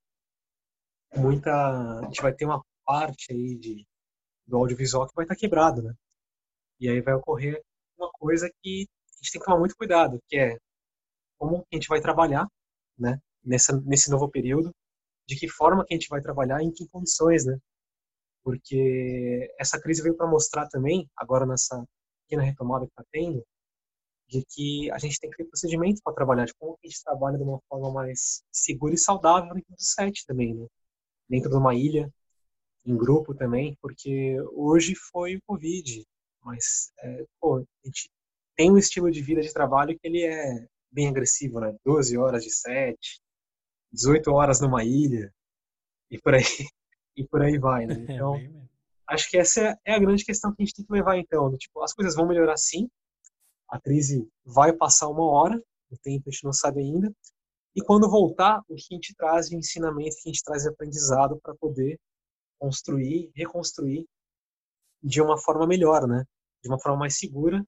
muita 1.17 1.51
a 2.01 2.05
gente 2.05 2.23
vai 2.23 2.33
ter 2.33 2.45
uma 2.45 2.63
parte 2.85 3.33
aí 3.33 3.57
de 3.57 3.87
do 4.47 4.57
audiovisual 4.57 5.07
que 5.07 5.15
vai 5.15 5.25
estar 5.25 5.37
quebrado, 5.37 5.83
né? 5.83 5.95
E 6.81 6.89
aí 6.89 7.01
vai 7.01 7.15
ocorrer 7.15 7.63
uma 7.97 8.11
coisa 8.13 8.51
que 8.63 8.87
a 8.89 9.17
gente 9.23 9.33
tem 9.33 9.41
que 9.41 9.47
tomar 9.47 9.59
muito 9.59 9.77
cuidado, 9.77 10.19
que 10.29 10.37
é 10.37 10.57
como 11.41 11.67
a 11.73 11.77
gente 11.77 11.89
vai 11.89 12.01
trabalhar, 12.01 12.47
né? 12.99 13.19
Nessa 13.45 13.81
nesse 13.81 14.11
novo 14.11 14.29
período, 14.31 14.71
de 15.27 15.37
que 15.37 15.49
forma 15.49 15.85
que 15.85 15.95
a 15.95 15.97
gente 15.97 16.09
vai 16.09 16.21
trabalhar, 16.21 16.63
em 16.63 16.71
que 16.71 16.89
condições, 16.89 17.47
né? 17.47 17.59
porque 18.43 19.55
essa 19.59 19.81
crise 19.81 20.03
veio 20.03 20.17
para 20.17 20.27
mostrar 20.27 20.69
também, 20.69 21.09
agora 21.17 21.47
nessa 21.47 21.85
pequena 22.23 22.43
retomada 22.43 22.87
que 22.87 22.93
está 22.93 23.05
tendo, 23.11 23.45
de 24.29 24.45
que 24.49 24.91
a 24.93 24.99
gente 24.99 25.19
tem 25.19 25.31
que 25.31 25.37
ter 25.37 25.45
procedimentos 25.45 26.01
para 26.03 26.15
trabalhar, 26.15 26.47
de 26.47 26.55
como 26.55 26.79
a 26.83 26.87
gente 26.87 27.03
trabalha 27.03 27.37
de 27.37 27.45
uma 27.45 27.61
forma 27.69 27.93
mais 27.93 28.43
segura 28.53 28.95
e 28.95 28.99
saudável 28.99 29.55
dentro 29.55 29.75
do 29.75 29.83
set 29.83 30.25
também, 30.27 30.55
né? 30.55 30.67
Dentro 31.29 31.51
de 31.51 31.57
uma 31.57 31.75
ilha, 31.75 32.11
em 32.85 32.97
grupo 32.97 33.35
também, 33.35 33.77
porque 33.81 34.37
hoje 34.53 34.95
foi 34.95 35.37
o 35.37 35.43
Covid, 35.47 36.05
mas 36.43 36.93
é, 37.03 37.25
pô, 37.41 37.59
a 37.59 37.87
gente 37.87 38.11
tem 38.57 38.71
um 38.71 38.79
estilo 38.79 39.11
de 39.11 39.23
vida 39.23 39.43
de 39.43 39.53
trabalho 39.53 39.99
que 39.99 40.07
ele 40.07 40.25
é 40.25 40.67
bem 40.91 41.09
agressivo, 41.09 41.61
né? 41.61 41.75
12 41.85 42.17
horas 42.19 42.45
de 42.45 42.51
set, 42.51 43.21
18 43.93 44.31
horas 44.33 44.61
numa 44.61 44.85
ilha, 44.85 45.33
e 46.11 46.19
por 46.19 46.35
aí 46.35 46.43
e 47.17 47.27
por 47.27 47.43
aí 47.43 47.59
vai, 47.59 47.87
né? 47.87 47.95
É, 48.09 48.15
então, 48.15 48.37
é 48.37 48.51
acho 49.07 49.29
que 49.29 49.37
essa 49.37 49.79
é 49.85 49.95
a 49.95 49.99
grande 49.99 50.25
questão 50.25 50.55
que 50.55 50.63
a 50.63 50.65
gente 50.65 50.75
tem 50.75 50.85
que 50.85 50.93
levar, 50.93 51.19
então. 51.19 51.51
Né? 51.51 51.59
Tipo, 51.59 51.83
as 51.83 51.93
coisas 51.93 52.15
vão 52.15 52.27
melhorar 52.27 52.57
sim, 52.57 52.89
a 53.69 53.81
crise 53.81 54.29
vai 54.45 54.73
passar 54.73 55.09
uma 55.09 55.25
hora, 55.25 55.61
o 55.91 55.97
tempo 55.99 56.29
a 56.29 56.31
gente 56.31 56.45
não 56.45 56.53
sabe 56.53 56.81
ainda, 56.81 57.13
e 57.75 57.83
quando 57.83 58.11
voltar, 58.11 58.61
o 58.69 58.75
que 58.75 58.95
a 58.95 58.95
gente 58.95 59.15
traz 59.15 59.49
de 59.49 59.57
ensinamento, 59.57 60.11
o 60.11 60.23
que 60.23 60.29
a 60.29 60.33
gente 60.33 60.43
traz 60.43 60.63
de 60.63 60.69
aprendizado 60.69 61.39
para 61.41 61.55
poder 61.55 61.99
construir, 62.59 63.31
reconstruir 63.35 64.07
de 65.03 65.21
uma 65.23 65.39
forma 65.39 65.67
melhor, 65.67 66.07
né? 66.07 66.25
De 66.63 66.69
uma 66.69 66.79
forma 66.79 66.99
mais 66.99 67.17
segura 67.17 67.65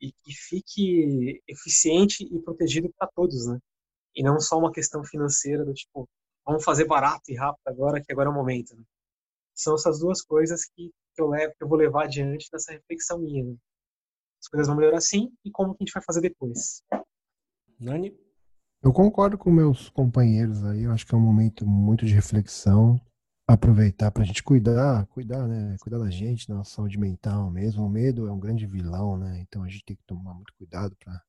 e 0.00 0.12
que 0.12 0.32
fique 0.32 1.42
eficiente 1.48 2.24
e 2.24 2.42
protegido 2.42 2.92
para 2.98 3.08
todos, 3.14 3.46
né? 3.46 3.58
E 4.14 4.22
não 4.22 4.38
só 4.40 4.58
uma 4.58 4.72
questão 4.72 5.02
financeira 5.04 5.64
do 5.64 5.72
tipo, 5.72 6.08
vamos 6.46 6.64
fazer 6.64 6.86
barato 6.86 7.30
e 7.30 7.34
rápido 7.34 7.66
agora, 7.66 8.02
que 8.02 8.12
agora 8.12 8.28
é 8.28 8.32
o 8.32 8.34
momento. 8.34 8.76
Né? 8.76 8.84
São 9.54 9.74
essas 9.74 9.98
duas 9.98 10.22
coisas 10.22 10.64
que, 10.66 10.90
que 11.14 11.22
eu 11.22 11.28
levo, 11.28 11.54
que 11.56 11.64
eu 11.64 11.68
vou 11.68 11.78
levar 11.78 12.04
adiante 12.04 12.48
nessa 12.52 12.72
reflexão 12.72 13.18
minha. 13.18 13.44
Né? 13.44 13.56
As 14.40 14.48
coisas 14.48 14.66
vão 14.66 14.76
melhorar 14.76 15.00
sim 15.00 15.32
e 15.44 15.50
como 15.50 15.74
que 15.74 15.82
a 15.82 15.86
gente 15.86 15.94
vai 15.94 16.02
fazer 16.02 16.20
depois. 16.20 16.82
Nani? 17.80 18.16
Eu 18.82 18.92
concordo 18.92 19.38
com 19.38 19.50
meus 19.50 19.88
companheiros 19.88 20.62
aí, 20.64 20.82
eu 20.82 20.92
acho 20.92 21.06
que 21.06 21.14
é 21.14 21.18
um 21.18 21.20
momento 21.20 21.66
muito 21.66 22.04
de 22.04 22.12
reflexão, 22.12 23.00
aproveitar 23.46 24.10
para 24.10 24.22
a 24.22 24.26
gente 24.26 24.42
cuidar, 24.42 25.06
cuidar, 25.08 25.46
né? 25.46 25.76
Cuidar 25.80 25.98
da 25.98 26.10
gente, 26.10 26.48
da 26.48 26.54
nossa 26.54 26.74
saúde 26.74 26.98
mental 26.98 27.50
mesmo. 27.50 27.84
O 27.84 27.88
medo 27.88 28.26
é 28.26 28.32
um 28.32 28.38
grande 28.38 28.66
vilão, 28.66 29.16
né? 29.18 29.40
Então 29.40 29.62
a 29.62 29.68
gente 29.68 29.84
tem 29.84 29.96
que 29.96 30.04
tomar 30.04 30.34
muito 30.34 30.52
cuidado 30.54 30.96
para 30.96 31.22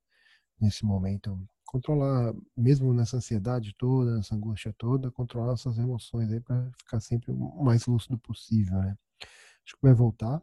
nesse 0.60 0.86
momento 0.86 1.38
controlar, 1.66 2.34
mesmo 2.56 2.94
nessa 2.94 3.18
ansiedade 3.18 3.74
toda, 3.78 4.16
nessa 4.16 4.36
angústia 4.36 4.74
toda, 4.78 5.12
controlar 5.12 5.48
nossas 5.48 5.78
emoções 5.78 6.32
aí 6.32 6.40
para 6.40 6.72
ficar 6.78 7.00
sempre 7.02 7.32
o 7.32 7.64
mais 7.64 7.86
lúcido 7.86 8.18
possível, 8.20 8.78
né? 8.80 8.98
Acho 9.66 9.76
que 9.76 9.82
vai 9.82 9.94
voltar, 9.94 10.42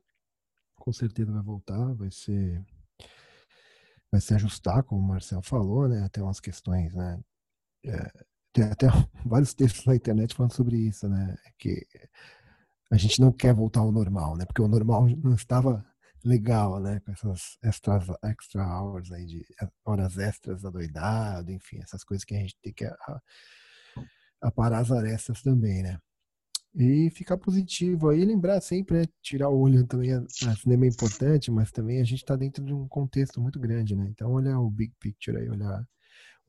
com 0.76 0.92
certeza 0.92 1.32
vai 1.32 1.42
voltar, 1.42 1.94
vai 1.94 2.10
ser 2.10 2.64
vai 4.10 4.20
se 4.20 4.34
ajustar, 4.34 4.82
como 4.84 5.00
o 5.00 5.08
Marcel 5.08 5.40
falou, 5.42 5.88
né? 5.88 6.02
Até 6.04 6.22
umas 6.22 6.40
questões, 6.40 6.94
né? 6.94 7.20
É, 7.84 8.24
tem 8.52 8.64
até 8.64 8.86
vários 9.24 9.54
textos 9.54 9.84
na 9.86 9.96
internet 9.96 10.34
falando 10.34 10.52
sobre 10.52 10.76
isso, 10.76 11.08
né? 11.08 11.36
Que 11.58 11.86
a 12.90 12.96
gente 12.96 13.20
não 13.20 13.32
quer 13.32 13.54
voltar 13.54 13.80
ao 13.80 13.92
normal, 13.92 14.36
né? 14.36 14.44
Porque 14.44 14.62
o 14.62 14.68
normal 14.68 15.08
não 15.22 15.34
estava 15.34 15.84
legal, 16.24 16.80
né? 16.80 17.00
Com 17.00 17.12
essas 17.12 17.58
extras, 17.62 18.06
extra 18.22 18.64
hours 18.64 19.10
aí 19.12 19.24
de 19.24 19.44
horas 19.84 20.18
extras 20.18 20.64
adoidado, 20.64 21.50
enfim, 21.50 21.78
essas 21.82 22.04
coisas 22.04 22.24
que 22.24 22.34
a 22.34 22.38
gente 22.38 22.56
tem 22.62 22.72
que 22.72 22.84
aparar 24.40 24.80
as 24.80 24.90
arestas 24.90 25.42
também, 25.42 25.82
né? 25.82 25.98
E 26.74 27.10
ficar 27.10 27.36
positivo 27.36 28.08
aí, 28.08 28.24
lembrar 28.24 28.60
sempre, 28.60 28.98
né? 29.00 29.04
Tirar 29.20 29.50
o 29.50 29.58
olho 29.58 29.86
também, 29.86 30.12
a, 30.12 30.26
cinema 30.56 30.86
é 30.86 30.88
importante, 30.88 31.50
mas 31.50 31.70
também 31.70 32.00
a 32.00 32.04
gente 32.04 32.22
está 32.22 32.34
dentro 32.34 32.64
de 32.64 32.72
um 32.72 32.88
contexto 32.88 33.40
muito 33.40 33.60
grande, 33.60 33.94
né? 33.94 34.06
Então 34.08 34.32
olhar 34.32 34.58
o 34.58 34.70
big 34.70 34.94
picture 34.98 35.36
aí, 35.36 35.48
olhar 35.50 35.86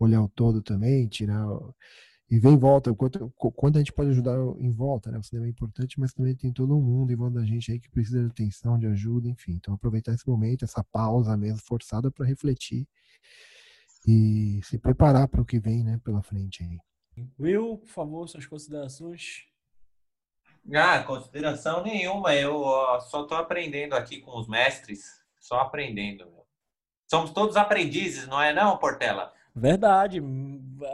olhar 0.03 0.21
o 0.21 0.29
todo 0.29 0.61
também, 0.61 1.07
tirar 1.07 1.45
e 2.29 2.39
vem 2.39 2.53
em 2.53 2.57
volta, 2.57 2.91
quanto, 2.95 3.29
quanto 3.31 3.75
a 3.75 3.79
gente 3.79 3.93
pode 3.93 4.09
ajudar 4.09 4.35
em 4.57 4.71
volta, 4.71 5.11
né? 5.11 5.19
O 5.19 5.23
cinema 5.23 5.45
é 5.45 5.49
importante, 5.49 5.99
mas 5.99 6.13
também 6.13 6.35
tem 6.35 6.51
todo 6.51 6.75
um 6.75 6.81
mundo 6.81 7.11
em 7.11 7.15
volta 7.15 7.35
da 7.35 7.45
gente 7.45 7.71
aí 7.71 7.79
que 7.79 7.91
precisa 7.91 8.21
de 8.21 8.27
atenção, 8.27 8.79
de 8.79 8.87
ajuda, 8.87 9.29
enfim. 9.29 9.51
Então 9.51 9.73
aproveitar 9.73 10.13
esse 10.13 10.27
momento, 10.27 10.65
essa 10.65 10.83
pausa 10.83 11.37
mesmo 11.37 11.59
forçada 11.59 12.09
para 12.09 12.25
refletir 12.25 12.87
e 14.07 14.59
se 14.63 14.79
preparar 14.79 15.27
para 15.27 15.41
o 15.41 15.45
que 15.45 15.59
vem, 15.59 15.83
né, 15.83 15.99
pela 16.03 16.23
frente 16.23 16.63
aí. 16.63 16.79
Will, 17.39 17.77
por 17.77 17.89
favor, 17.89 18.27
suas 18.27 18.47
considerações. 18.47 19.45
Ah, 20.73 21.03
consideração 21.03 21.83
nenhuma. 21.83 22.33
Eu 22.33 22.55
ó, 22.61 22.99
só 22.99 23.23
estou 23.23 23.37
aprendendo 23.37 23.93
aqui 23.93 24.19
com 24.21 24.39
os 24.39 24.47
mestres, 24.47 25.05
só 25.39 25.59
aprendendo. 25.59 26.25
Somos 27.07 27.31
todos 27.31 27.57
aprendizes, 27.57 28.27
não 28.27 28.41
é 28.41 28.51
não, 28.53 28.77
Portela? 28.77 29.31
Verdade, 29.55 30.19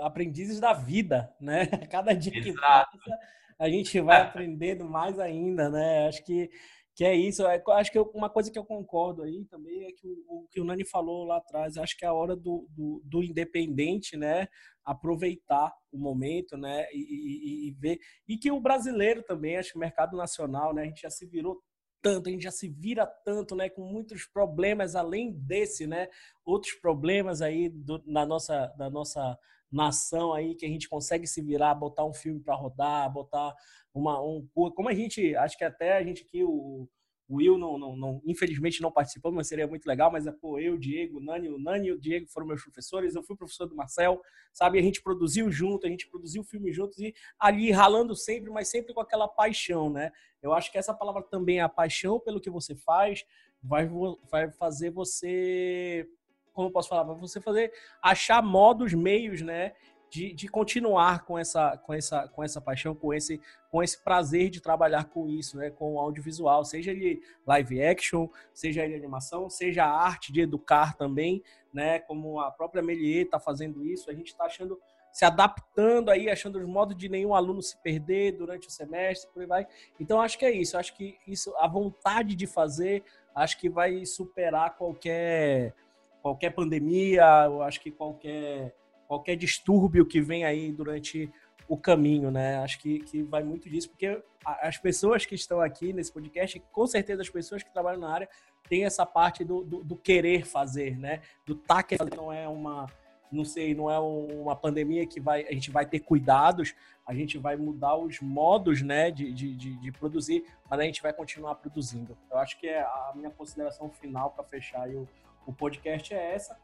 aprendizes 0.01 0.59
da 0.59 0.73
vida, 0.73 1.33
né? 1.39 1.65
Cada 1.91 2.13
dia 2.13 2.37
Exato. 2.37 2.91
que 2.91 2.99
passa, 2.99 3.19
a 3.57 3.69
gente 3.69 4.01
vai 4.01 4.21
aprendendo 4.21 4.83
mais 4.83 5.17
ainda, 5.17 5.69
né? 5.69 6.07
Acho 6.07 6.23
que, 6.25 6.49
que 6.93 7.05
é 7.05 7.15
isso. 7.15 7.47
É, 7.47 7.63
acho 7.75 7.89
que 7.89 7.97
eu, 7.97 8.03
uma 8.13 8.29
coisa 8.29 8.51
que 8.51 8.59
eu 8.59 8.65
concordo 8.65 9.23
aí 9.23 9.45
também 9.45 9.85
é 9.85 9.91
que 9.93 10.05
o, 10.05 10.25
o, 10.27 10.47
que 10.51 10.59
o 10.59 10.65
Nani 10.65 10.85
falou 10.85 11.23
lá 11.23 11.37
atrás, 11.37 11.77
acho 11.77 11.97
que 11.97 12.03
é 12.03 12.09
a 12.09 12.13
hora 12.13 12.35
do, 12.35 12.67
do, 12.71 13.01
do 13.05 13.23
independente, 13.23 14.17
né? 14.17 14.49
Aproveitar 14.83 15.73
o 15.89 15.97
momento, 15.97 16.57
né? 16.57 16.85
E, 16.91 16.97
e, 16.97 17.69
e, 17.69 17.71
ver. 17.79 17.97
E 18.27 18.37
que 18.37 18.51
o 18.51 18.59
brasileiro 18.59 19.23
também, 19.23 19.55
acho 19.55 19.71
que 19.71 19.77
o 19.77 19.81
mercado 19.81 20.17
nacional, 20.17 20.73
né? 20.73 20.81
A 20.81 20.85
gente 20.85 21.01
já 21.01 21.09
se 21.09 21.25
virou 21.25 21.61
tanto, 22.01 22.29
a 22.29 22.31
gente 22.31 22.43
já 22.43 22.51
se 22.51 22.67
vira 22.69 23.05
tanto, 23.05 23.55
né, 23.55 23.69
com 23.69 23.81
muitos 23.81 24.25
problemas 24.25 24.95
além 24.95 25.31
desse, 25.31 25.85
né, 25.87 26.07
outros 26.45 26.73
problemas 26.73 27.41
aí 27.41 27.69
do, 27.69 28.01
na 28.05 28.25
nossa 28.25 28.73
na 28.77 28.89
nossa 28.89 29.37
nação 29.71 30.33
aí 30.33 30.55
que 30.55 30.65
a 30.65 30.69
gente 30.69 30.89
consegue 30.89 31.27
se 31.27 31.41
virar, 31.41 31.75
botar 31.75 32.05
um 32.05 32.13
filme 32.13 32.39
para 32.39 32.55
rodar, 32.55 33.11
botar 33.11 33.53
uma 33.93 34.21
um 34.21 34.47
como 34.53 34.89
a 34.89 34.93
gente, 34.93 35.35
acho 35.35 35.57
que 35.57 35.63
até 35.63 35.97
a 35.97 36.03
gente 36.03 36.23
aqui 36.23 36.43
o 36.43 36.87
o 37.29 37.35
Will, 37.35 37.59
não, 37.59 37.77
não, 37.77 37.95
não, 37.95 38.21
infelizmente, 38.25 38.81
não 38.81 38.91
participou, 38.91 39.31
mas 39.31 39.47
seria 39.47 39.67
muito 39.67 39.85
legal. 39.85 40.11
Mas 40.11 40.25
é, 40.25 40.31
pô, 40.31 40.57
eu, 40.57 40.79
Diego, 40.79 41.19
o 41.19 41.21
Nani, 41.21 41.47
o 41.47 41.59
Nani 41.59 41.89
e 41.89 41.91
o 41.91 41.99
Diego 41.99 42.27
foram 42.27 42.47
meus 42.47 42.63
professores. 42.63 43.13
Eu 43.13 43.21
fui 43.21 43.35
professor 43.35 43.67
do 43.67 43.75
Marcel, 43.75 44.19
sabe? 44.51 44.79
A 44.79 44.81
gente 44.81 44.99
produziu 44.99 45.51
junto, 45.51 45.85
a 45.85 45.89
gente 45.89 46.09
produziu 46.09 46.43
filme 46.43 46.73
juntos 46.73 46.97
e 46.97 47.13
ali 47.39 47.69
ralando 47.69 48.15
sempre, 48.15 48.49
mas 48.49 48.67
sempre 48.67 48.95
com 48.95 48.99
aquela 48.99 49.27
paixão, 49.27 49.91
né? 49.91 50.11
Eu 50.41 50.53
acho 50.53 50.71
que 50.71 50.77
essa 50.79 50.93
palavra 50.93 51.21
também 51.21 51.61
a 51.61 51.69
paixão 51.69 52.19
pelo 52.19 52.41
que 52.41 52.49
você 52.49 52.75
faz, 52.75 53.23
vai, 53.61 53.87
vai 54.31 54.49
fazer 54.49 54.89
você. 54.89 56.09
Como 56.51 56.69
eu 56.69 56.71
posso 56.71 56.89
falar? 56.89 57.03
Vai 57.03 57.15
você 57.15 57.39
fazer 57.39 57.71
achar 58.01 58.41
modos, 58.41 58.91
meios, 58.95 59.43
né? 59.43 59.73
De, 60.09 60.33
de 60.33 60.47
continuar 60.47 61.23
com 61.23 61.37
essa, 61.37 61.77
com, 61.77 61.93
essa, 61.93 62.27
com 62.27 62.43
essa 62.43 62.59
paixão, 62.59 62.95
com 62.95 63.13
esse, 63.13 63.39
com 63.71 63.83
esse 63.83 64.03
prazer 64.03 64.49
de 64.49 64.59
trabalhar 64.59 65.05
com 65.05 65.29
isso, 65.29 65.57
né? 65.57 65.69
com 65.69 65.93
o 65.93 65.99
audiovisual, 65.99 66.65
seja 66.65 66.91
ele 66.91 67.21
live 67.45 67.81
action, 67.83 68.27
seja 68.53 68.83
ele 68.83 68.95
animação, 68.95 69.49
seja 69.49 69.85
a 69.85 69.91
arte 69.91 70.31
de 70.31 70.41
educar 70.41 70.95
também, 70.97 71.43
né? 71.73 71.99
como 71.99 72.39
a 72.39 72.51
própria 72.51 72.81
Melier 72.81 73.25
está 73.25 73.39
fazendo 73.39 73.85
isso, 73.85 74.09
a 74.09 74.13
gente 74.13 74.27
está 74.27 74.45
achando 74.45 74.79
se 75.11 75.25
adaptando 75.25 76.11
aí, 76.11 76.29
achando 76.29 76.59
os 76.59 76.65
modos 76.65 76.95
de 76.95 77.09
nenhum 77.09 77.33
aluno 77.33 77.63
se 77.63 77.75
perder 77.81 78.33
durante 78.33 78.67
o 78.67 78.71
semestre, 78.71 79.29
por 79.33 79.41
aí 79.41 79.47
vai. 79.47 79.67
Então 79.99 80.21
acho 80.21 80.37
que 80.37 80.45
é 80.45 80.51
isso, 80.51 80.77
acho 80.77 80.95
que 80.95 81.17
isso, 81.27 81.53
a 81.57 81.67
vontade 81.67 82.35
de 82.35 82.45
fazer, 82.45 83.03
acho 83.35 83.59
que 83.59 83.69
vai 83.69 84.05
superar 84.05 84.77
qualquer 84.77 85.73
qualquer 86.21 86.51
pandemia, 86.51 87.45
eu 87.45 87.61
acho 87.61 87.79
que 87.79 87.91
qualquer 87.91 88.75
qualquer 89.09 89.35
distúrbio 89.35 90.05
que 90.05 90.21
vem 90.21 90.45
aí 90.45 90.71
durante 90.71 91.33
o 91.67 91.75
caminho, 91.75 92.29
né? 92.29 92.59
Acho 92.59 92.79
que, 92.79 92.99
que 92.99 93.23
vai 93.23 93.43
muito 93.43 93.67
disso, 93.67 93.89
porque 93.89 94.21
as 94.45 94.77
pessoas 94.77 95.25
que 95.25 95.33
estão 95.33 95.59
aqui 95.59 95.91
nesse 95.91 96.13
podcast, 96.13 96.61
com 96.71 96.85
certeza 96.85 97.23
as 97.23 97.29
pessoas 97.29 97.63
que 97.63 97.73
trabalham 97.73 97.99
na 98.01 98.13
área, 98.13 98.29
têm 98.69 98.85
essa 98.85 99.07
parte 99.07 99.43
do, 99.43 99.63
do, 99.63 99.83
do 99.83 99.95
querer 99.95 100.45
fazer, 100.45 100.95
né? 100.95 101.21
Do 101.43 101.55
tá 101.55 101.81
querendo, 101.81 102.15
não 102.15 102.31
é 102.31 102.47
uma, 102.47 102.85
não 103.31 103.43
sei, 103.43 103.73
não 103.73 103.89
é 103.89 103.99
uma 103.99 104.55
pandemia 104.55 105.07
que 105.07 105.19
vai, 105.19 105.43
a 105.47 105.53
gente 105.53 105.71
vai 105.71 105.87
ter 105.87 106.01
cuidados, 106.01 106.75
a 107.03 107.13
gente 107.15 107.39
vai 107.39 107.55
mudar 107.55 107.95
os 107.95 108.19
modos, 108.21 108.83
né, 108.83 109.09
de, 109.09 109.33
de, 109.33 109.55
de, 109.55 109.91
produzir, 109.91 110.45
mas 110.69 110.79
a 110.79 110.83
gente 110.83 111.01
vai 111.01 111.11
continuar 111.11 111.55
produzindo. 111.55 112.15
Eu 112.29 112.37
acho 112.37 112.59
que 112.59 112.67
é 112.67 112.81
a 112.81 113.11
minha 113.15 113.31
consideração 113.31 113.89
final 113.89 114.29
para 114.29 114.43
fechar 114.43 114.87
o, 114.89 115.09
o 115.47 115.51
podcast 115.51 116.13
é 116.13 116.35
essa. 116.35 116.55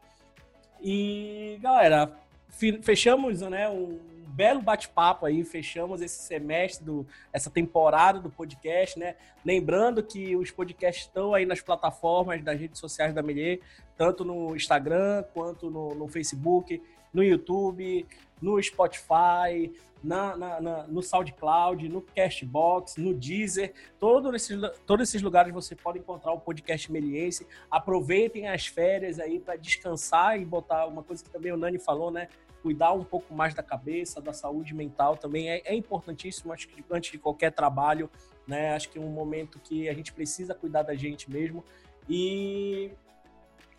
E, 0.80 1.58
galera, 1.60 2.16
fechamos 2.48 3.40
né, 3.42 3.68
um 3.68 3.98
belo 4.36 4.60
bate-papo 4.60 5.24
aí, 5.24 5.42
fechamos 5.44 6.02
esse 6.02 6.22
semestre, 6.22 6.84
do, 6.84 7.06
essa 7.32 7.48
temporada 7.48 8.20
do 8.20 8.28
podcast, 8.28 8.98
né? 8.98 9.16
Lembrando 9.42 10.02
que 10.02 10.36
os 10.36 10.50
podcasts 10.50 11.06
estão 11.06 11.32
aí 11.32 11.46
nas 11.46 11.62
plataformas 11.62 12.44
das 12.44 12.60
redes 12.60 12.78
sociais 12.78 13.14
da 13.14 13.22
Melier, 13.22 13.60
tanto 13.96 14.26
no 14.26 14.54
Instagram 14.54 15.24
quanto 15.32 15.70
no, 15.70 15.94
no 15.94 16.06
Facebook, 16.06 16.82
no 17.16 17.24
YouTube, 17.24 18.06
no 18.40 18.62
Spotify, 18.62 19.72
na, 20.04 20.36
na, 20.36 20.60
na, 20.60 20.82
no 20.86 21.02
SoundCloud, 21.02 21.88
no 21.88 22.02
Castbox, 22.02 22.98
no 22.98 23.14
Deezer, 23.14 23.72
todos 23.98 24.34
esses, 24.34 24.60
todos 24.86 25.08
esses 25.08 25.22
lugares 25.22 25.52
você 25.52 25.74
pode 25.74 25.98
encontrar 25.98 26.32
o 26.32 26.38
podcast 26.38 26.92
Meliense. 26.92 27.46
Aproveitem 27.70 28.48
as 28.48 28.66
férias 28.66 29.18
aí 29.18 29.40
para 29.40 29.56
descansar 29.56 30.38
e 30.38 30.44
botar 30.44 30.86
uma 30.86 31.02
coisa 31.02 31.24
que 31.24 31.30
também 31.30 31.50
o 31.52 31.56
Nani 31.56 31.78
falou, 31.78 32.10
né? 32.10 32.28
Cuidar 32.62 32.92
um 32.92 33.02
pouco 33.02 33.34
mais 33.34 33.54
da 33.54 33.62
cabeça, 33.62 34.20
da 34.20 34.34
saúde 34.34 34.74
mental 34.74 35.16
também 35.16 35.48
é, 35.48 35.62
é 35.64 35.74
importantíssimo, 35.74 36.52
acho 36.52 36.68
que 36.68 36.84
antes 36.90 37.12
de 37.12 37.18
qualquer 37.18 37.50
trabalho, 37.50 38.10
né? 38.46 38.74
Acho 38.74 38.90
que 38.90 38.98
é 38.98 39.00
um 39.00 39.08
momento 39.08 39.58
que 39.58 39.88
a 39.88 39.94
gente 39.94 40.12
precisa 40.12 40.54
cuidar 40.54 40.82
da 40.82 40.94
gente 40.94 41.30
mesmo. 41.30 41.64
E 42.08 42.92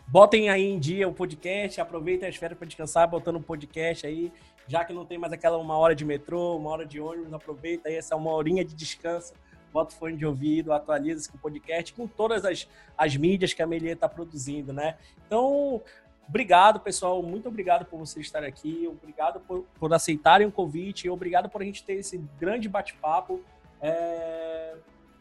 botem 0.08 0.50
aí 0.50 0.64
em 0.64 0.80
dia 0.80 1.08
o 1.08 1.14
podcast, 1.14 1.80
aproveitem 1.82 2.28
as 2.28 2.36
férias 2.36 2.58
para 2.58 2.68
descansar, 2.68 3.08
botando 3.08 3.36
um 3.36 3.42
podcast 3.42 4.08
aí. 4.08 4.32
Já 4.68 4.84
que 4.84 4.94
não 4.94 5.06
tem 5.06 5.18
mais 5.18 5.32
aquela 5.32 5.58
uma 5.58 5.78
hora 5.78 5.96
de 5.96 6.04
metrô, 6.04 6.58
uma 6.58 6.70
hora 6.70 6.86
de 6.86 7.00
ônibus, 7.00 7.34
aproveita 7.34 7.90
aí 7.90 7.96
essa 7.96 8.16
uma 8.16 8.32
horinha 8.32 8.66
de 8.66 8.74
descanso, 8.74 9.34
bota 9.72 9.94
o 9.94 9.98
fone 9.98 10.18
de 10.18 10.26
ouvido, 10.26 10.74
atualiza-se 10.74 11.30
com 11.30 11.38
o 11.38 11.42
podcast, 11.42 11.94
com 11.94 12.08
todas 12.08 12.44
as, 12.44 12.68
as 12.98 13.16
mídias 13.16 13.54
que 13.54 13.62
a 13.62 13.68
Melier 13.68 13.94
está 13.94 14.10
produzindo, 14.10 14.74
né? 14.74 14.98
Então, 15.26 15.82
obrigado, 16.28 16.80
pessoal, 16.82 17.24
muito 17.24 17.48
obrigado 17.48 17.86
por 17.86 17.98
vocês 17.98 18.26
estarem 18.26 18.50
aqui, 18.50 18.88
obrigado 18.90 19.40
por, 19.42 19.66
por 19.80 19.94
aceitarem 19.94 20.48
o 20.48 20.52
convite, 20.52 21.10
obrigado 21.10 21.50
por 21.50 21.62
a 21.62 21.66
gente 21.66 21.84
ter 21.84 21.94
esse 21.94 22.18
grande 22.40 22.68
bate-papo, 22.68 23.42
É... 23.82 24.76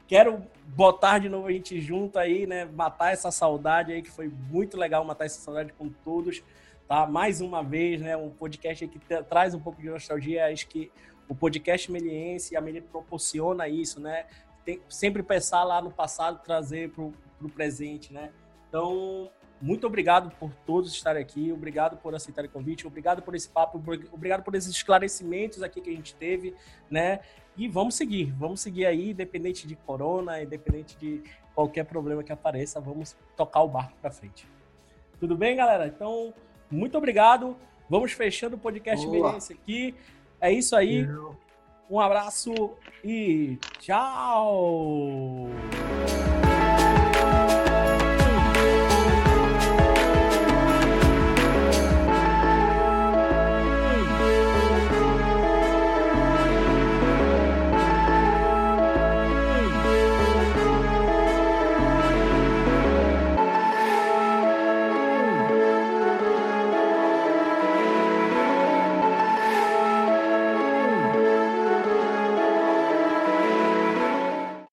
Quero 0.06 0.42
botar 0.68 1.18
de 1.18 1.28
novo 1.28 1.48
a 1.48 1.52
gente 1.52 1.80
junto 1.80 2.18
aí, 2.18 2.46
né? 2.46 2.64
Matar 2.64 3.12
essa 3.12 3.30
saudade 3.30 3.92
aí, 3.92 4.02
que 4.02 4.10
foi 4.10 4.28
muito 4.28 4.76
legal 4.76 5.04
matar 5.04 5.24
essa 5.24 5.40
saudade 5.40 5.72
com 5.72 5.88
todos, 5.88 6.42
tá? 6.86 7.06
Mais 7.06 7.40
uma 7.40 7.62
vez, 7.62 8.00
né? 8.00 8.16
Um 8.16 8.30
podcast 8.30 8.86
que 8.86 8.98
traz 9.24 9.54
um 9.54 9.60
pouco 9.60 9.80
de 9.80 9.88
nostalgia. 9.88 10.46
Acho 10.46 10.68
que 10.68 10.90
o 11.28 11.34
podcast 11.34 11.90
meliense, 11.90 12.56
a 12.56 12.60
Meli 12.60 12.80
proporciona 12.80 13.68
isso, 13.68 14.00
né? 14.00 14.26
Tem, 14.64 14.80
sempre 14.88 15.22
pensar 15.22 15.64
lá 15.64 15.80
no 15.82 15.90
passado, 15.90 16.40
trazer 16.42 16.90
para 16.90 17.02
o 17.02 17.50
presente, 17.52 18.12
né? 18.12 18.30
Então, 18.68 19.30
muito 19.66 19.84
obrigado 19.84 20.30
por 20.38 20.54
todos 20.64 20.92
estarem 20.92 21.20
aqui, 21.20 21.50
obrigado 21.50 21.96
por 21.96 22.14
aceitar 22.14 22.44
o 22.44 22.48
convite, 22.48 22.86
obrigado 22.86 23.20
por 23.20 23.34
esse 23.34 23.48
papo, 23.48 23.82
obrigado 24.12 24.44
por 24.44 24.54
esses 24.54 24.70
esclarecimentos 24.70 25.60
aqui 25.60 25.80
que 25.80 25.90
a 25.90 25.92
gente 25.92 26.14
teve, 26.14 26.54
né? 26.88 27.18
E 27.56 27.66
vamos 27.66 27.96
seguir, 27.96 28.32
vamos 28.38 28.60
seguir 28.60 28.86
aí, 28.86 29.10
independente 29.10 29.66
de 29.66 29.74
corona, 29.74 30.40
independente 30.40 30.96
de 30.96 31.20
qualquer 31.52 31.84
problema 31.84 32.22
que 32.22 32.30
apareça, 32.30 32.80
vamos 32.80 33.16
tocar 33.36 33.62
o 33.62 33.68
barco 33.68 33.96
para 34.00 34.12
frente. 34.12 34.48
Tudo 35.18 35.36
bem, 35.36 35.56
galera? 35.56 35.88
Então, 35.88 36.32
muito 36.70 36.96
obrigado. 36.96 37.56
Vamos 37.90 38.12
fechando 38.12 38.54
o 38.54 38.58
podcast 38.58 39.04
Beleza 39.04 39.52
aqui. 39.52 39.96
É 40.40 40.52
isso 40.52 40.76
aí. 40.76 41.08
Um 41.90 41.98
abraço 41.98 42.52
e 43.02 43.58
tchau! 43.80 45.48